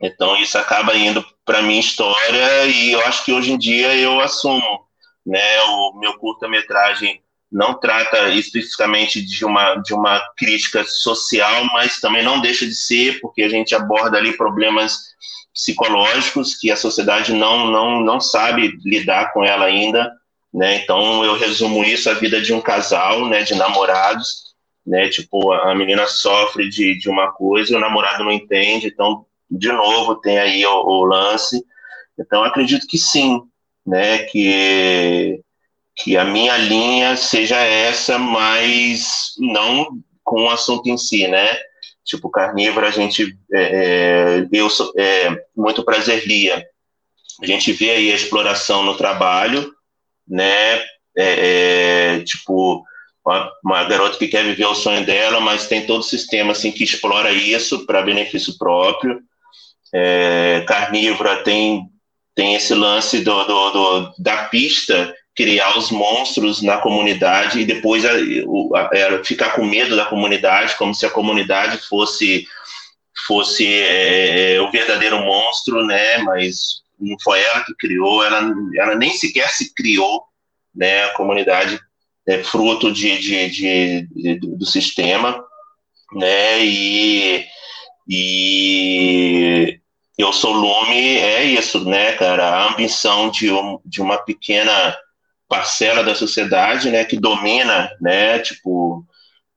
Então, 0.00 0.36
isso 0.36 0.58
acaba 0.58 0.96
indo 0.96 1.24
para 1.44 1.62
minha 1.62 1.80
história 1.80 2.66
e 2.66 2.92
eu 2.92 3.00
acho 3.06 3.24
que 3.24 3.32
hoje 3.32 3.52
em 3.52 3.58
dia 3.58 3.94
eu 3.96 4.18
assumo, 4.20 4.80
né? 5.24 5.62
O 5.62 5.98
meu 6.00 6.18
curta-metragem 6.18 7.22
não 7.50 7.74
trata 7.74 8.28
especificamente 8.30 9.20
de 9.20 9.44
uma, 9.44 9.74
de 9.76 9.92
uma 9.92 10.20
crítica 10.36 10.84
social, 10.84 11.64
mas 11.72 11.98
também 11.98 12.22
não 12.22 12.40
deixa 12.40 12.64
de 12.64 12.74
ser, 12.74 13.20
porque 13.20 13.42
a 13.42 13.48
gente 13.48 13.74
aborda 13.74 14.16
ali 14.16 14.36
problemas 14.36 15.10
psicológicos 15.52 16.54
que 16.54 16.70
a 16.70 16.76
sociedade 16.76 17.32
não, 17.32 17.66
não, 17.66 18.00
não 18.00 18.20
sabe 18.20 18.78
lidar 18.84 19.32
com 19.32 19.44
ela 19.44 19.66
ainda, 19.66 20.10
né? 20.54 20.76
Então 20.76 21.24
eu 21.24 21.36
resumo 21.36 21.82
isso 21.82 22.08
a 22.08 22.14
vida 22.14 22.40
de 22.40 22.54
um 22.54 22.60
casal, 22.60 23.26
né, 23.26 23.42
de 23.42 23.54
namorados, 23.54 24.54
né? 24.86 25.08
Tipo, 25.08 25.52
a 25.52 25.74
menina 25.74 26.06
sofre 26.06 26.68
de, 26.68 26.96
de 26.98 27.08
uma 27.08 27.32
coisa 27.32 27.72
e 27.72 27.76
o 27.76 27.80
namorado 27.80 28.22
não 28.22 28.32
entende, 28.32 28.86
então 28.86 29.26
de 29.50 29.72
novo 29.72 30.14
tem 30.16 30.38
aí 30.38 30.64
o, 30.64 30.72
o 30.72 31.04
lance. 31.04 31.64
Então 32.16 32.44
acredito 32.44 32.86
que 32.86 32.96
sim, 32.96 33.42
né, 33.84 34.18
que 34.24 35.40
que 36.02 36.16
a 36.16 36.24
minha 36.24 36.56
linha 36.56 37.16
seja 37.16 37.56
essa, 37.56 38.18
mas 38.18 39.34
não 39.38 39.98
com 40.24 40.44
o 40.44 40.50
assunto 40.50 40.88
em 40.88 40.96
si, 40.96 41.26
né? 41.26 41.48
Tipo, 42.04 42.30
carnívoro, 42.30 42.86
a 42.86 42.90
gente, 42.90 43.36
é, 43.52 44.42
é 44.42 44.48
eu 44.52 44.70
sou, 44.70 44.92
é, 44.96 45.44
muito 45.56 45.84
prazer 45.84 46.26
lia. 46.26 46.64
A 47.42 47.46
gente 47.46 47.72
vê 47.72 47.90
aí 47.90 48.12
a 48.12 48.14
exploração 48.14 48.82
no 48.82 48.96
trabalho, 48.96 49.72
né? 50.26 50.78
É, 51.16 52.16
é, 52.16 52.20
tipo, 52.20 52.84
uma, 53.24 53.52
uma, 53.64 53.84
garota 53.84 54.16
que 54.16 54.28
quer 54.28 54.44
viver 54.44 54.66
o 54.66 54.74
sonho 54.74 55.04
dela, 55.04 55.40
mas 55.40 55.66
tem 55.66 55.86
todo 55.86 56.00
o 56.00 56.04
sistema 56.04 56.52
assim 56.52 56.70
que 56.72 56.84
explora 56.84 57.32
isso 57.32 57.84
para 57.84 58.02
benefício 58.02 58.56
próprio. 58.56 59.20
É, 59.92 60.64
carnívora 60.66 61.42
tem 61.42 61.90
tem 62.34 62.54
esse 62.54 62.74
lance 62.74 63.20
do, 63.20 63.44
do, 63.44 63.70
do, 63.70 64.14
da 64.18 64.44
pista 64.44 65.14
criar 65.36 65.78
os 65.78 65.90
monstros 65.90 66.62
na 66.62 66.78
comunidade 66.78 67.60
e 67.60 67.64
depois 67.64 68.04
a, 68.04 68.10
a, 68.12 69.16
a, 69.16 69.24
ficar 69.24 69.50
com 69.50 69.64
medo 69.64 69.96
da 69.96 70.04
comunidade, 70.06 70.76
como 70.76 70.94
se 70.94 71.06
a 71.06 71.10
comunidade 71.10 71.78
fosse 71.88 72.46
fosse 73.26 73.66
é, 73.66 74.54
é, 74.54 74.60
o 74.60 74.70
verdadeiro 74.70 75.18
monstro, 75.20 75.84
né? 75.84 76.18
Mas 76.18 76.82
não 76.98 77.16
foi 77.22 77.40
ela 77.40 77.64
que 77.64 77.74
criou, 77.74 78.24
ela, 78.24 78.52
ela 78.76 78.94
nem 78.94 79.10
sequer 79.12 79.48
se 79.50 79.74
criou, 79.74 80.22
né? 80.74 81.04
A 81.04 81.14
comunidade 81.14 81.78
é 82.26 82.42
fruto 82.42 82.92
de, 82.92 83.18
de, 83.18 83.50
de, 83.50 84.08
de 84.08 84.38
do 84.38 84.66
sistema, 84.66 85.42
né? 86.14 86.64
E, 86.64 87.44
e 88.08 89.80
eu 90.18 90.32
sou 90.32 90.52
lume 90.52 91.18
é 91.18 91.44
isso, 91.44 91.84
né, 91.84 92.12
cara? 92.12 92.48
A 92.48 92.72
ambição 92.72 93.30
de, 93.30 93.50
um, 93.50 93.78
de 93.84 94.00
uma 94.00 94.18
pequena 94.18 94.96
parcela 95.50 96.04
da 96.04 96.14
sociedade, 96.14 96.90
né, 96.90 97.04
que 97.04 97.18
domina, 97.18 97.90
né, 98.00 98.38
tipo, 98.38 99.04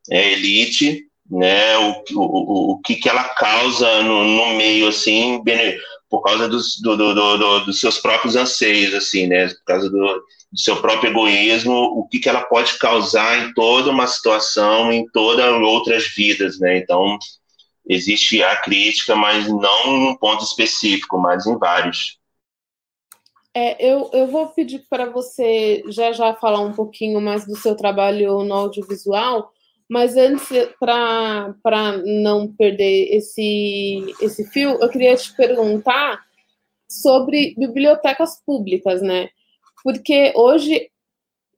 é 0.10 0.32
elite, 0.34 1.04
né, 1.30 1.78
o, 1.78 2.04
o, 2.16 2.72
o 2.72 2.82
que 2.82 2.96
que 2.96 3.08
ela 3.08 3.24
causa 3.24 4.02
no, 4.02 4.24
no 4.24 4.56
meio, 4.56 4.88
assim, 4.88 5.42
por 6.10 6.24
causa 6.24 6.50
dos, 6.50 6.82
do, 6.82 6.98
do, 6.98 7.14
do, 7.14 7.60
dos 7.66 7.80
seus 7.80 8.00
próprios 8.00 8.36
anseios, 8.36 8.96
assim, 8.96 9.28
né, 9.28 9.48
por 9.48 9.64
causa 9.66 9.90
do, 9.90 10.24
do 10.52 10.60
seu 10.60 10.82
próprio 10.82 11.12
egoísmo, 11.12 11.74
o 11.74 12.08
que 12.08 12.18
que 12.18 12.28
ela 12.28 12.42
pode 12.42 12.76
causar 12.80 13.46
em 13.46 13.54
toda 13.54 13.92
uma 13.92 14.08
situação, 14.08 14.92
em 14.92 15.06
todas 15.14 15.46
outras 15.62 16.08
vidas, 16.08 16.60
né, 16.60 16.80
então 16.80 17.20
existe 17.88 18.42
a 18.42 18.56
crítica, 18.56 19.16
mas 19.16 19.48
não 19.48 20.00
num 20.00 20.16
ponto 20.16 20.44
específico, 20.44 21.20
mas 21.20 21.46
em 21.46 21.56
vários. 21.58 22.18
É, 23.56 23.86
eu, 23.86 24.10
eu 24.14 24.28
vou 24.28 24.48
pedir 24.48 24.84
para 24.90 25.10
você 25.10 25.84
já 25.88 26.12
já 26.12 26.34
falar 26.34 26.60
um 26.62 26.74
pouquinho 26.74 27.22
mais 27.22 27.46
do 27.46 27.56
seu 27.56 27.76
trabalho 27.76 28.44
no 28.44 28.54
audiovisual, 28.54 29.52
mas 29.88 30.18
antes, 30.18 30.48
para 30.80 31.98
não 32.04 32.52
perder 32.52 33.16
esse, 33.16 34.04
esse 34.20 34.50
fio, 34.50 34.72
eu 34.82 34.90
queria 34.90 35.16
te 35.16 35.36
perguntar 35.36 36.20
sobre 36.90 37.54
bibliotecas 37.58 38.42
públicas, 38.44 39.02
né? 39.04 39.30
Porque 39.84 40.34
hoje 40.36 40.90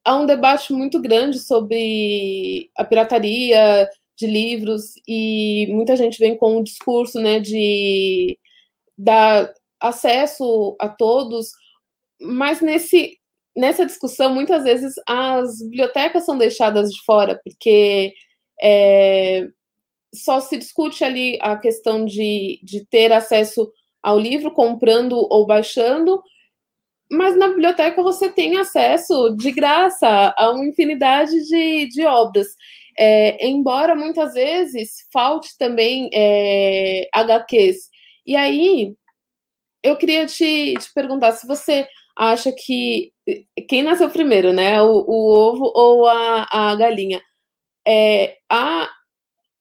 há 0.03 0.15
um 0.17 0.25
debate 0.25 0.73
muito 0.73 1.01
grande 1.01 1.39
sobre 1.39 2.69
a 2.77 2.83
pirataria 2.83 3.89
de 4.17 4.27
livros 4.27 4.93
e 5.07 5.67
muita 5.69 5.95
gente 5.95 6.19
vem 6.19 6.37
com 6.37 6.57
um 6.59 6.63
discurso, 6.63 7.19
né, 7.21 7.39
de 7.39 8.37
dar 8.97 9.53
acesso 9.79 10.75
a 10.79 10.87
todos 10.89 11.51
mas 12.21 12.61
nesse, 12.61 13.17
nessa 13.55 13.85
discussão, 13.85 14.33
muitas 14.33 14.63
vezes 14.63 14.93
as 15.07 15.61
bibliotecas 15.61 16.25
são 16.25 16.37
deixadas 16.37 16.89
de 16.91 17.03
fora, 17.05 17.39
porque 17.43 18.13
é, 18.61 19.47
só 20.13 20.39
se 20.39 20.57
discute 20.57 21.03
ali 21.03 21.37
a 21.41 21.57
questão 21.57 22.05
de, 22.05 22.59
de 22.63 22.85
ter 22.85 23.11
acesso 23.11 23.71
ao 24.01 24.19
livro, 24.19 24.51
comprando 24.51 25.13
ou 25.29 25.45
baixando, 25.45 26.21
mas 27.11 27.37
na 27.37 27.47
biblioteca 27.47 28.01
você 28.01 28.29
tem 28.29 28.57
acesso 28.57 29.35
de 29.35 29.51
graça 29.51 30.33
a 30.37 30.51
uma 30.51 30.65
infinidade 30.65 31.31
de, 31.47 31.87
de 31.89 32.05
obras. 32.05 32.47
É, 32.97 33.45
embora 33.45 33.95
muitas 33.95 34.33
vezes 34.33 35.07
falte 35.11 35.57
também 35.57 36.09
é, 36.13 37.07
HQs. 37.13 37.89
E 38.25 38.35
aí, 38.35 38.95
eu 39.83 39.95
queria 39.97 40.25
te, 40.25 40.73
te 40.75 40.93
perguntar 40.93 41.33
se 41.33 41.45
você 41.45 41.87
acha 42.17 42.51
que 42.51 43.11
quem 43.67 43.83
nasceu 43.83 44.09
primeiro, 44.09 44.53
né? 44.53 44.81
O, 44.81 45.05
o 45.07 45.33
ovo 45.33 45.71
ou 45.75 46.07
a, 46.07 46.47
a 46.51 46.75
galinha? 46.75 47.21
É, 47.87 48.37
há, 48.49 48.89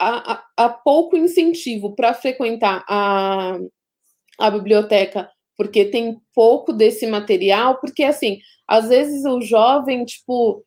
há, 0.00 0.44
há 0.56 0.68
pouco 0.70 1.16
incentivo 1.16 1.94
para 1.94 2.14
frequentar 2.14 2.84
a, 2.88 3.58
a 4.38 4.50
biblioteca 4.50 5.30
porque 5.56 5.84
tem 5.84 6.20
pouco 6.34 6.72
desse 6.72 7.06
material, 7.06 7.78
porque 7.78 8.02
assim, 8.04 8.38
às 8.66 8.88
vezes 8.88 9.24
o 9.24 9.40
jovem, 9.40 10.04
tipo, 10.04 10.64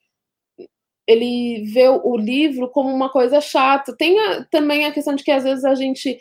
ele 1.07 1.65
vê 1.73 1.87
o 1.89 2.17
livro 2.17 2.69
como 2.69 2.89
uma 2.89 3.09
coisa 3.09 3.41
chata. 3.41 3.95
Tem 3.97 4.19
a, 4.19 4.45
também 4.45 4.85
a 4.85 4.91
questão 4.91 5.15
de 5.15 5.23
que 5.23 5.31
às 5.31 5.43
vezes 5.43 5.65
a 5.65 5.75
gente 5.75 6.19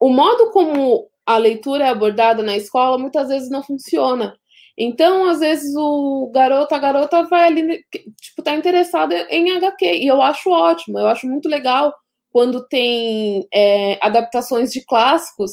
o 0.00 0.10
modo 0.10 0.50
como 0.52 1.08
a 1.24 1.38
leitura 1.38 1.84
é 1.86 1.88
abordada 1.88 2.42
na 2.42 2.56
escola 2.56 2.98
muitas 2.98 3.28
vezes 3.28 3.50
não 3.50 3.62
funciona. 3.62 4.36
Então, 4.78 5.26
às 5.26 5.40
vezes, 5.40 5.74
o 5.74 6.30
garoto, 6.34 6.74
a 6.74 6.78
garota 6.78 7.22
vai 7.24 7.46
ali, 7.46 7.84
tipo, 8.20 8.42
tá 8.42 8.54
interessada 8.54 9.14
em 9.30 9.50
HQ. 9.56 9.84
E 9.86 10.06
eu 10.06 10.20
acho 10.20 10.50
ótimo, 10.50 10.98
eu 10.98 11.06
acho 11.06 11.26
muito 11.26 11.48
legal 11.48 11.94
quando 12.30 12.66
tem 12.68 13.46
é, 13.52 13.98
adaptações 14.04 14.70
de 14.70 14.84
clássicos 14.84 15.52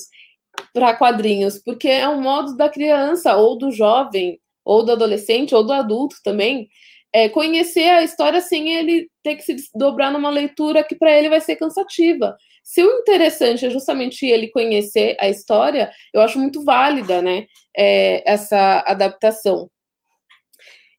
para 0.74 0.96
quadrinhos, 0.96 1.62
porque 1.64 1.88
é 1.88 2.08
um 2.10 2.22
modo 2.22 2.58
da 2.58 2.70
criança, 2.70 3.36
ou 3.38 3.58
do 3.58 3.72
jovem, 3.72 4.40
ou 4.66 4.84
do 4.84 4.92
adolescente, 4.92 5.56
ou 5.56 5.64
do 5.66 5.72
adulto 5.74 6.18
também, 6.24 6.68
é, 7.14 7.30
conhecer 7.30 7.90
a 7.90 8.04
história 8.04 8.42
sem 8.42 8.74
ele 8.74 9.08
ter 9.24 9.36
que 9.36 9.44
se 9.44 9.56
dobrar 9.76 10.12
numa 10.12 10.30
leitura 10.30 10.84
que 10.84 10.96
para 10.96 11.18
ele 11.18 11.30
vai 11.30 11.40
ser 11.40 11.56
cansativa. 11.56 12.36
Se 12.64 12.82
o 12.84 13.00
interessante 13.00 13.66
é 13.66 13.70
justamente 13.70 14.26
ele 14.26 14.50
conhecer 14.50 15.18
a 15.20 15.30
história, 15.30 15.92
eu 16.14 16.22
acho 16.22 16.40
muito 16.40 16.64
válida, 16.64 17.22
né, 17.22 17.46
é, 17.76 18.24
essa 18.32 18.84
adaptação. 18.88 19.70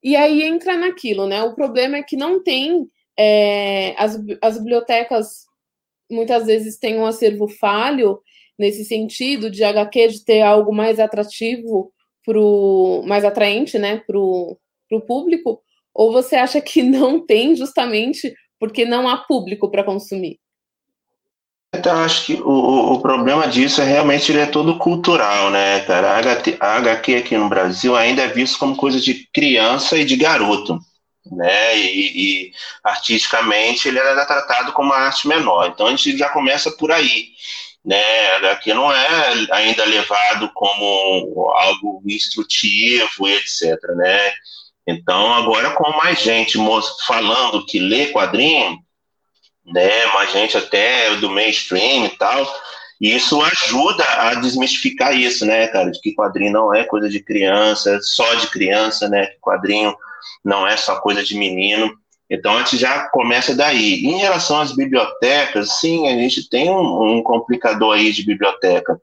E 0.03 0.15
aí 0.17 0.43
entra 0.43 0.77
naquilo, 0.77 1.27
né? 1.27 1.43
O 1.43 1.55
problema 1.55 1.97
é 1.97 2.03
que 2.03 2.17
não 2.17 2.43
tem 2.43 2.87
é, 3.19 3.95
as, 3.97 4.19
as 4.43 4.59
bibliotecas 4.59 5.45
muitas 6.11 6.47
vezes 6.47 6.79
têm 6.79 6.99
um 6.99 7.07
acervo 7.07 7.49
falho 7.49 8.21
nesse 8.59 8.85
sentido 8.85 9.51
de 9.51 9.65
HQ 9.65 10.09
de 10.09 10.25
ter 10.25 10.43
algo 10.43 10.75
mais 10.75 11.01
atrativo 11.01 11.93
pro 12.25 13.03
mais 13.07 13.25
atraente, 13.25 13.79
né, 13.79 14.03
para 14.07 14.19
o 14.19 14.59
público, 15.07 15.63
ou 15.95 16.13
você 16.13 16.37
acha 16.37 16.61
que 16.61 16.83
não 16.83 17.25
tem 17.25 17.55
justamente 17.57 18.35
porque 18.59 18.85
não 18.85 19.09
há 19.09 19.19
público 19.19 19.71
para 19.71 19.85
consumir? 19.85 20.39
Então, 21.79 22.03
acho 22.03 22.27
que 22.27 22.35
o, 22.35 22.93
o 22.93 23.01
problema 23.01 23.47
disso 23.49 23.81
é 23.81 23.85
realmente 23.85 24.31
ele 24.31 24.41
é 24.41 24.47
todo 24.47 24.79
cultural, 24.79 25.51
né, 25.51 25.81
cara? 25.81 26.17
A, 26.17 26.21
HT, 26.21 26.57
a 26.61 26.77
HQ 26.77 27.17
aqui 27.17 27.37
no 27.37 27.49
Brasil 27.49 27.97
ainda 27.97 28.23
é 28.23 28.29
visto 28.29 28.59
como 28.59 28.77
coisa 28.77 29.01
de 29.01 29.29
criança 29.33 29.97
e 29.97 30.05
de 30.05 30.17
garoto, 30.17 30.79
né? 31.31 31.79
E, 31.79 32.49
e 32.49 32.53
artisticamente 32.83 33.89
ele 33.89 33.99
era 33.99 34.27
tratado 34.27 34.73
como 34.73 34.91
uma 34.91 34.99
arte 34.99 35.27
menor. 35.27 35.69
Então 35.69 35.87
a 35.87 35.91
gente 35.91 36.17
já 36.17 36.29
começa 36.29 36.71
por 36.73 36.93
aí, 36.93 37.29
né? 37.85 38.03
A 38.33 38.37
HQ 38.37 38.75
não 38.75 38.93
é 38.93 39.47
ainda 39.53 39.85
levado 39.85 40.51
como 40.55 41.53
algo 41.57 42.03
instrutivo 42.07 43.29
etc, 43.29 43.79
né? 43.97 44.33
Então 44.87 45.33
agora 45.33 45.71
com 45.71 45.91
mais 45.97 46.21
gente 46.21 46.59
falando 47.07 47.65
que 47.67 47.79
lê 47.79 48.13
quadrinho 48.13 48.84
né, 49.67 50.07
mais 50.07 50.31
gente 50.33 50.57
até 50.57 51.15
do 51.17 51.31
mainstream 51.31 52.07
e 52.07 52.11
tal. 52.11 52.47
E 53.01 53.15
isso 53.15 53.41
ajuda 53.43 54.05
a 54.05 54.35
desmistificar 54.35 55.17
isso, 55.17 55.45
né, 55.45 55.67
cara, 55.69 55.91
de 55.91 56.01
que 56.01 56.15
quadrinho 56.15 56.53
não 56.53 56.75
é 56.75 56.85
coisa 56.85 57.09
de 57.09 57.21
criança, 57.21 57.99
só 58.03 58.35
de 58.35 58.47
criança, 58.49 59.09
né, 59.09 59.27
que 59.27 59.39
quadrinho 59.41 59.95
não 60.45 60.67
é 60.67 60.77
só 60.77 61.01
coisa 61.01 61.23
de 61.23 61.37
menino. 61.37 61.93
Então 62.31 62.57
a 62.57 62.59
gente 62.61 62.77
já 62.77 63.09
começa 63.09 63.55
daí. 63.55 64.05
Em 64.05 64.19
relação 64.19 64.61
às 64.61 64.75
bibliotecas, 64.75 65.81
sim, 65.81 66.09
a 66.09 66.13
gente 66.13 66.49
tem 66.49 66.71
um, 66.71 67.17
um 67.19 67.23
complicador 67.23 67.95
aí 67.95 68.13
de 68.13 68.25
biblioteca. 68.25 69.01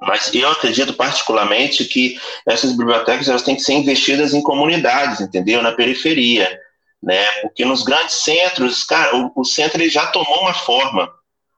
Mas 0.00 0.32
eu 0.34 0.48
acredito 0.50 0.94
particularmente 0.94 1.84
que 1.84 2.18
essas 2.46 2.72
bibliotecas 2.72 3.28
elas 3.28 3.42
têm 3.42 3.56
que 3.56 3.62
ser 3.62 3.74
investidas 3.74 4.34
em 4.34 4.42
comunidades, 4.42 5.20
entendeu? 5.20 5.62
Na 5.62 5.72
periferia 5.72 6.60
né? 7.02 7.24
Porque 7.42 7.64
nos 7.64 7.82
grandes 7.82 8.16
centros, 8.16 8.84
cara, 8.84 9.16
o, 9.16 9.32
o 9.36 9.44
centro 9.44 9.80
ele 9.80 9.88
já 9.88 10.06
tomou 10.06 10.40
uma 10.40 10.54
forma, 10.54 11.10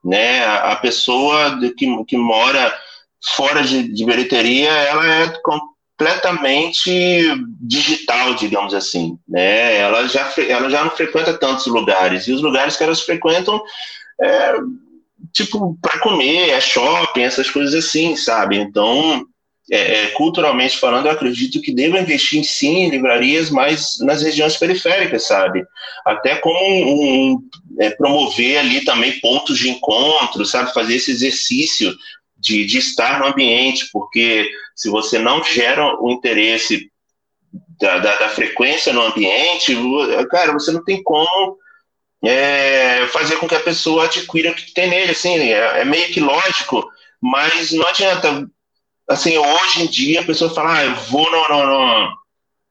né? 0.03 0.43
A, 0.45 0.71
a 0.73 0.75
pessoa 0.75 1.51
de, 1.59 1.71
que, 1.71 2.03
que 2.05 2.17
mora 2.17 2.77
fora 3.35 3.63
de, 3.63 3.91
de 3.91 4.03
ela 4.65 5.05
é 5.05 5.27
com, 5.43 5.59
completamente 5.99 6.89
digital, 7.59 8.33
digamos 8.33 8.73
assim, 8.73 9.19
né? 9.27 9.77
Ela 9.77 10.07
já, 10.07 10.33
ela 10.47 10.69
já 10.69 10.83
não 10.85 10.91
frequenta 10.91 11.33
tantos 11.33 11.67
lugares, 11.67 12.25
e 12.25 12.31
os 12.31 12.41
lugares 12.41 12.77
que 12.77 12.83
elas 12.83 13.01
frequentam 13.01 13.61
é, 14.21 14.53
tipo, 15.33 15.77
para 15.81 15.99
comer, 15.99 16.51
é 16.51 16.61
shopping, 16.61 17.23
essas 17.23 17.49
coisas 17.49 17.75
assim, 17.75 18.15
sabe? 18.15 18.57
Então, 18.57 19.25
é, 19.71 20.03
é, 20.03 20.07
culturalmente 20.07 20.77
falando, 20.77 21.05
eu 21.05 21.11
acredito 21.11 21.61
que 21.61 21.73
deva 21.73 21.99
investir 21.99 22.43
sim 22.43 22.83
em 22.83 22.89
livrarias, 22.89 23.49
mas 23.49 23.99
nas 23.99 24.21
regiões 24.21 24.57
periféricas, 24.57 25.27
sabe? 25.27 25.63
Até 26.05 26.35
como 26.37 26.59
um, 26.59 27.33
um, 27.33 27.49
é, 27.79 27.89
promover 27.91 28.57
ali 28.57 28.83
também 28.83 29.19
pontos 29.19 29.57
de 29.59 29.69
encontro, 29.69 30.45
sabe? 30.45 30.73
Fazer 30.73 30.95
esse 30.95 31.11
exercício 31.11 31.95
de, 32.37 32.65
de 32.65 32.77
estar 32.77 33.19
no 33.19 33.27
ambiente, 33.27 33.89
porque 33.91 34.49
se 34.75 34.89
você 34.89 35.19
não 35.19 35.43
gera 35.43 36.01
o 36.01 36.09
interesse 36.11 36.89
da, 37.79 37.99
da, 37.99 38.15
da 38.15 38.29
frequência 38.29 38.91
no 38.93 39.01
ambiente, 39.01 39.75
cara, 40.29 40.53
você 40.53 40.71
não 40.71 40.83
tem 40.83 41.03
como 41.03 41.57
é, 42.23 43.07
fazer 43.07 43.37
com 43.37 43.47
que 43.47 43.55
a 43.55 43.59
pessoa 43.59 44.05
adquira 44.05 44.51
o 44.51 44.55
que 44.55 44.73
tem 44.73 44.89
nele, 44.89 45.11
assim, 45.11 45.37
é, 45.37 45.81
é, 45.81 45.85
meio 45.85 46.11
que 46.11 46.19
lógico, 46.19 46.85
mas 47.21 47.71
não 47.71 47.87
adianta, 47.87 48.49
assim, 49.09 49.37
hoje 49.37 49.83
em 49.83 49.87
dia 49.87 50.21
a 50.21 50.25
pessoa 50.25 50.53
fala, 50.53 50.77
ah, 50.77 50.85
eu 50.85 50.95
vou 50.95 51.29
no, 51.31 51.49
no, 51.49 51.65
no 51.65 52.19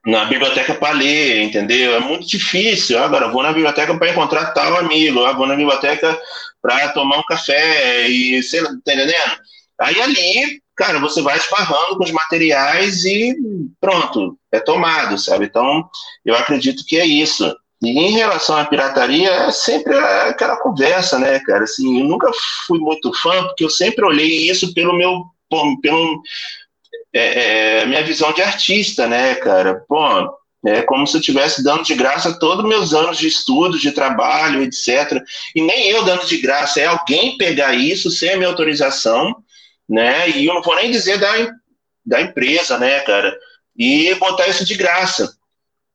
na 0.05 0.25
biblioteca 0.25 0.73
para 0.73 0.93
ler, 0.93 1.43
entendeu? 1.43 1.93
É 1.93 1.99
muito 1.99 2.25
difícil, 2.25 2.97
agora 2.97 3.27
vou 3.27 3.43
na 3.43 3.51
biblioteca 3.51 3.95
para 3.97 4.09
encontrar 4.09 4.53
tal 4.53 4.77
amigo, 4.77 5.23
ah, 5.25 5.33
vou 5.33 5.45
na 5.45 5.55
biblioteca 5.55 6.17
para 6.61 6.89
tomar 6.89 7.19
um 7.19 7.23
café 7.23 8.07
e, 8.07 8.41
sei 8.43 8.61
lá, 8.61 8.69
tá 8.69 8.93
entendendo? 8.93 9.13
Aí 9.79 10.01
ali, 10.01 10.61
cara, 10.75 10.99
você 10.99 11.21
vai 11.21 11.37
esparrando 11.37 11.97
com 11.97 12.03
os 12.03 12.11
materiais 12.11 13.05
e 13.05 13.35
pronto, 13.79 14.37
é 14.51 14.59
tomado, 14.59 15.17
sabe? 15.17 15.45
Então, 15.45 15.89
eu 16.25 16.35
acredito 16.35 16.85
que 16.85 16.97
é 16.97 17.05
isso. 17.05 17.53
E 17.81 17.89
em 17.89 18.11
relação 18.11 18.57
à 18.57 18.65
pirataria, 18.65 19.29
é 19.29 19.51
sempre 19.51 19.97
aquela 19.97 20.57
conversa, 20.57 21.17
né, 21.17 21.39
cara? 21.39 21.63
Assim, 21.63 22.01
eu 22.01 22.07
nunca 22.07 22.29
fui 22.67 22.77
muito 22.79 23.13
fã, 23.21 23.43
porque 23.43 23.63
eu 23.63 23.69
sempre 23.69 24.03
olhei 24.03 24.49
isso 24.49 24.73
pelo 24.73 24.97
meu. 24.97 25.23
Pelo 25.49 26.21
é, 27.13 27.81
é, 27.81 27.85
minha 27.85 28.03
visão 28.03 28.31
de 28.33 28.41
artista, 28.41 29.07
né, 29.07 29.35
cara? 29.35 29.83
Pô, 29.87 30.37
é 30.65 30.81
como 30.81 31.07
se 31.07 31.15
eu 31.15 31.19
estivesse 31.19 31.63
dando 31.63 31.83
de 31.83 31.95
graça 31.95 32.37
todos 32.37 32.65
meus 32.65 32.93
anos 32.93 33.17
de 33.17 33.27
estudo, 33.27 33.79
de 33.79 33.91
trabalho, 33.91 34.61
etc. 34.61 35.21
E 35.55 35.61
nem 35.61 35.89
eu 35.89 36.03
dando 36.03 36.25
de 36.25 36.37
graça, 36.37 36.81
é 36.81 36.85
alguém 36.85 37.37
pegar 37.37 37.73
isso 37.73 38.11
sem 38.11 38.31
a 38.31 38.37
minha 38.37 38.49
autorização, 38.49 39.35
né? 39.87 40.29
E 40.29 40.45
eu 40.45 40.53
não 40.53 40.61
vou 40.61 40.75
nem 40.75 40.91
dizer 40.91 41.17
da, 41.17 41.31
da 42.05 42.21
empresa, 42.21 42.77
né, 42.77 42.99
cara? 43.01 43.35
E 43.77 44.13
botar 44.15 44.47
isso 44.47 44.65
de 44.65 44.75
graça. 44.75 45.33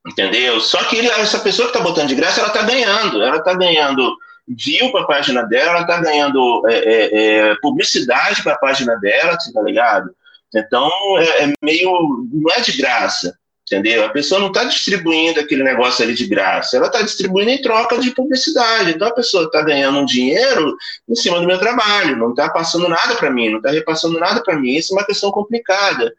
Entendeu? 0.07 0.59
Só 0.59 0.83
que 0.83 0.99
essa 0.99 1.39
pessoa 1.39 1.67
que 1.69 1.77
está 1.77 1.87
botando 1.87 2.09
de 2.09 2.15
graça, 2.15 2.39
ela 2.39 2.49
está 2.49 2.61
ganhando. 2.61 3.21
Ela 3.23 3.37
está 3.37 3.53
ganhando 3.55 4.15
view 4.47 4.91
para 4.91 5.01
a 5.01 5.07
página 5.07 5.43
dela, 5.43 5.71
ela 5.71 5.81
está 5.81 5.99
ganhando 6.01 6.63
é, 6.67 6.77
é, 6.77 7.49
é 7.51 7.55
publicidade 7.61 8.43
para 8.43 8.53
a 8.53 8.57
página 8.57 8.95
dela, 8.97 9.37
tá 9.53 9.61
ligado? 9.61 10.09
Então, 10.53 10.89
é, 11.17 11.43
é, 11.43 11.53
meio. 11.61 12.27
Não 12.31 12.51
é 12.53 12.61
de 12.61 12.77
graça, 12.77 13.37
entendeu? 13.65 14.05
A 14.05 14.09
pessoa 14.09 14.39
não 14.39 14.47
está 14.47 14.63
distribuindo 14.63 15.39
aquele 15.39 15.63
negócio 15.63 16.03
ali 16.03 16.13
de 16.13 16.27
graça, 16.27 16.77
ela 16.77 16.87
está 16.87 17.01
distribuindo 17.01 17.51
em 17.51 17.61
troca 17.61 17.97
de 17.97 18.11
publicidade. 18.11 18.91
Então, 18.91 19.07
a 19.07 19.13
pessoa 19.13 19.45
está 19.45 19.61
ganhando 19.61 19.99
um 19.99 20.05
dinheiro 20.05 20.75
em 21.09 21.15
cima 21.15 21.39
do 21.39 21.47
meu 21.47 21.59
trabalho, 21.59 22.17
não 22.17 22.29
está 22.29 22.49
passando 22.49 22.87
nada 22.87 23.15
para 23.15 23.29
mim, 23.29 23.49
não 23.49 23.57
está 23.57 23.71
repassando 23.71 24.19
nada 24.19 24.41
para 24.43 24.55
mim. 24.55 24.75
Isso 24.75 24.93
é 24.93 24.99
uma 24.99 25.05
questão 25.05 25.31
complicada. 25.31 26.13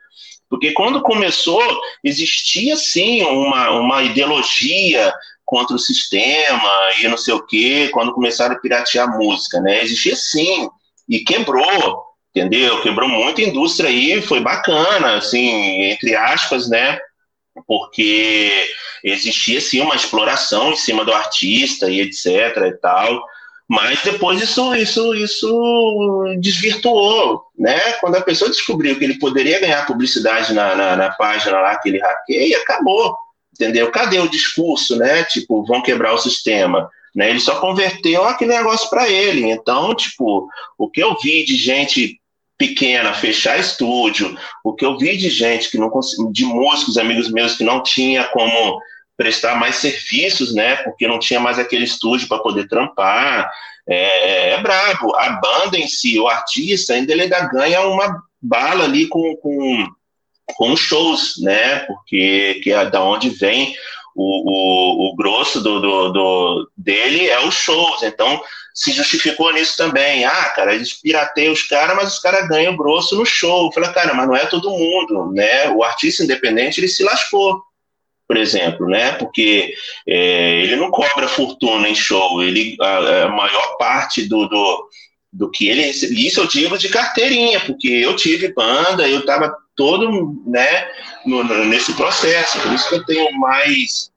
Porque 0.49 0.72
quando 0.72 1.03
começou, 1.03 1.62
existia 2.05 2.77
sim 2.77 3.22
uma, 3.22 3.70
uma 3.70 4.03
ideologia 4.05 5.12
contra 5.47 5.76
o 5.76 5.78
sistema 5.78 6.70
e 7.01 7.09
não 7.09 7.16
sei 7.16 7.32
o 7.32 7.47
quê, 7.47 7.88
quando 7.92 8.12
começaram 8.12 8.57
a 8.57 8.59
piratear 8.59 9.16
música, 9.16 9.61
né? 9.61 9.82
Existia 9.82 10.16
sim, 10.16 10.68
e 11.09 11.20
quebrou, 11.20 12.05
entendeu? 12.34 12.82
Quebrou 12.82 13.09
muita 13.09 13.40
indústria 13.40 13.88
aí, 13.88 14.20
foi 14.20 14.40
bacana, 14.40 15.16
assim, 15.16 15.82
entre 15.84 16.16
aspas, 16.16 16.68
né? 16.68 16.99
Porque 17.66 18.68
existia 19.05 19.61
sim 19.61 19.80
uma 19.80 19.94
exploração 19.94 20.72
em 20.72 20.76
cima 20.76 21.05
do 21.05 21.12
artista 21.12 21.88
e 21.88 22.01
etc 22.01 22.57
e 22.66 22.72
tal. 22.72 23.24
Mas 23.68 24.01
depois 24.03 24.40
isso, 24.40 24.74
isso, 24.74 25.14
isso 25.14 26.36
desvirtuou, 26.40 27.44
né? 27.59 27.92
Quando 28.01 28.16
a 28.16 28.20
pessoa 28.20 28.51
descobriu 28.51 28.97
que 28.99 29.05
ele 29.05 29.18
poderia 29.18 29.61
ganhar 29.61 29.86
publicidade 29.86 30.53
na, 30.53 30.74
na, 30.74 30.97
na 30.97 31.11
página 31.12 31.61
lá 31.61 31.76
que 31.76 31.88
ele 31.88 31.99
hackeia, 31.99 32.59
acabou, 32.59 33.16
entendeu? 33.57 33.90
Cadê 33.90 34.18
o 34.20 34.28
discurso, 34.28 34.96
né? 34.96 35.24
Tipo, 35.24 35.64
vão 35.64 35.82
quebrar 35.82 36.14
o 36.14 36.18
sistema. 36.18 36.88
Né? 37.14 37.30
Ele 37.30 37.40
só 37.40 37.59
converteu 37.59 38.24
aquele 38.24 38.54
negócio 38.54 38.88
para 38.88 39.09
ele. 39.09 39.50
Então, 39.50 39.94
tipo, 39.94 40.48
o 40.78 40.88
que 40.88 41.02
eu 41.02 41.16
vi 41.20 41.44
de 41.44 41.57
gente 41.57 42.20
pequena 42.59 43.12
fechar 43.12 43.59
estúdio, 43.59 44.36
o 44.64 44.74
que 44.74 44.84
eu 44.84 44.96
vi 44.96 45.16
de 45.16 45.28
gente 45.28 45.70
que 45.70 45.78
não 45.78 45.90
de 46.32 46.44
músicos, 46.44 46.96
amigos 46.96 47.30
meus 47.30 47.54
que 47.54 47.64
não 47.64 47.82
tinha 47.82 48.24
como 48.24 48.80
prestar 49.16 49.57
mais 49.57 49.76
serviços, 49.76 50.54
né? 50.54 50.76
Porque 50.76 51.09
não 51.09 51.18
tinha 51.18 51.40
mais 51.40 51.59
aquele 51.59 51.84
estúdio 51.84 52.28
para 52.28 52.42
poder 52.42 52.68
trampar. 52.68 53.50
É, 53.88 54.50
é 54.50 54.61
brabo. 54.61 55.14
A 55.16 55.30
banda 55.30 55.78
em 55.78 55.88
si, 55.88 56.18
o 56.18 56.28
artista, 56.28 56.94
ainda 56.94 57.12
ele 57.12 57.22
ainda 57.22 57.48
ganha 57.48 57.80
uma 57.82 58.22
bala 58.40 58.84
ali 58.84 59.07
com, 59.07 59.36
com, 59.36 59.86
com 60.55 60.76
shows, 60.76 61.34
né? 61.40 61.80
Porque 61.80 62.61
que 62.62 62.72
é 62.72 62.88
da 62.88 63.03
onde 63.03 63.30
vem 63.30 63.74
o, 64.14 64.51
o, 64.51 65.12
o 65.12 65.16
grosso 65.16 65.61
do, 65.61 65.80
do, 65.80 66.09
do, 66.12 66.70
dele 66.76 67.28
é 67.28 67.44
os 67.44 67.55
shows. 67.55 68.03
Então, 68.03 68.40
se 68.74 68.92
justificou 68.92 69.53
nisso 69.53 69.76
também. 69.76 70.24
Ah, 70.24 70.51
cara, 70.51 70.74
eles 70.74 70.92
pirateiam 70.92 71.53
os 71.53 71.62
caras, 71.62 71.97
mas 71.97 72.14
os 72.14 72.18
caras 72.18 72.49
ganham 72.49 72.76
grosso 72.76 73.16
no 73.16 73.26
show. 73.26 73.72
Falei, 73.72 73.90
cara, 73.90 74.14
mas 74.14 74.26
não 74.26 74.36
é 74.36 74.47
todo 74.47 74.70
mundo, 74.70 75.32
né? 75.32 75.68
O 75.70 75.82
artista 75.82 76.22
independente, 76.22 76.80
ele 76.80 76.88
se 76.88 77.03
lascou 77.03 77.62
por 78.26 78.36
exemplo, 78.36 78.88
né? 78.88 79.12
Porque 79.12 79.72
é, 80.07 80.61
ele 80.62 80.76
não 80.76 80.90
cobra 80.90 81.28
fortuna 81.28 81.88
em 81.88 81.94
show, 81.94 82.42
ele 82.42 82.76
a, 82.80 83.24
a 83.24 83.28
maior 83.28 83.76
parte 83.78 84.28
do, 84.28 84.49
do, 84.49 84.88
do 85.37 85.51
que 85.51 85.68
ele 85.68 85.82
recebe, 85.82 86.26
isso 86.26 86.41
eu 86.41 86.47
digo 86.47 86.78
de 86.78 86.89
carteirinha, 86.89 87.61
porque 87.61 87.89
eu 87.89 88.16
tive 88.16 88.53
banda, 88.55 89.07
eu 89.07 89.20
estava 89.20 89.55
todo, 89.76 90.34
né, 90.47 90.89
no, 91.26 91.45
no, 91.45 91.64
nesse 91.66 91.93
processo, 91.93 92.59
por 92.61 92.72
isso 92.72 92.89
que 92.89 92.95
eu 92.95 93.05
tenho 93.05 93.39
mais 93.39 94.11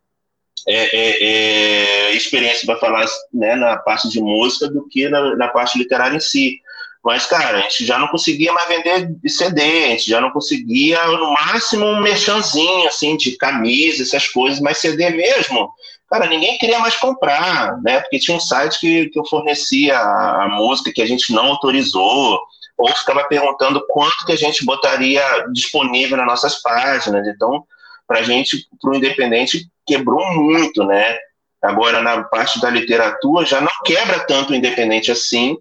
é, 0.67 0.97
é, 0.97 1.23
é 1.23 2.15
experiência 2.15 2.65
para 2.65 2.79
falar 2.79 3.05
né, 3.33 3.55
na 3.55 3.77
parte 3.77 4.07
de 4.07 4.21
música 4.21 4.69
do 4.69 4.87
que 4.87 5.09
na, 5.09 5.35
na 5.35 5.47
parte 5.49 5.77
literária 5.77 6.15
em 6.15 6.21
si. 6.21 6.61
Mas, 7.03 7.25
cara, 7.25 7.59
a 7.59 7.61
gente 7.61 7.85
já 7.85 7.97
não 7.97 8.07
conseguia 8.07 8.51
mais 8.51 8.67
vender 8.67 9.09
CD, 9.25 9.61
a 9.61 9.89
gente 9.89 10.09
já 10.09 10.19
não 10.19 10.31
conseguia, 10.31 11.05
no 11.07 11.33
máximo, 11.33 11.85
um 11.85 12.01
merchanzinho, 12.01 12.87
assim, 12.87 13.15
de 13.15 13.37
camisa, 13.37 14.03
essas 14.03 14.27
coisas, 14.27 14.59
mas 14.59 14.79
CD 14.79 15.09
mesmo, 15.09 15.71
cara, 16.09 16.27
ninguém 16.27 16.57
queria 16.57 16.79
mais 16.79 16.95
comprar, 16.95 17.79
né? 17.81 17.99
Porque 17.99 18.19
tinha 18.19 18.35
um 18.35 18.39
site 18.39 18.79
que, 18.79 19.09
que 19.09 19.19
eu 19.19 19.25
fornecia 19.25 19.97
a, 19.97 20.47
música 20.49 20.91
que 20.91 21.01
a 21.01 21.05
gente 21.05 21.31
não 21.31 21.45
autorizou, 21.45 22.39
ou 22.77 22.95
ficava 22.95 23.23
perguntando 23.25 23.85
quanto 23.89 24.25
que 24.25 24.31
a 24.31 24.37
gente 24.37 24.65
botaria 24.65 25.21
disponível 25.51 26.17
nas 26.17 26.25
nossas 26.25 26.61
páginas. 26.61 27.27
Então, 27.27 27.63
para 28.07 28.19
a 28.19 28.23
gente, 28.23 28.67
para 28.81 28.91
o 28.91 28.95
independente, 28.95 29.67
quebrou 29.85 30.25
muito, 30.33 30.83
né? 30.83 31.17
Agora, 31.61 32.01
na 32.01 32.23
parte 32.23 32.59
da 32.59 32.69
literatura, 32.69 33.45
já 33.45 33.61
não 33.61 33.71
quebra 33.85 34.19
tanto 34.21 34.53
o 34.53 34.55
independente 34.55 35.11
assim, 35.11 35.57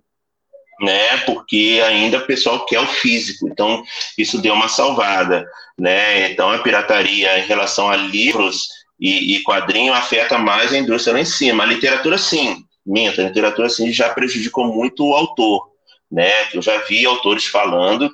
né? 0.80 1.18
Porque 1.26 1.82
ainda 1.84 2.18
o 2.18 2.26
pessoal 2.26 2.64
quer 2.64 2.80
o 2.80 2.86
físico, 2.86 3.48
então 3.48 3.82
isso 4.16 4.40
deu 4.40 4.54
uma 4.54 4.68
salvada, 4.68 5.44
né? 5.76 6.30
Então 6.30 6.50
a 6.50 6.58
pirataria 6.58 7.38
em 7.40 7.46
relação 7.46 7.90
a 7.90 7.96
livros 7.96 8.77
e, 8.98 9.36
e 9.36 9.42
quadrinho 9.42 9.92
afeta 9.92 10.38
mais 10.38 10.72
a 10.72 10.78
indústria 10.78 11.14
lá 11.14 11.20
em 11.20 11.24
cima. 11.24 11.64
A 11.64 11.66
literatura 11.66 12.18
sim, 12.18 12.64
minta, 12.84 13.22
a 13.22 13.28
literatura 13.28 13.68
sim 13.68 13.92
já 13.92 14.08
prejudicou 14.08 14.64
muito 14.64 15.04
o 15.04 15.14
autor, 15.14 15.68
né? 16.10 16.30
Eu 16.52 16.62
já 16.62 16.78
vi 16.78 17.04
autores 17.06 17.46
falando 17.46 18.10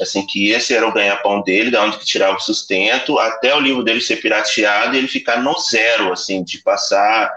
assim 0.00 0.24
que 0.24 0.50
esse 0.50 0.74
era 0.74 0.86
o 0.86 0.92
ganha-pão 0.92 1.42
dele, 1.42 1.70
da 1.70 1.84
onde 1.84 1.98
que 1.98 2.06
tirava 2.06 2.36
o 2.36 2.40
sustento, 2.40 3.18
até 3.18 3.54
o 3.54 3.60
livro 3.60 3.82
dele 3.82 4.00
ser 4.00 4.16
pirateado 4.16 4.94
e 4.94 4.98
ele 4.98 5.08
ficar 5.08 5.42
no 5.42 5.58
zero, 5.58 6.12
assim, 6.12 6.42
de 6.42 6.58
passar 6.58 7.32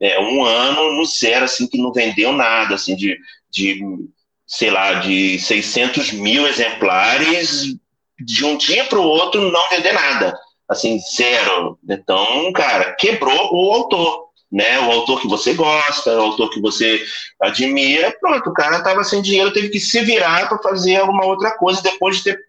é, 0.00 0.18
um 0.20 0.44
ano 0.44 0.94
no 0.94 1.04
zero, 1.04 1.44
assim, 1.44 1.66
que 1.66 1.78
não 1.78 1.92
vendeu 1.92 2.32
nada, 2.32 2.74
assim, 2.74 2.96
de, 2.96 3.18
de 3.50 3.80
sei 4.46 4.70
lá, 4.70 4.94
de 4.94 5.38
600 5.38 6.12
mil 6.12 6.46
exemplares, 6.46 7.76
de 8.18 8.44
um 8.44 8.56
dia 8.56 8.84
para 8.84 8.98
o 8.98 9.04
outro 9.04 9.50
não 9.50 9.70
vender 9.70 9.92
nada. 9.92 10.38
Assim, 10.68 10.98
zero. 10.98 11.78
Então, 11.88 12.52
cara, 12.52 12.92
quebrou 12.92 13.50
o 13.52 13.72
autor. 13.72 14.28
Né, 14.50 14.80
o 14.80 14.90
autor 14.90 15.20
que 15.20 15.28
você 15.28 15.52
gosta, 15.52 16.10
o 16.16 16.22
autor 16.22 16.48
que 16.48 16.58
você 16.58 17.04
admira, 17.38 18.16
pronto, 18.18 18.48
o 18.48 18.54
cara 18.54 18.78
estava 18.78 19.04
sem 19.04 19.20
dinheiro, 19.20 19.52
teve 19.52 19.68
que 19.68 19.78
se 19.78 20.00
virar 20.00 20.48
para 20.48 20.56
fazer 20.62 20.96
alguma 20.96 21.26
outra 21.26 21.50
coisa 21.50 21.82
depois 21.82 22.16
de 22.16 22.24
ter 22.24 22.48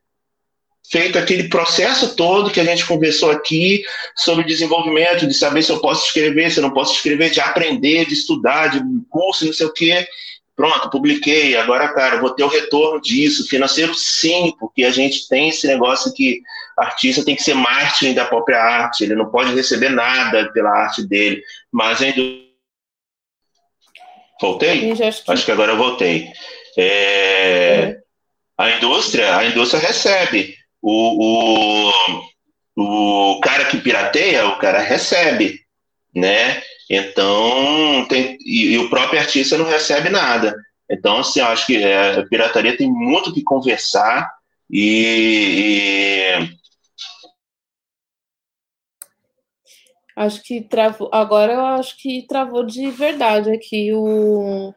feito 0.89 1.19
aquele 1.19 1.49
processo 1.49 2.15
todo 2.15 2.51
que 2.51 2.59
a 2.59 2.63
gente 2.63 2.85
conversou 2.85 3.31
aqui 3.31 3.83
sobre 4.15 4.43
desenvolvimento, 4.43 5.27
de 5.27 5.33
saber 5.33 5.61
se 5.61 5.71
eu 5.71 5.79
posso 5.79 6.07
escrever, 6.07 6.49
se 6.49 6.59
eu 6.59 6.63
não 6.63 6.71
posso 6.71 6.95
escrever, 6.95 7.29
de 7.29 7.39
aprender, 7.39 8.05
de 8.05 8.13
estudar, 8.13 8.67
de 8.67 8.81
curso, 9.09 9.45
não 9.45 9.53
sei 9.53 9.67
o 9.67 9.73
quê. 9.73 10.07
Pronto, 10.59 10.89
publiquei. 10.89 11.55
Agora, 11.55 11.87
cara, 11.93 12.19
vou 12.19 12.31
ter 12.31 12.43
o 12.43 12.49
retorno 12.49 12.99
disso. 12.99 13.47
Financeiro, 13.47 13.95
sim, 13.95 14.53
porque 14.59 14.83
a 14.83 14.91
gente 14.91 15.25
tem 15.29 15.47
esse 15.47 15.65
negócio 15.65 16.13
que 16.13 16.41
artista 16.75 17.23
tem 17.23 17.33
que 17.33 17.43
ser 17.43 17.53
marketing 17.53 18.13
da 18.13 18.25
própria 18.25 18.61
arte, 18.61 19.05
ele 19.05 19.15
não 19.15 19.31
pode 19.31 19.55
receber 19.55 19.87
nada 19.87 20.51
pela 20.51 20.69
arte 20.69 21.07
dele. 21.07 21.41
Mas 21.71 22.01
ainda. 22.01 22.21
Voltei? 24.41 24.91
Acho 24.91 25.23
que... 25.23 25.31
acho 25.31 25.45
que 25.45 25.51
agora 25.53 25.71
eu 25.71 25.77
voltei. 25.77 26.27
É... 26.77 26.83
É. 26.83 27.97
A 28.57 28.71
indústria, 28.71 29.37
a 29.37 29.45
indústria 29.45 29.79
recebe. 29.81 30.57
O, 30.81 31.93
o, 32.75 33.35
o 33.35 33.39
cara 33.39 33.63
que 33.63 33.77
pirateia, 33.77 34.45
o 34.49 34.57
cara 34.57 34.79
recebe, 34.79 35.61
né? 36.13 36.61
Então, 36.89 38.05
tem, 38.07 38.37
e, 38.43 38.73
e, 38.73 38.77
o 38.79 38.89
próprio 38.89 39.19
artista 39.19 39.57
não 39.57 39.65
recebe 39.65 40.09
nada. 40.09 40.55
Então, 40.89 41.17
assim, 41.17 41.39
eu 41.39 41.45
acho 41.45 41.67
que 41.67 41.77
é, 41.77 42.19
a 42.19 42.25
pirataria 42.25 42.75
tem 42.75 42.91
muito 42.91 43.31
que 43.33 43.43
conversar 43.43 44.27
e, 44.69 46.39
e... 46.41 46.59
Acho 50.15 50.43
que 50.43 50.61
travou. 50.61 51.09
Agora 51.13 51.53
eu 51.53 51.61
acho 51.61 51.95
que 51.97 52.25
travou 52.27 52.65
de 52.65 52.89
verdade 52.89 53.51
aqui 53.51 53.93
o, 53.93 54.73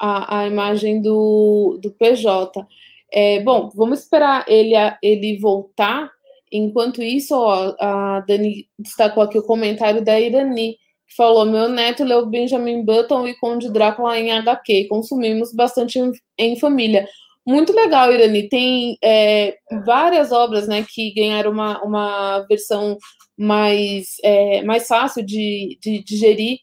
a, 0.00 0.40
a 0.40 0.46
imagem 0.46 1.00
do, 1.00 1.78
do 1.80 1.90
PJ. 1.92 2.66
É, 3.12 3.40
bom, 3.40 3.70
vamos 3.74 4.00
esperar 4.00 4.44
ele, 4.48 4.74
ele 5.02 5.38
voltar. 5.38 6.10
Enquanto 6.52 7.02
isso, 7.02 7.34
ó, 7.36 7.74
a 7.80 8.20
Dani 8.20 8.68
destacou 8.78 9.22
aqui 9.22 9.38
o 9.38 9.46
comentário 9.46 10.04
da 10.04 10.18
Irani, 10.20 10.76
que 11.10 11.16
falou: 11.16 11.44
Meu 11.44 11.68
neto 11.68 12.04
leu 12.04 12.24
Benjamin 12.24 12.84
Button 12.84 13.26
e 13.26 13.34
Conde 13.34 13.68
Drácula 13.68 14.18
em 14.18 14.30
HQ. 14.30 14.86
Consumimos 14.88 15.52
bastante 15.52 15.98
em, 15.98 16.12
em 16.38 16.58
família. 16.58 17.06
Muito 17.46 17.72
legal, 17.72 18.12
Irani. 18.12 18.48
Tem 18.48 18.96
é, 19.02 19.56
várias 19.84 20.30
obras 20.30 20.68
né, 20.68 20.86
que 20.88 21.12
ganharam 21.12 21.50
uma, 21.50 21.82
uma 21.82 22.40
versão 22.48 22.96
mais, 23.36 24.16
é, 24.22 24.62
mais 24.62 24.86
fácil 24.86 25.24
de, 25.24 25.76
de 25.82 26.02
digerir. 26.04 26.58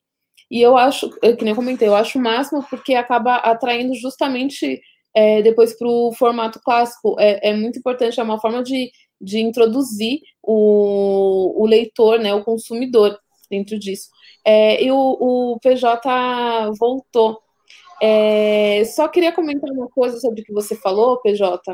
E 0.50 0.62
eu 0.62 0.78
acho, 0.78 1.10
que 1.10 1.43
nem 1.43 1.50
eu 1.50 1.56
comentei, 1.56 1.88
eu 1.88 1.95
acho 1.95 2.18
o 2.18 2.22
máximo 2.22 2.64
porque 2.70 2.95
acaba 2.95 3.36
atraindo 3.36 3.93
justamente 3.95 4.80
é, 5.14 5.41
depois 5.41 5.78
para 5.78 5.88
o 5.88 6.14
formato 6.14 6.62
clássico. 6.64 7.18
É, 7.20 7.50
é, 7.50 7.54
muito 7.54 7.80
importante, 7.80 8.18
é 8.20 8.24
uma 8.24 8.39
forma 8.39 8.64
de, 8.64 8.89
de 9.20 9.39
introduzir 9.39 10.22
o, 10.41 11.62
o 11.62 11.66
leitor, 11.66 12.20
né, 12.20 12.34
o 12.34 12.45
consumidor 12.45 13.20
dentro 13.50 13.78
disso. 13.80 14.10
É, 14.45 14.84
e 14.84 14.91
o, 14.91 14.98
o 14.98 15.60
PJ 15.60 16.72
voltou. 16.80 17.41
É, 18.02 18.84
só 18.86 19.08
queria 19.08 19.32
comentar 19.32 19.70
uma 19.72 19.89
coisa 19.89 20.20
sobre 20.20 20.41
o 20.41 20.43
que 20.43 20.54
você 20.54 20.76
falou, 20.76 21.22
PJ. 21.22 21.74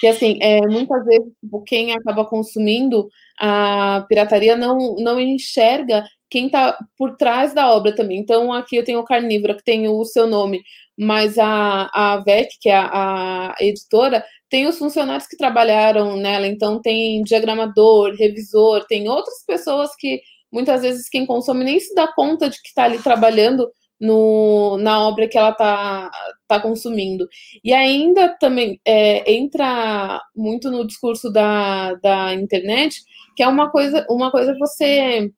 Que 0.00 0.08
assim, 0.08 0.38
é, 0.40 0.60
muitas 0.66 1.04
vezes 1.04 1.32
tipo, 1.40 1.62
quem 1.62 1.92
acaba 1.92 2.24
consumindo 2.24 3.08
a 3.38 4.04
pirataria 4.08 4.56
não, 4.56 4.96
não 4.96 5.20
enxerga 5.20 6.04
quem 6.28 6.46
está 6.46 6.78
por 6.96 7.16
trás 7.16 7.54
da 7.54 7.70
obra 7.72 7.94
também. 7.94 8.18
Então, 8.18 8.52
aqui 8.52 8.76
eu 8.76 8.84
tenho 8.84 9.00
o 9.00 9.04
Carnívora, 9.04 9.54
que 9.54 9.62
tem 9.62 9.86
o 9.88 10.04
seu 10.04 10.26
nome, 10.26 10.62
mas 10.98 11.38
a, 11.38 11.90
a 11.92 12.16
VEC, 12.18 12.48
que 12.60 12.70
é 12.70 12.74
a, 12.74 13.52
a 13.52 13.56
editora, 13.60 14.24
tem 14.48 14.66
os 14.66 14.78
funcionários 14.78 15.26
que 15.26 15.36
trabalharam 15.36 16.16
nela, 16.16 16.46
então 16.46 16.80
tem 16.80 17.22
diagramador, 17.22 18.14
revisor, 18.14 18.84
tem 18.86 19.08
outras 19.08 19.44
pessoas 19.46 19.90
que 19.96 20.20
muitas 20.52 20.82
vezes 20.82 21.08
quem 21.08 21.24
consome 21.24 21.64
nem 21.64 21.80
se 21.80 21.94
dá 21.94 22.06
conta 22.06 22.50
de 22.50 22.60
que 22.60 22.68
está 22.68 22.84
ali 22.84 22.98
trabalhando 22.98 23.70
no, 24.02 24.76
na 24.78 25.00
obra 25.06 25.28
que 25.28 25.38
ela 25.38 25.50
está 25.50 26.10
tá 26.48 26.60
consumindo. 26.60 27.28
E 27.62 27.72
ainda 27.72 28.36
também 28.40 28.80
é, 28.84 29.32
entra 29.32 30.20
muito 30.34 30.70
no 30.70 30.84
discurso 30.84 31.30
da, 31.30 31.94
da 31.94 32.34
internet, 32.34 33.00
que 33.36 33.44
é 33.44 33.48
uma 33.48 33.70
coisa, 33.70 34.04
uma 34.10 34.30
coisa 34.32 34.58
você 34.58 35.30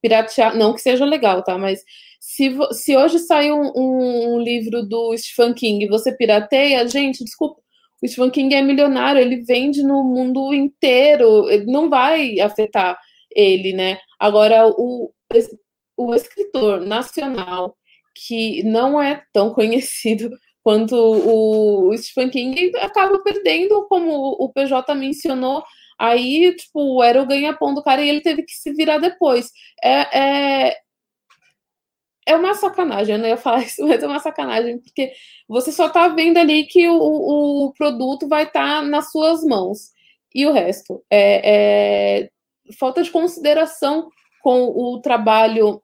piratear, 0.00 0.56
não 0.56 0.72
que 0.72 0.80
seja 0.80 1.04
legal, 1.04 1.42
tá? 1.42 1.58
Mas 1.58 1.82
se, 2.20 2.56
se 2.72 2.96
hoje 2.96 3.18
sai 3.18 3.50
um, 3.50 3.72
um, 3.74 4.34
um, 4.34 4.40
livro 4.40 4.82
do 4.84 5.16
Stephen 5.18 5.52
King 5.52 5.84
e 5.84 5.88
você 5.88 6.16
pirateia, 6.16 6.86
gente, 6.88 7.24
desculpa, 7.24 7.60
o 8.02 8.06
Stephen 8.06 8.30
King 8.30 8.54
é 8.54 8.62
milionário, 8.62 9.20
ele 9.20 9.42
vende 9.42 9.82
no 9.82 10.04
mundo 10.04 10.54
inteiro, 10.54 11.46
não 11.66 11.90
vai 11.90 12.38
afetar 12.38 12.96
ele, 13.34 13.72
né? 13.72 13.98
Agora, 14.18 14.66
o, 14.66 15.12
o 15.96 16.14
escritor 16.14 16.80
nacional, 16.80 17.76
que 18.14 18.62
não 18.64 19.00
é 19.00 19.22
tão 19.32 19.52
conhecido 19.54 20.30
quanto 20.62 20.96
o, 20.96 21.96
Stephen 21.96 22.30
King, 22.30 22.76
acaba 22.78 23.22
perdendo, 23.22 23.86
como 23.88 24.36
o 24.38 24.52
PJ 24.52 24.94
mencionou, 24.94 25.62
Aí, 25.98 26.54
tipo, 26.54 27.02
era 27.02 27.22
o 27.22 27.26
ganha-pão 27.26 27.74
do 27.74 27.82
cara 27.82 28.02
e 28.02 28.08
ele 28.08 28.20
teve 28.20 28.42
que 28.42 28.52
se 28.52 28.72
virar 28.72 28.98
depois. 28.98 29.50
É, 29.82 30.68
é, 30.68 30.76
é 32.26 32.36
uma 32.36 32.54
sacanagem, 32.54 33.14
eu 33.14 33.18
não 33.20 33.28
ia 33.28 33.36
falar 33.36 33.60
isso, 33.64 33.86
mas 33.86 34.02
é 34.02 34.06
uma 34.06 34.18
sacanagem, 34.18 34.78
porque 34.80 35.12
você 35.48 35.72
só 35.72 35.88
tá 35.88 36.08
vendo 36.08 36.38
ali 36.38 36.64
que 36.66 36.88
o, 36.88 36.96
o 37.66 37.72
produto 37.74 38.28
vai 38.28 38.44
estar 38.44 38.80
tá 38.80 38.82
nas 38.82 39.10
suas 39.10 39.42
mãos. 39.44 39.92
E 40.34 40.46
o 40.46 40.52
resto? 40.52 41.02
É, 41.10 42.20
é, 42.24 42.30
falta 42.78 43.02
de 43.02 43.10
consideração 43.10 44.08
com 44.42 44.64
o 44.64 45.00
trabalho 45.00 45.82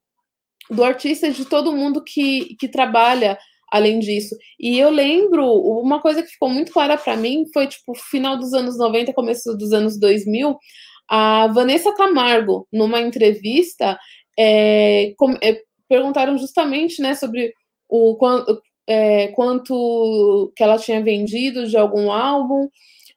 do 0.71 0.85
artista 0.85 1.27
e 1.27 1.33
de 1.33 1.45
todo 1.45 1.73
mundo 1.73 2.03
que, 2.05 2.57
que 2.59 2.69
trabalha 2.69 3.39
além 3.71 3.99
disso. 3.99 4.37
E 4.61 4.79
eu 4.79 4.91
lembro, 4.91 5.45
uma 5.45 6.01
coisa 6.01 6.23
que 6.23 6.29
ficou 6.29 6.49
muito 6.49 6.73
clara 6.73 6.97
para 6.97 7.17
mim 7.17 7.45
foi, 7.53 7.67
tipo, 7.67 7.95
final 7.95 8.37
dos 8.37 8.53
anos 8.53 8.77
90, 8.77 9.13
começo 9.15 9.57
dos 9.57 9.73
anos 9.73 9.99
2000, 9.99 10.57
a 11.09 11.47
Vanessa 11.49 11.95
Camargo, 11.95 12.69
numa 12.73 13.01
entrevista, 13.01 13.99
é, 14.39 15.15
com, 15.17 15.33
é, 15.43 15.61
perguntaram 15.89 16.37
justamente, 16.39 17.01
né, 17.01 17.15
sobre 17.15 17.53
o 17.89 18.17
é, 18.87 19.29
quanto 19.29 20.53
que 20.57 20.63
ela 20.63 20.79
tinha 20.79 21.03
vendido 21.03 21.67
de 21.67 21.77
algum 21.77 22.11
álbum, 22.11 22.69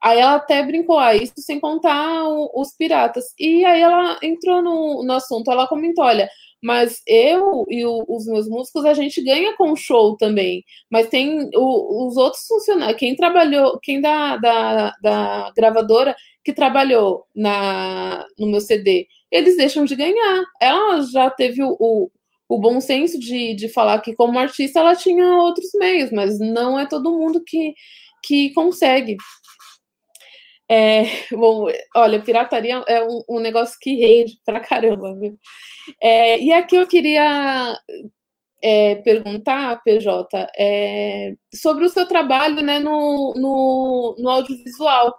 Aí 0.03 0.19
ela 0.19 0.35
até 0.35 0.63
brincou, 0.63 0.99
ah, 0.99 1.15
isso 1.15 1.33
sem 1.37 1.59
contar 1.59 2.27
o, 2.27 2.51
os 2.55 2.75
piratas. 2.75 3.25
E 3.39 3.65
aí 3.65 3.81
ela 3.81 4.17
entrou 4.21 4.61
no, 4.61 5.03
no 5.03 5.13
assunto, 5.13 5.51
ela 5.51 5.67
comentou, 5.67 6.05
olha, 6.05 6.29
mas 6.65 7.01
eu 7.07 7.63
e 7.69 7.85
o, 7.85 8.03
os 8.07 8.25
meus 8.25 8.47
músicos, 8.49 8.85
a 8.85 8.93
gente 8.95 9.21
ganha 9.23 9.55
com 9.55 9.71
o 9.71 9.75
show 9.75 10.17
também. 10.17 10.63
Mas 10.89 11.07
tem 11.09 11.49
o, 11.53 12.07
os 12.07 12.17
outros 12.17 12.45
funcionários, 12.47 12.97
quem 12.97 13.15
trabalhou, 13.15 13.79
quem 13.81 14.01
da, 14.01 14.37
da, 14.37 14.91
da 15.01 15.51
gravadora 15.55 16.15
que 16.43 16.53
trabalhou 16.53 17.25
na, 17.35 18.25
no 18.37 18.47
meu 18.47 18.61
CD, 18.61 19.07
eles 19.31 19.57
deixam 19.57 19.85
de 19.85 19.95
ganhar. 19.95 20.43
Ela 20.61 21.01
já 21.01 21.29
teve 21.29 21.61
o, 21.61 21.75
o, 21.79 22.11
o 22.49 22.59
bom 22.59 22.79
senso 22.81 23.19
de, 23.19 23.53
de 23.55 23.69
falar 23.69 24.01
que, 24.01 24.15
como 24.15 24.39
artista, 24.39 24.79
ela 24.79 24.95
tinha 24.95 25.37
outros 25.37 25.69
meios, 25.75 26.11
mas 26.11 26.39
não 26.39 26.79
é 26.79 26.87
todo 26.87 27.15
mundo 27.15 27.43
que, 27.45 27.73
que 28.23 28.51
consegue. 28.53 29.17
É, 30.69 31.03
bom, 31.31 31.67
olha, 31.95 32.21
pirataria 32.21 32.83
é 32.87 33.03
um, 33.03 33.23
um 33.29 33.39
negócio 33.39 33.77
que 33.79 33.95
rende 33.95 34.39
pra 34.45 34.59
caramba, 34.59 35.15
viu? 35.15 35.37
É, 36.01 36.39
e 36.39 36.51
aqui 36.51 36.75
eu 36.75 36.87
queria 36.87 37.77
é, 38.61 38.95
perguntar, 38.95 39.81
PJ, 39.83 40.47
é, 40.57 41.33
sobre 41.53 41.85
o 41.85 41.89
seu 41.89 42.07
trabalho 42.07 42.61
né, 42.61 42.79
no, 42.79 43.33
no, 43.35 44.15
no, 44.17 44.29
audiovisual. 44.29 45.13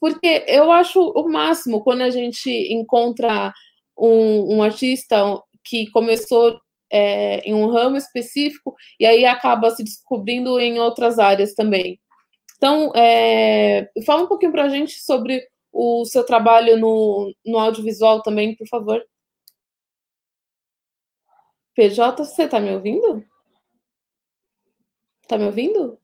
Porque 0.00 0.44
eu 0.46 0.70
acho 0.70 1.00
o 1.00 1.28
máximo 1.28 1.82
quando 1.82 2.02
a 2.02 2.10
gente 2.10 2.50
encontra 2.72 3.52
um, 3.98 4.56
um 4.56 4.62
artista 4.62 5.16
que 5.64 5.90
começou 5.90 6.60
é, 6.92 7.40
em 7.48 7.54
um 7.54 7.68
ramo 7.70 7.96
específico 7.96 8.74
e 9.00 9.06
aí 9.06 9.24
acaba 9.24 9.70
se 9.70 9.82
descobrindo 9.82 10.60
em 10.60 10.78
outras 10.78 11.18
áreas 11.18 11.54
também. 11.54 11.98
Então, 12.56 12.90
é, 12.94 13.90
fala 14.04 14.22
um 14.22 14.26
pouquinho 14.26 14.52
para 14.52 14.64
a 14.64 14.68
gente 14.68 15.00
sobre 15.02 15.46
o 15.72 16.04
seu 16.06 16.24
trabalho 16.24 16.78
no, 16.78 17.34
no 17.44 17.58
audiovisual 17.58 18.22
também, 18.22 18.56
por 18.56 18.66
favor. 18.66 19.04
PJ, 21.74 22.24
você 22.24 22.44
está 22.44 22.58
me 22.58 22.70
ouvindo? 22.70 23.22
Está 25.22 25.36
me 25.36 25.44
ouvindo? 25.44 25.98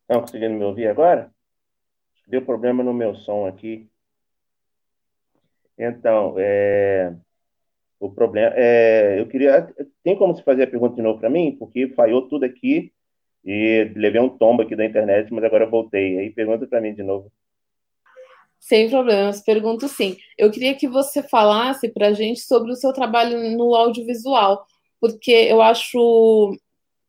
Estão 0.00 0.20
conseguindo 0.20 0.54
me 0.54 0.64
ouvir 0.64 0.88
agora? 0.88 1.32
Deu 2.26 2.44
problema 2.44 2.82
no 2.82 2.92
meu 2.92 3.14
som 3.14 3.46
aqui. 3.46 3.88
Então, 5.78 6.34
é, 6.38 7.14
o 8.00 8.10
problema 8.10 8.52
é, 8.56 9.20
eu 9.20 9.28
queria, 9.28 9.72
tem 10.02 10.16
como 10.18 10.34
se 10.34 10.42
fazer 10.42 10.64
a 10.64 10.70
pergunta 10.70 10.96
de 10.96 11.02
novo 11.02 11.20
para 11.20 11.30
mim, 11.30 11.56
porque 11.56 11.88
falhou 11.94 12.28
tudo 12.28 12.44
aqui 12.44 12.92
e 13.44 13.92
levei 13.94 14.20
um 14.20 14.28
tombo 14.28 14.62
aqui 14.62 14.74
da 14.74 14.84
internet, 14.84 15.32
mas 15.32 15.44
agora 15.44 15.66
voltei. 15.66 16.18
Aí 16.18 16.30
pergunta 16.30 16.66
para 16.66 16.80
mim 16.80 16.94
de 16.94 17.02
novo. 17.02 17.30
Sem 18.58 18.88
problemas, 18.88 19.42
pergunto 19.42 19.86
sim. 19.88 20.16
Eu 20.38 20.50
queria 20.50 20.74
que 20.74 20.88
você 20.88 21.22
falasse 21.22 21.88
para 21.90 22.08
a 22.08 22.12
gente 22.14 22.40
sobre 22.40 22.72
o 22.72 22.76
seu 22.76 22.94
trabalho 22.94 23.54
no 23.54 23.74
audiovisual, 23.74 24.64
porque 24.98 25.30
eu 25.30 25.60
acho 25.60 26.56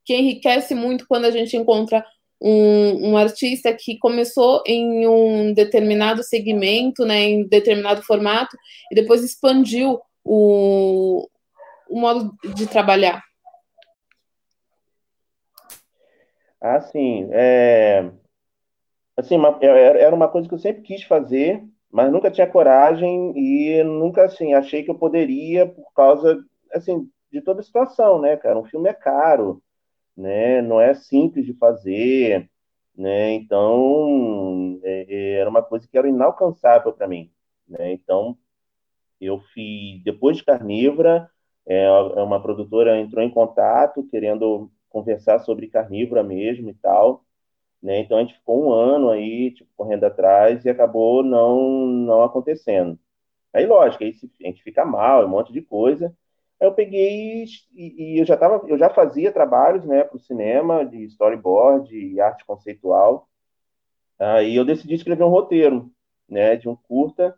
que 0.04 0.14
enriquece 0.14 0.76
muito 0.76 1.08
quando 1.08 1.24
a 1.24 1.32
gente 1.32 1.56
encontra 1.56 2.06
um, 2.42 3.12
um, 3.12 3.18
artista 3.18 3.74
que 3.74 3.98
começou 3.98 4.62
em 4.68 5.08
um 5.08 5.54
determinado 5.54 6.22
segmento, 6.22 7.06
né, 7.06 7.22
em 7.22 7.48
determinado 7.48 8.04
formato, 8.04 8.58
e 8.92 8.96
depois 8.96 9.24
expandiu 9.24 10.02
o, 10.26 11.28
o 11.90 12.00
modo 12.00 12.36
de 12.54 12.68
trabalhar. 12.68 13.24
Ah, 16.68 16.82
sim. 16.82 17.30
É... 17.32 18.12
Assim, 19.18 19.36
é, 19.62 19.68
era 20.02 20.16
uma 20.16 20.28
coisa 20.28 20.48
que 20.48 20.54
eu 20.54 20.60
sempre 20.60 20.82
quis 20.82 21.04
fazer, 21.04 21.64
mas 21.92 22.12
nunca 22.12 22.30
tinha 22.32 22.48
coragem 22.48 23.32
e 23.38 23.84
nunca, 23.84 24.26
assim, 24.26 24.54
achei 24.54 24.84
que 24.84 24.92
eu 24.92 24.96
poderia 24.98 25.66
por 25.68 25.92
causa, 25.94 26.44
assim, 26.74 27.10
de 27.32 27.42
toda 27.42 27.62
a 27.62 27.64
situação, 27.64 28.20
né, 28.20 28.36
cara? 28.38 28.60
Um 28.60 28.66
filme 28.66 28.90
é 28.90 28.94
caro, 28.94 29.62
né? 30.18 30.62
Não 30.62 30.82
é 30.82 30.94
simples 30.96 31.46
de 31.46 31.54
fazer, 31.56 32.50
né? 32.98 33.34
Então, 33.34 34.80
é, 34.84 35.06
é 35.10 35.32
era 35.40 35.50
uma 35.50 35.64
coisa 35.64 35.88
que 35.88 35.98
era 35.98 36.10
inalcançável 36.10 36.94
para 36.94 37.08
mim, 37.08 37.32
né? 37.68 37.94
Então, 37.94 38.38
eu 39.22 39.40
fiz, 39.54 40.04
depois 40.04 40.38
de 40.38 40.46
Carnívora, 40.46 41.30
é, 41.68 41.90
uma 42.22 42.42
produtora 42.42 43.00
entrou 43.00 43.24
em 43.24 43.30
contato 43.32 44.04
querendo 44.10 44.72
conversar 44.96 45.40
sobre 45.40 45.68
carnívora 45.68 46.24
mesmo 46.24 46.70
e 46.70 46.74
tal, 46.76 47.26
né? 47.84 48.00
Então 48.00 48.18
a 48.18 48.22
gente 48.22 48.36
ficou 48.36 48.66
um 48.68 48.74
ano 48.74 49.10
aí, 49.12 49.52
tipo, 49.54 49.70
correndo 49.78 50.06
atrás 50.06 50.66
e 50.66 50.70
acabou 50.70 51.24
não 51.24 51.88
não 51.88 52.24
acontecendo. 52.24 53.00
Aí, 53.54 53.66
lógico, 53.68 54.04
aí 54.04 54.16
a 54.44 54.48
gente 54.48 54.64
fica 54.64 54.86
mal, 54.86 55.26
um 55.26 55.30
monte 55.30 55.54
de 55.54 55.62
coisa. 55.62 56.08
Aí 56.62 56.68
eu 56.68 56.74
peguei 56.74 57.46
e, 57.74 58.16
e 58.16 58.22
eu 58.22 58.26
já 58.26 58.38
tava, 58.38 58.66
eu 58.70 58.78
já 58.78 58.90
fazia 58.90 59.32
trabalhos, 59.32 59.86
né, 59.86 60.04
para 60.04 60.18
o 60.18 60.20
cinema 60.20 60.86
de 60.86 61.04
storyboard 61.06 61.96
e 61.96 62.22
arte 62.22 62.46
conceitual. 62.46 63.30
Aí 64.20 64.56
eu 64.56 64.66
decidi 64.66 64.96
escrever 64.96 65.24
um 65.24 65.30
roteiro, 65.30 65.92
né, 66.30 66.56
de 66.58 66.70
um 66.70 66.76
curta 66.76 67.38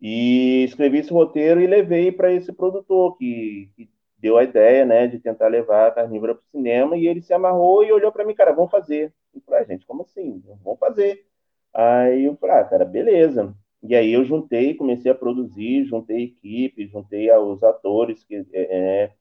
e 0.00 0.64
escrevi 0.64 0.98
esse 0.98 1.12
roteiro 1.12 1.60
e 1.60 1.66
levei 1.66 2.12
para 2.12 2.32
esse 2.32 2.52
produtor 2.52 3.16
que, 3.18 3.70
que 3.76 3.90
deu 4.24 4.38
a 4.38 4.44
ideia, 4.44 4.86
né, 4.86 5.06
de 5.06 5.18
tentar 5.18 5.48
levar 5.48 5.88
a 5.88 5.90
Carnívora 5.90 6.34
para 6.34 6.40
o 6.42 6.50
cinema, 6.50 6.96
e 6.96 7.06
ele 7.06 7.20
se 7.20 7.34
amarrou 7.34 7.84
e 7.84 7.92
olhou 7.92 8.10
para 8.10 8.24
mim, 8.24 8.34
cara, 8.34 8.52
vamos 8.52 8.70
fazer. 8.70 9.12
Eu 9.34 9.42
falei, 9.42 9.60
ah, 9.60 9.64
gente, 9.64 9.86
como 9.86 10.00
assim? 10.00 10.42
Vamos 10.64 10.78
fazer. 10.78 11.26
Aí 11.74 12.24
eu 12.24 12.34
falei, 12.36 12.56
ah, 12.56 12.64
cara, 12.64 12.86
beleza. 12.86 13.54
E 13.82 13.94
aí 13.94 14.10
eu 14.14 14.24
juntei, 14.24 14.74
comecei 14.74 15.10
a 15.12 15.14
produzir, 15.14 15.84
juntei 15.84 16.24
equipe, 16.24 16.86
juntei 16.86 17.30
os 17.32 17.62
atores, 17.62 18.24
que 18.24 18.36
é, 18.54 19.04
é, 19.04 19.12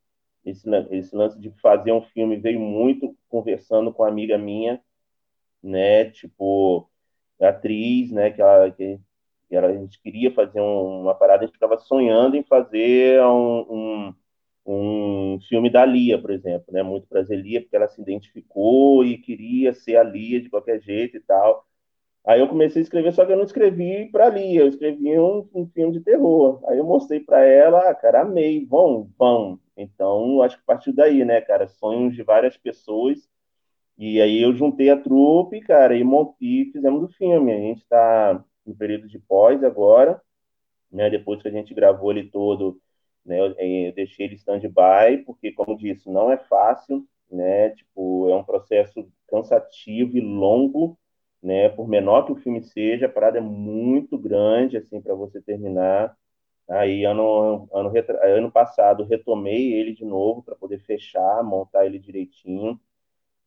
esse, 0.46 0.70
esse 0.92 1.14
lance 1.14 1.38
de 1.38 1.52
fazer 1.62 1.92
um 1.92 2.02
filme 2.02 2.38
veio 2.38 2.60
muito 2.62 3.14
conversando 3.28 3.92
com 3.94 4.04
uma 4.04 4.10
amiga 4.10 4.38
minha, 4.38 4.82
né, 5.62 6.06
tipo, 6.12 6.90
atriz, 7.42 8.12
né, 8.12 8.32
que 8.32 8.42
ela, 8.42 8.72
que, 8.72 9.00
a 9.54 9.74
gente 9.74 10.02
queria 10.02 10.34
fazer 10.34 10.62
um, 10.62 11.02
uma 11.02 11.16
parada, 11.16 11.44
a 11.44 11.46
gente 11.46 11.56
ficava 11.56 11.78
sonhando 11.78 12.38
em 12.38 12.44
fazer 12.44 13.22
um, 13.24 14.08
um 14.10 14.16
um 14.66 15.40
filme 15.50 15.70
da 15.70 15.86
Lia, 15.86 16.20
por 16.20 16.32
exemplo, 16.32 16.74
né? 16.74 16.84
Muito 16.84 17.08
Lia, 17.30 17.62
porque 17.62 17.76
ela 17.76 17.88
se 17.88 18.02
identificou 18.02 19.04
e 19.06 19.18
queria 19.18 19.74
ser 19.74 19.98
a 19.98 20.04
Lia 20.04 20.42
de 20.42 20.50
qualquer 20.50 20.82
jeito 20.82 21.18
e 21.18 21.20
tal. 21.20 21.66
Aí 22.26 22.40
eu 22.40 22.48
comecei 22.48 22.82
a 22.82 22.84
escrever, 22.84 23.12
só 23.14 23.26
que 23.26 23.34
eu 23.34 23.38
não 23.38 23.44
escrevi 23.44 24.10
para 24.10 24.30
Lia, 24.30 24.62
eu 24.62 24.68
escrevi 24.68 25.20
um, 25.20 25.48
um, 25.54 25.68
filme 25.68 25.92
de 25.94 26.00
terror. 26.02 26.62
Aí 26.68 26.78
eu 26.78 26.86
mostrei 26.86 27.20
para 27.20 27.44
ela, 27.44 27.90
ah, 27.90 27.96
cara, 27.96 28.22
amei, 28.22 28.66
vão, 28.66 29.10
vão. 29.18 29.60
Então, 29.76 30.42
acho 30.42 30.58
que 30.58 30.64
partiu 30.66 30.94
daí, 30.94 31.26
né, 31.26 31.42
cara? 31.42 31.68
Sonhos 31.68 32.16
de 32.16 32.24
várias 32.24 32.56
pessoas. 32.58 33.28
E 33.98 34.22
aí 34.22 34.42
eu 34.42 34.56
juntei 34.56 34.90
a 34.90 34.98
trupe, 34.98 35.62
cara, 35.62 35.96
e, 35.96 36.04
montei, 36.04 36.72
fizemos 36.72 37.04
o 37.04 37.14
filme. 37.14 37.54
A 37.54 37.58
gente 37.58 37.82
está 37.82 38.44
no 38.66 38.76
período 38.76 39.08
de 39.08 39.20
pós 39.20 39.64
agora, 39.64 40.22
né? 40.92 41.10
Depois 41.10 41.42
que 41.42 41.48
a 41.50 41.52
gente 41.52 41.74
gravou 41.74 42.12
ele 42.12 42.30
todo, 42.30 42.80
né? 43.26 43.40
Eu, 43.40 43.56
eu 43.58 43.94
deixei 43.94 44.26
ele 44.26 44.36
stand-by, 44.36 45.24
porque, 45.26 45.52
como 45.52 45.78
disse, 45.78 46.10
não 46.10 46.32
é 46.32 46.38
fácil, 46.38 47.08
né? 47.32 47.72
Tipo, 47.72 48.30
é 48.30 48.36
um 48.36 48.44
processo 48.44 49.08
cansativo 49.30 50.18
e 50.18 50.22
longo, 50.22 50.98
né? 51.42 51.70
Por 51.70 51.88
menor 51.88 52.26
que 52.26 52.32
o 52.32 52.36
filme 52.36 52.64
seja, 52.64 53.06
a 53.08 53.10
parada 53.10 53.38
é 53.38 53.42
muito 53.42 54.18
grande, 54.18 54.78
assim, 54.78 55.02
para 55.02 55.16
você 55.16 55.42
terminar. 55.42 56.16
Aí, 56.70 57.06
ano, 57.06 57.70
ano, 57.74 57.92
ano 58.24 58.52
passado, 58.52 59.04
retomei 59.06 59.74
ele 59.74 59.94
de 59.94 60.06
novo 60.06 60.44
para 60.44 60.56
poder 60.56 60.80
fechar, 60.80 61.44
montar 61.44 61.86
ele 61.86 62.00
direitinho. 62.00 62.80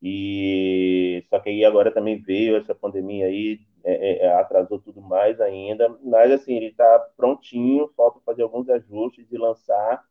E 0.02 1.24
só 1.30 1.40
que 1.40 1.48
aí 1.50 1.64
agora 1.64 1.92
também 1.92 2.20
veio 2.20 2.56
essa 2.56 2.74
pandemia 2.74 3.26
aí, 3.26 3.60
é, 3.86 4.24
é, 4.24 4.26
é, 4.26 4.34
atrasou 4.34 4.80
tudo 4.80 5.00
mais 5.00 5.40
ainda, 5.40 5.88
mas 6.02 6.32
assim, 6.32 6.56
ele 6.56 6.66
está 6.66 6.98
prontinho, 7.16 7.88
falta 7.96 8.18
fazer 8.26 8.42
alguns 8.42 8.68
ajustes 8.68 9.30
e 9.30 9.38
lançar, 9.38 10.04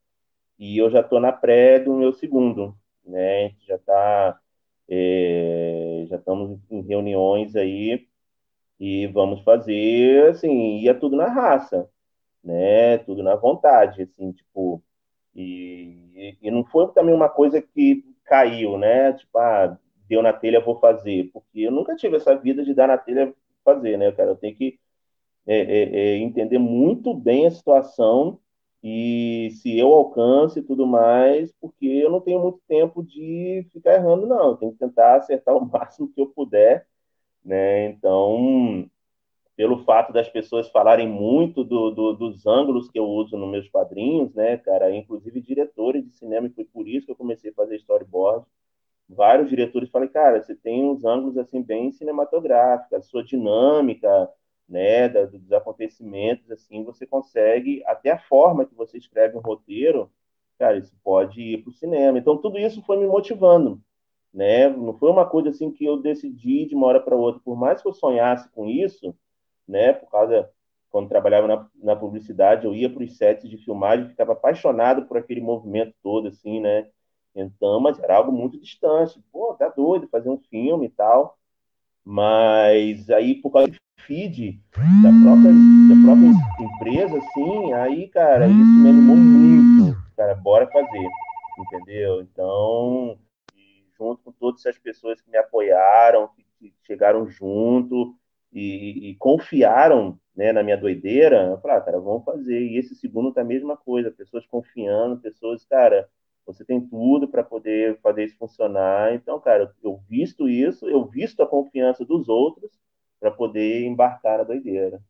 e 0.58 0.78
eu 0.78 0.90
já 0.90 1.02
estou 1.02 1.20
na 1.20 1.34
pré 1.34 1.80
do 1.80 1.94
meu 1.94 2.14
segundo, 2.14 2.74
né, 3.06 3.50
já 3.68 3.76
está, 3.76 4.40
é, 4.90 6.06
já 6.08 6.16
estamos 6.16 6.58
em 6.72 6.82
reuniões 6.84 7.54
aí, 7.58 8.08
e 8.80 9.08
vamos 9.08 9.42
fazer, 9.44 10.30
assim, 10.30 10.78
ia 10.80 10.96
tudo 10.96 11.18
na 11.18 11.28
raça, 11.28 11.90
né, 12.44 12.98
tudo 13.00 13.22
na 13.24 13.36
vontade, 13.36 14.04
assim, 14.04 14.32
tipo, 14.32 14.82
e, 15.36 16.38
e 16.42 16.50
não 16.50 16.64
foi 16.64 16.88
também 16.94 17.14
uma 17.14 17.28
coisa 17.30 17.62
que 17.62 18.06
caiu, 18.24 18.78
né, 18.78 19.12
tipo, 19.14 19.38
ah, 19.38 19.78
deu 20.08 20.22
na 20.22 20.32
telha, 20.34 20.62
vou 20.62 20.80
fazer, 20.80 21.30
porque 21.34 21.62
eu 21.62 21.72
nunca 21.72 21.96
tive 21.96 22.16
essa 22.18 22.36
vida 22.36 22.64
de 22.64 22.74
dar 22.74 22.88
na 22.88 22.98
telha, 22.98 23.34
fazer, 23.66 23.98
né, 23.98 24.12
cara? 24.14 24.32
Eu 24.32 24.38
tenho 24.38 24.56
que 24.56 24.80
é, 25.48 25.58
é, 25.60 26.16
é, 26.16 26.18
entender 26.20 26.58
muito 26.60 27.14
bem 27.14 27.48
a 27.48 27.52
situação 27.52 28.40
e 28.84 29.50
se 29.62 29.78
eu 29.78 29.92
alcance 29.94 30.60
e 30.60 30.64
tudo 30.64 30.88
mais, 30.88 31.52
porque 31.60 31.86
eu 31.88 32.12
não 32.12 32.22
tenho 32.22 32.42
muito 32.42 32.62
tempo 32.68 33.04
de 33.04 33.68
ficar 33.74 33.96
errando, 33.96 34.28
não. 34.28 34.50
Eu 34.52 34.58
tenho 34.58 34.72
que 34.74 34.80
tentar 34.80 35.16
acertar 35.18 35.56
o 35.58 35.66
máximo 35.66 36.12
que 36.14 36.22
eu 36.22 36.28
puder, 36.28 36.88
né? 37.44 37.88
Então, 37.90 38.90
pelo 39.56 39.84
fato 39.86 40.14
das 40.14 40.30
pessoas 40.30 40.70
falarem 40.70 41.08
muito 41.08 41.64
do, 41.64 41.92
do, 41.92 42.14
dos 42.14 42.46
ângulos 42.46 42.90
que 42.90 43.00
eu 43.00 43.06
uso 43.06 43.38
nos 43.38 43.50
meus 43.50 43.70
quadrinhos, 43.70 44.34
né, 44.34 44.58
cara? 44.58 44.96
Inclusive 44.96 45.42
diretores 45.42 46.04
de 46.06 46.12
cinema, 46.12 46.48
e 46.48 46.52
foi 46.52 46.66
por 46.66 46.88
isso 46.88 47.06
que 47.06 47.12
eu 47.12 47.16
comecei 47.16 47.52
a 47.52 47.54
fazer 47.54 47.78
storyboard 47.78 48.46
vários 49.08 49.50
diretores 49.50 49.90
falam, 49.90 50.08
cara, 50.08 50.42
você 50.42 50.56
tem 50.56 50.84
uns 50.84 51.06
ângulos 51.06 51.38
assim 51.38 51.62
bem 51.62 51.92
cinematográficos, 51.92 52.94
a 52.94 53.02
sua 53.02 53.24
dinâmica, 53.24 54.30
né, 54.68 55.08
dos 55.10 55.52
acontecimentos, 55.52 56.50
assim, 56.52 56.84
você 56.84 57.06
consegue 57.06 57.84
até 57.86 58.12
a 58.12 58.20
forma 58.20 58.66
que 58.66 58.74
você 58.76 58.98
escreve 58.98 59.38
um 59.38 59.42
roteiro, 59.42 60.12
cara, 60.58 60.78
isso 60.78 60.96
pode 61.04 61.42
ir 61.42 61.64
para 61.64 61.70
o 61.70 61.74
cinema. 61.74 62.18
Então 62.18 62.38
tudo 62.38 62.58
isso 62.58 62.82
foi 62.84 62.98
me 62.98 63.06
motivando, 63.06 63.82
né? 64.34 64.70
Não 64.70 64.94
foi 64.98 65.12
uma 65.12 65.26
coisa 65.26 65.50
assim 65.50 65.72
que 65.72 65.86
eu 65.86 66.02
decidi 66.02 66.66
de 66.66 66.76
uma 66.76 66.88
hora 66.88 67.00
para 67.00 67.16
outra, 67.16 67.42
por 67.44 67.56
mais 67.56 67.82
que 67.82 67.88
eu 67.88 67.94
sonhasse 67.94 68.50
com 68.52 68.66
isso, 68.68 69.16
né? 69.68 69.94
Por 69.94 70.10
causa 70.10 70.50
quando 70.90 71.10
trabalhava 71.10 71.48
na, 71.48 71.70
na 71.76 71.96
publicidade, 71.96 72.66
eu 72.66 72.74
ia 72.74 72.90
para 72.90 73.04
os 73.04 73.18
sets 73.18 73.50
de 73.50 73.58
filmagem, 73.58 74.08
ficava 74.10 74.32
apaixonado 74.34 75.06
por 75.06 75.18
aquele 75.18 75.42
movimento 75.42 75.94
todo, 76.02 76.30
assim, 76.30 76.62
né? 76.62 76.88
Então, 77.36 77.80
mas 77.82 78.00
era 78.00 78.16
algo 78.16 78.32
muito 78.32 78.60
distante. 78.60 79.22
Pô, 79.32 79.54
tá 79.54 79.68
doido 79.68 80.08
fazer 80.08 80.30
um 80.30 80.38
filme 80.38 80.86
e 80.86 80.90
tal. 80.90 81.38
Mas 82.04 83.10
aí, 83.10 83.36
por 83.42 83.52
causa 83.52 83.68
do 83.68 83.78
feed 84.06 84.62
da 85.02 85.10
própria, 85.24 85.52
da 85.52 85.96
própria 86.06 86.66
empresa, 86.66 87.18
assim, 87.18 87.74
aí, 87.74 88.08
cara, 88.10 88.48
isso 88.48 88.56
me 88.56 88.90
animou 88.90 89.16
muito. 89.16 89.98
Cara, 90.16 90.36
bora 90.36 90.68
fazer, 90.68 91.10
entendeu? 91.60 92.22
Então, 92.22 93.18
junto 93.98 94.24
com 94.24 94.32
todas 94.32 94.66
as 94.66 94.78
pessoas 94.78 95.20
que 95.20 95.30
me 95.30 95.38
apoiaram, 95.38 96.30
que, 96.30 96.46
que 96.60 96.74
chegaram 96.84 97.28
junto 97.28 98.16
e, 98.54 99.10
e, 99.10 99.16
confiaram 99.16 100.20
né, 100.36 100.54
na 100.54 100.64
minha 100.64 100.78
doideira, 100.78 101.44
eu 101.44 101.58
falei, 101.60 101.78
ah, 101.78 101.82
cara, 101.82 102.00
vamos 102.00 102.24
fazer. 102.24 102.62
E 102.62 102.78
esse 102.78 102.96
segundo 102.96 103.34
tá 103.34 103.42
a 103.42 103.46
mesma 103.46 103.76
coisa, 103.76 104.12
pessoas 104.12 104.46
confiando, 104.46 105.20
pessoas, 105.20 105.66
cara, 105.66 106.08
você 106.46 106.64
tem 106.64 106.80
tudo 106.80 107.28
para 107.28 107.44
poder 107.44 108.00
fazer 108.02 108.26
isso 108.26 108.38
funcionar. 108.38 109.14
Então, 109.14 109.40
cara, 109.40 109.74
eu 109.84 110.00
visto 110.08 110.48
isso, 110.48 110.88
eu 110.88 111.06
visto 111.06 111.42
a 111.42 111.48
confiança 111.48 112.06
dos 112.06 112.30
outros 112.30 112.72
para 113.20 113.32
poder 113.32 113.86
embarcar 113.86 114.40
na 114.40 114.44
doideira. 114.44 115.02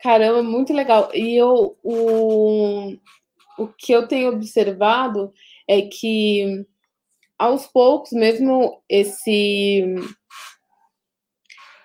Caramba, 0.00 0.42
muito 0.42 0.72
legal. 0.72 1.10
E 1.14 1.36
eu, 1.36 1.76
o, 1.82 2.96
o 3.58 3.68
que 3.68 3.92
eu 3.92 4.06
tenho 4.06 4.30
observado 4.30 5.32
é 5.66 5.82
que 5.82 6.66
aos 7.38 7.66
poucos, 7.66 8.12
mesmo 8.12 8.82
esse. 8.88 9.94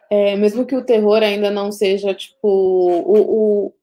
É, 0.09 0.35
mesmo 0.35 0.65
que 0.65 0.75
o 0.75 0.85
terror 0.85 1.23
ainda 1.23 1.49
não 1.49 1.71
seja, 1.71 2.13
tipo, 2.13 2.47
o, 2.47 3.67
o 3.67 3.73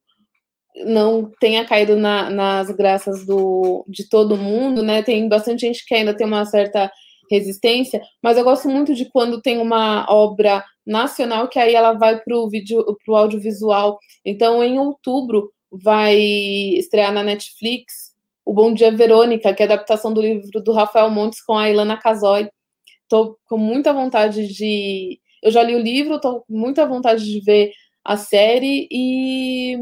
não 0.84 1.30
tenha 1.40 1.64
caído 1.64 1.96
na, 1.96 2.30
nas 2.30 2.70
graças 2.70 3.26
do, 3.26 3.84
de 3.88 4.08
todo 4.08 4.36
mundo, 4.36 4.82
né? 4.82 5.02
Tem 5.02 5.28
bastante 5.28 5.60
gente 5.62 5.84
que 5.86 5.94
ainda 5.94 6.16
tem 6.16 6.26
uma 6.26 6.44
certa 6.44 6.90
resistência, 7.30 8.02
mas 8.22 8.36
eu 8.36 8.44
gosto 8.44 8.68
muito 8.68 8.94
de 8.94 9.04
quando 9.08 9.40
tem 9.40 9.58
uma 9.58 10.04
obra 10.08 10.64
nacional 10.84 11.48
que 11.48 11.58
aí 11.58 11.74
ela 11.74 11.92
vai 11.92 12.20
para 12.20 12.36
o 12.36 12.48
vídeo, 12.50 12.84
para 13.04 13.12
o 13.12 13.16
audiovisual. 13.16 13.98
Então, 14.24 14.62
em 14.62 14.78
outubro 14.78 15.52
vai 15.70 16.16
estrear 16.16 17.12
na 17.12 17.22
Netflix 17.22 18.10
o 18.44 18.52
Bom 18.52 18.74
Dia 18.74 18.90
Verônica, 18.90 19.54
que 19.54 19.62
é 19.62 19.66
a 19.66 19.68
adaptação 19.68 20.12
do 20.12 20.20
livro 20.20 20.60
do 20.60 20.72
Rafael 20.72 21.08
Montes 21.10 21.40
com 21.40 21.56
a 21.56 21.70
Ilana 21.70 21.96
Casoy. 21.96 22.48
Estou 23.02 23.38
com 23.46 23.56
muita 23.56 23.92
vontade 23.92 24.48
de. 24.48 25.20
Eu 25.42 25.52
já 25.52 25.62
li 25.62 25.74
o 25.74 25.80
livro, 25.80 26.16
estou 26.16 26.40
com 26.40 26.52
muita 26.52 26.86
vontade 26.86 27.24
de 27.24 27.40
ver 27.40 27.72
a 28.04 28.16
série 28.16 28.88
e. 28.90 29.76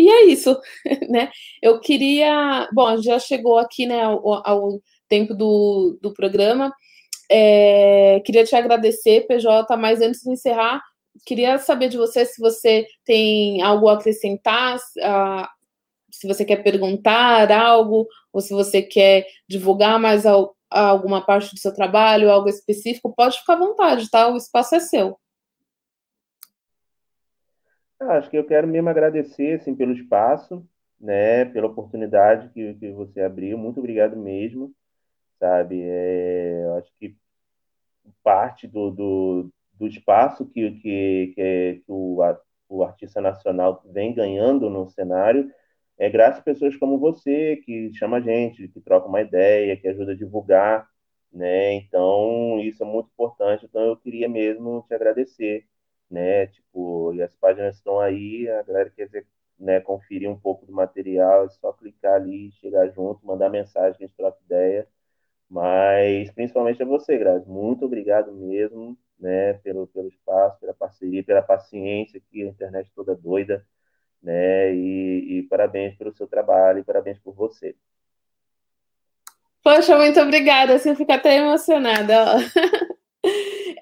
E 0.00 0.08
é 0.08 0.24
isso, 0.24 0.58
né? 1.10 1.30
Eu 1.60 1.78
queria. 1.78 2.66
Bom, 2.72 2.96
já 3.02 3.18
chegou 3.18 3.58
aqui, 3.58 3.84
né, 3.84 4.02
ao, 4.02 4.48
ao 4.48 4.80
tempo 5.08 5.34
do, 5.34 5.98
do 6.00 6.14
programa. 6.14 6.72
É, 7.30 8.20
queria 8.24 8.44
te 8.44 8.56
agradecer, 8.56 9.26
PJ, 9.26 9.76
mas 9.76 10.00
antes 10.00 10.22
de 10.22 10.30
encerrar, 10.30 10.82
queria 11.26 11.58
saber 11.58 11.88
de 11.88 11.98
você 11.98 12.24
se 12.24 12.40
você 12.40 12.86
tem 13.04 13.60
algo 13.62 13.88
a 13.88 13.94
acrescentar, 13.94 14.78
se 16.10 16.26
você 16.26 16.44
quer 16.46 16.62
perguntar 16.62 17.52
algo, 17.52 18.06
ou 18.32 18.40
se 18.40 18.54
você 18.54 18.82
quer 18.82 19.26
divulgar 19.48 19.98
mais 20.00 20.24
al 20.26 20.56
alguma 20.70 21.24
parte 21.24 21.52
do 21.52 21.58
seu 21.58 21.74
trabalho, 21.74 22.30
algo 22.30 22.48
específico, 22.48 23.12
pode 23.14 23.38
ficar 23.40 23.54
à 23.54 23.58
vontade, 23.58 24.08
tá? 24.08 24.28
O 24.28 24.36
espaço 24.36 24.76
é 24.76 24.80
seu. 24.80 25.18
Ah, 28.00 28.16
acho 28.18 28.30
que 28.30 28.36
eu 28.38 28.46
quero 28.46 28.66
mesmo 28.66 28.88
agradecer 28.88 29.54
assim, 29.60 29.74
pelo 29.74 29.92
espaço, 29.92 30.66
né, 30.98 31.44
pela 31.46 31.66
oportunidade 31.66 32.48
que, 32.50 32.74
que 32.74 32.92
você 32.92 33.20
abriu. 33.20 33.58
Muito 33.58 33.78
obrigado 33.78 34.16
mesmo, 34.16 34.74
sabe? 35.40 35.82
É, 35.82 36.66
acho 36.78 36.92
que 36.98 37.16
parte 38.22 38.66
do, 38.66 38.90
do, 38.90 39.52
do 39.74 39.86
espaço 39.86 40.46
que, 40.46 40.70
que, 40.72 41.32
que, 41.34 41.82
que 41.84 41.84
o, 41.88 42.18
o 42.68 42.82
artista 42.84 43.20
nacional 43.20 43.82
vem 43.92 44.14
ganhando 44.14 44.68
no 44.70 44.88
cenário 44.90 45.50
é 45.98 46.10
graças 46.10 46.40
a 46.40 46.44
pessoas 46.44 46.76
como 46.76 46.98
você, 46.98 47.58
que 47.64 47.92
chama 47.94 48.18
a 48.18 48.20
gente, 48.22 48.68
que 48.68 48.80
troca 48.82 49.06
uma 49.08 49.20
ideia, 49.22 49.76
que 49.76 49.88
ajuda 49.88 50.12
a 50.14 50.16
divulgar, 50.16 50.88
né? 51.32 51.74
Então, 51.74 52.58
isso 52.60 52.82
é 52.82 52.86
muito 52.86 53.08
importante. 53.12 53.66
Então, 53.66 53.82
eu 53.82 53.96
queria 53.96 54.28
mesmo 54.28 54.84
te 54.88 54.94
agradecer, 54.94 55.64
né? 56.10 56.46
Tipo, 56.48 57.12
e 57.14 57.22
as 57.22 57.34
páginas 57.36 57.76
estão 57.76 58.00
aí, 58.00 58.48
a 58.48 58.62
galera 58.62 58.90
quer 58.90 59.08
né, 59.58 59.80
conferir 59.80 60.28
um 60.30 60.38
pouco 60.38 60.66
do 60.66 60.72
material, 60.72 61.46
é 61.46 61.48
só 61.50 61.72
clicar 61.72 62.14
ali, 62.14 62.50
chegar 62.52 62.88
junto, 62.88 63.26
mandar 63.26 63.50
mensagem, 63.50 63.96
que 63.98 64.04
a 64.04 64.06
gente 64.06 64.16
troca 64.16 64.38
ideia. 64.44 64.88
Mas, 65.48 66.30
principalmente 66.32 66.82
a 66.82 66.86
você, 66.86 67.18
Grazi, 67.18 67.48
muito 67.48 67.84
obrigado 67.84 68.32
mesmo, 68.32 68.96
né, 69.18 69.54
pelo, 69.54 69.86
pelo 69.88 70.08
espaço, 70.08 70.60
pela 70.60 70.74
parceria, 70.74 71.24
pela 71.24 71.42
paciência 71.42 72.18
aqui, 72.18 72.42
a 72.44 72.48
internet 72.48 72.90
toda 72.94 73.14
doida, 73.14 73.66
né? 74.22 74.74
E, 74.74 75.38
e 75.38 75.42
parabéns 75.44 75.96
pelo 75.96 76.14
seu 76.14 76.26
trabalho 76.26 76.80
e 76.80 76.84
parabéns 76.84 77.18
por 77.18 77.34
você. 77.34 77.74
Poxa, 79.62 79.96
muito 79.96 80.20
obrigada. 80.20 80.74
Assim, 80.74 80.90
eu 80.90 80.96
fico 80.96 81.12
até 81.12 81.36
emocionada. 81.36 82.36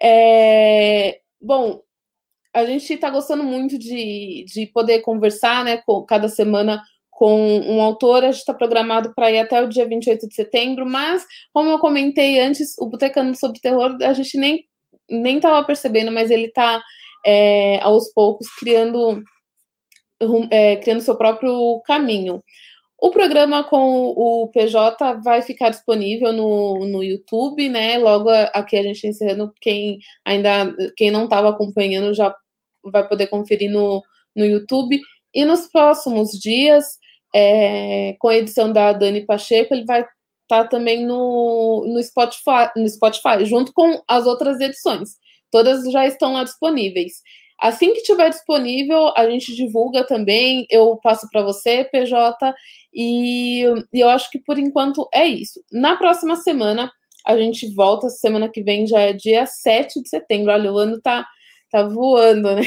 É, 0.00 1.20
bom, 1.40 1.82
a 2.58 2.66
gente 2.66 2.92
está 2.92 3.10
gostando 3.10 3.42
muito 3.44 3.78
de, 3.78 4.44
de 4.46 4.66
poder 4.66 5.00
conversar, 5.00 5.64
né, 5.64 5.78
com, 5.86 6.02
cada 6.04 6.28
semana 6.28 6.82
com 7.10 7.58
um 7.60 7.82
autor. 7.82 8.22
A 8.22 8.30
gente 8.30 8.40
está 8.40 8.54
programado 8.54 9.12
para 9.14 9.30
ir 9.30 9.40
até 9.40 9.62
o 9.62 9.68
dia 9.68 9.86
28 9.86 10.28
de 10.28 10.34
setembro, 10.34 10.86
mas, 10.86 11.24
como 11.52 11.70
eu 11.70 11.78
comentei 11.78 12.40
antes, 12.40 12.76
o 12.78 12.86
Botecano 12.86 13.34
sobre 13.34 13.60
Terror, 13.60 13.96
a 14.02 14.12
gente 14.12 14.38
nem 14.38 14.64
nem 15.10 15.36
estava 15.36 15.64
percebendo, 15.64 16.12
mas 16.12 16.30
ele 16.30 16.46
está 16.46 16.82
é, 17.24 17.80
aos 17.80 18.12
poucos 18.12 18.46
criando 18.58 19.22
é, 20.50 20.76
criando 20.76 21.00
seu 21.00 21.16
próprio 21.16 21.80
caminho. 21.86 22.42
O 23.00 23.10
programa 23.10 23.62
com 23.62 24.12
o 24.16 24.48
PJ 24.48 25.20
vai 25.22 25.40
ficar 25.42 25.70
disponível 25.70 26.32
no, 26.32 26.80
no 26.86 27.02
YouTube, 27.02 27.68
né? 27.68 27.96
Logo 27.98 28.28
aqui 28.52 28.76
a 28.76 28.82
gente 28.82 29.06
encerrando, 29.06 29.52
quem 29.60 29.98
ainda 30.24 30.74
quem 30.96 31.10
não 31.10 31.24
estava 31.24 31.48
acompanhando 31.50 32.12
já 32.12 32.34
vai 32.90 33.06
poder 33.06 33.28
conferir 33.28 33.70
no, 33.70 34.02
no 34.34 34.44
YouTube. 34.44 35.00
E 35.34 35.44
nos 35.44 35.66
próximos 35.68 36.30
dias, 36.30 36.84
é, 37.34 38.16
com 38.18 38.28
a 38.28 38.36
edição 38.36 38.72
da 38.72 38.92
Dani 38.92 39.24
Pacheco, 39.24 39.74
ele 39.74 39.84
vai 39.84 40.00
estar 40.00 40.64
tá 40.64 40.64
também 40.64 41.04
no, 41.04 41.84
no, 41.86 42.02
Spotify, 42.02 42.70
no 42.76 42.88
Spotify, 42.88 43.44
junto 43.44 43.72
com 43.72 44.02
as 44.08 44.26
outras 44.26 44.60
edições. 44.60 45.10
Todas 45.50 45.90
já 45.90 46.06
estão 46.06 46.32
lá 46.32 46.44
disponíveis. 46.44 47.22
Assim 47.60 47.92
que 47.92 48.02
tiver 48.02 48.30
disponível, 48.30 49.12
a 49.16 49.28
gente 49.28 49.54
divulga 49.54 50.04
também. 50.04 50.64
Eu 50.70 50.96
passo 51.02 51.28
para 51.30 51.42
você, 51.42 51.84
PJ, 51.84 52.54
e, 52.94 53.64
e, 53.92 54.00
eu 54.00 54.08
acho 54.08 54.30
que 54.30 54.38
por 54.38 54.58
enquanto 54.58 55.08
é 55.12 55.26
isso. 55.26 55.60
Na 55.72 55.96
próxima 55.96 56.36
semana, 56.36 56.90
a 57.26 57.36
gente 57.36 57.72
volta. 57.74 58.08
Semana 58.08 58.48
que 58.48 58.62
vem 58.62 58.86
já 58.86 59.00
é 59.00 59.12
dia 59.12 59.44
7 59.44 60.02
de 60.02 60.08
setembro. 60.08 60.52
Olha, 60.52 60.72
o 60.72 60.78
ano 60.78 61.00
tá, 61.00 61.26
tá 61.70 61.82
voando, 61.82 62.54
né? 62.54 62.62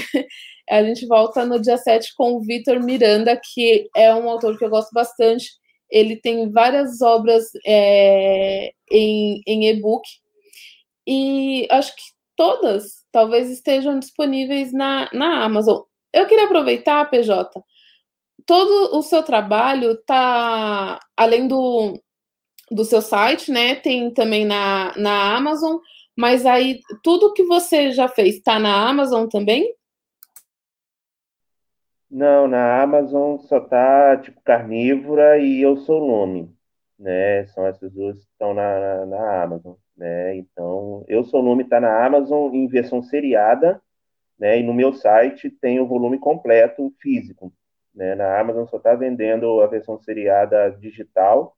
A 0.70 0.84
gente 0.84 1.06
volta 1.06 1.46
no 1.46 1.60
dia 1.60 1.78
7 1.78 2.14
com 2.16 2.34
o 2.34 2.42
Vitor 2.42 2.80
Miranda, 2.82 3.40
que 3.54 3.90
é 3.96 4.14
um 4.16 4.30
autor 4.30 4.58
que 4.58 4.64
eu 4.64 4.70
gosto 4.70 4.92
bastante. 4.94 5.50
Ele 5.90 6.16
tem 6.16 6.50
várias 6.50 7.02
obras 7.02 7.44
é, 7.66 8.72
em, 8.90 9.42
em 9.46 9.70
e-book. 9.70 10.08
E 11.06 11.68
acho 11.70 11.94
que 11.94 12.04
todas 12.38 13.04
talvez 13.12 13.50
estejam 13.52 14.00
disponíveis 14.00 14.72
na, 14.72 15.10
na 15.14 15.44
Amazon. 15.44 15.82
Eu 16.14 16.26
queria 16.26 16.46
aproveitar, 16.46 17.10
PJ, 17.10 17.62
todo 18.46 18.98
o 18.98 19.02
seu 19.02 19.24
trabalho 19.24 19.98
tá 20.06 21.00
além 21.18 21.48
do, 21.48 22.02
do 22.70 22.86
seu 22.86 23.02
site, 23.02 23.52
né? 23.52 23.76
Tem 23.76 24.14
também 24.14 24.46
na, 24.46 24.94
na 24.98 25.36
Amazon, 25.36 25.78
mas 26.22 26.46
aí 26.46 26.82
tudo 27.02 27.34
que 27.34 27.44
você 27.44 27.92
já 27.92 28.08
fez 28.08 28.36
está 28.36 28.60
na 28.60 28.88
Amazon 28.88 29.28
também? 29.28 29.76
Não, 32.12 32.48
na 32.48 32.80
Amazon 32.80 33.40
só 33.40 33.60
tá 33.60 34.18
tipo 34.18 34.40
carnívora 34.42 35.40
e 35.40 35.60
eu 35.60 35.78
sou 35.78 36.06
nome, 36.06 36.56
né? 37.00 37.48
São 37.48 37.66
essas 37.66 37.92
duas 37.92 38.18
que 38.18 38.32
estão 38.34 38.54
na, 38.54 39.06
na, 39.08 39.44
Amazon. 39.44 39.74
Né? 39.98 40.36
Então, 40.38 41.04
Eu 41.08 41.24
Sou 41.24 41.42
Nome 41.42 41.64
está 41.64 41.80
na 41.80 42.06
Amazon 42.06 42.54
em 42.54 42.68
versão 42.68 43.02
seriada, 43.02 43.82
né? 44.38 44.60
e 44.60 44.64
no 44.64 44.76
meu 44.76 44.94
site 44.94 45.50
tem 45.50 45.80
o 45.80 45.88
volume 45.88 46.20
completo 46.20 46.94
físico. 47.00 47.52
Né? 47.96 48.14
Na 48.14 48.40
Amazon 48.40 48.68
só 48.68 48.78
está 48.78 48.94
vendendo 48.94 49.60
a 49.60 49.66
versão 49.66 50.00
seriada 50.00 50.70
digital, 50.80 51.58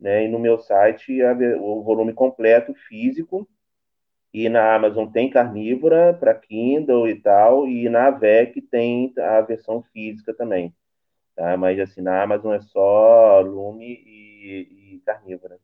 né? 0.00 0.24
e 0.24 0.28
no 0.28 0.40
meu 0.40 0.58
site 0.58 1.22
a, 1.22 1.32
o 1.60 1.82
volume 1.84 2.12
completo 2.12 2.74
físico, 2.74 3.48
e 4.34 4.48
na 4.48 4.74
Amazon 4.74 5.06
tem 5.06 5.30
carnívora 5.30 6.12
para 6.12 6.34
Kindle 6.34 7.08
e 7.08 7.14
tal, 7.14 7.68
e 7.68 7.88
na 7.88 8.10
VEC 8.10 8.60
tem 8.62 9.12
a 9.16 9.40
versão 9.40 9.80
física 9.92 10.34
também. 10.34 10.74
Tá? 11.36 11.56
Mas 11.56 11.78
assim, 11.78 12.00
na 12.00 12.20
Amazon 12.20 12.52
é 12.52 12.60
só 12.60 13.40
Lume 13.40 14.02
e, 14.04 14.96
e 14.96 15.02
carnívora. 15.06 15.60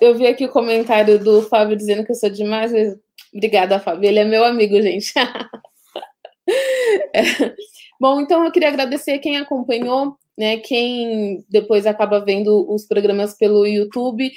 Eu 0.00 0.16
vi 0.16 0.26
aqui 0.26 0.44
o 0.44 0.50
comentário 0.50 1.22
do 1.22 1.42
Fábio 1.42 1.76
dizendo 1.76 2.04
que 2.04 2.10
eu 2.10 2.16
sou 2.16 2.28
demais. 2.28 2.72
Obrigada, 3.32 3.78
Fábio. 3.78 4.08
Ele 4.08 4.18
é 4.18 4.24
meu 4.24 4.44
amigo, 4.44 4.82
gente. 4.82 5.14
é. 7.14 7.22
Bom, 7.98 8.20
então 8.20 8.44
eu 8.44 8.50
queria 8.50 8.68
agradecer 8.68 9.20
quem 9.20 9.36
acompanhou, 9.36 10.16
né? 10.36 10.58
Quem 10.58 11.44
depois 11.48 11.86
acaba 11.86 12.22
vendo 12.22 12.68
os 12.68 12.84
programas 12.84 13.34
pelo 13.34 13.64
YouTube. 13.64 14.30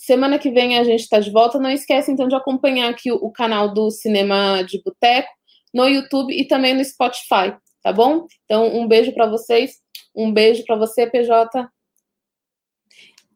Semana 0.00 0.38
que 0.38 0.50
vem 0.50 0.78
a 0.78 0.82
gente 0.82 1.00
está 1.00 1.20
de 1.20 1.30
volta. 1.30 1.58
Não 1.58 1.68
esquece 1.68 2.10
então 2.10 2.26
de 2.26 2.34
acompanhar 2.34 2.88
aqui 2.88 3.12
o, 3.12 3.30
canal 3.30 3.74
do 3.74 3.90
Cinema 3.90 4.62
de 4.62 4.82
Boteco 4.82 5.28
no 5.74 5.86
YouTube 5.86 6.32
e 6.32 6.48
também 6.48 6.72
no 6.72 6.82
Spotify, 6.82 7.54
tá 7.82 7.92
bom? 7.92 8.26
Então, 8.46 8.66
um 8.74 8.88
beijo 8.88 9.12
para 9.12 9.28
vocês. 9.28 9.72
Um 10.16 10.32
beijo 10.32 10.64
para 10.64 10.76
você, 10.76 11.06
PJ. 11.06 11.68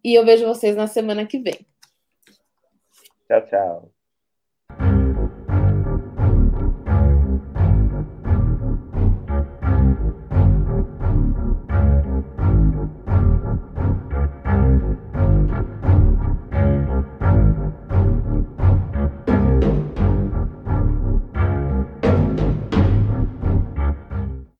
E 0.03 0.15
eu 0.15 0.25
vejo 0.25 0.47
vocês 0.47 0.75
na 0.75 0.87
semana 0.87 1.27
que 1.27 1.39
vem. 1.39 1.67
Tchau, 3.29 3.45
tchau. 3.45 3.94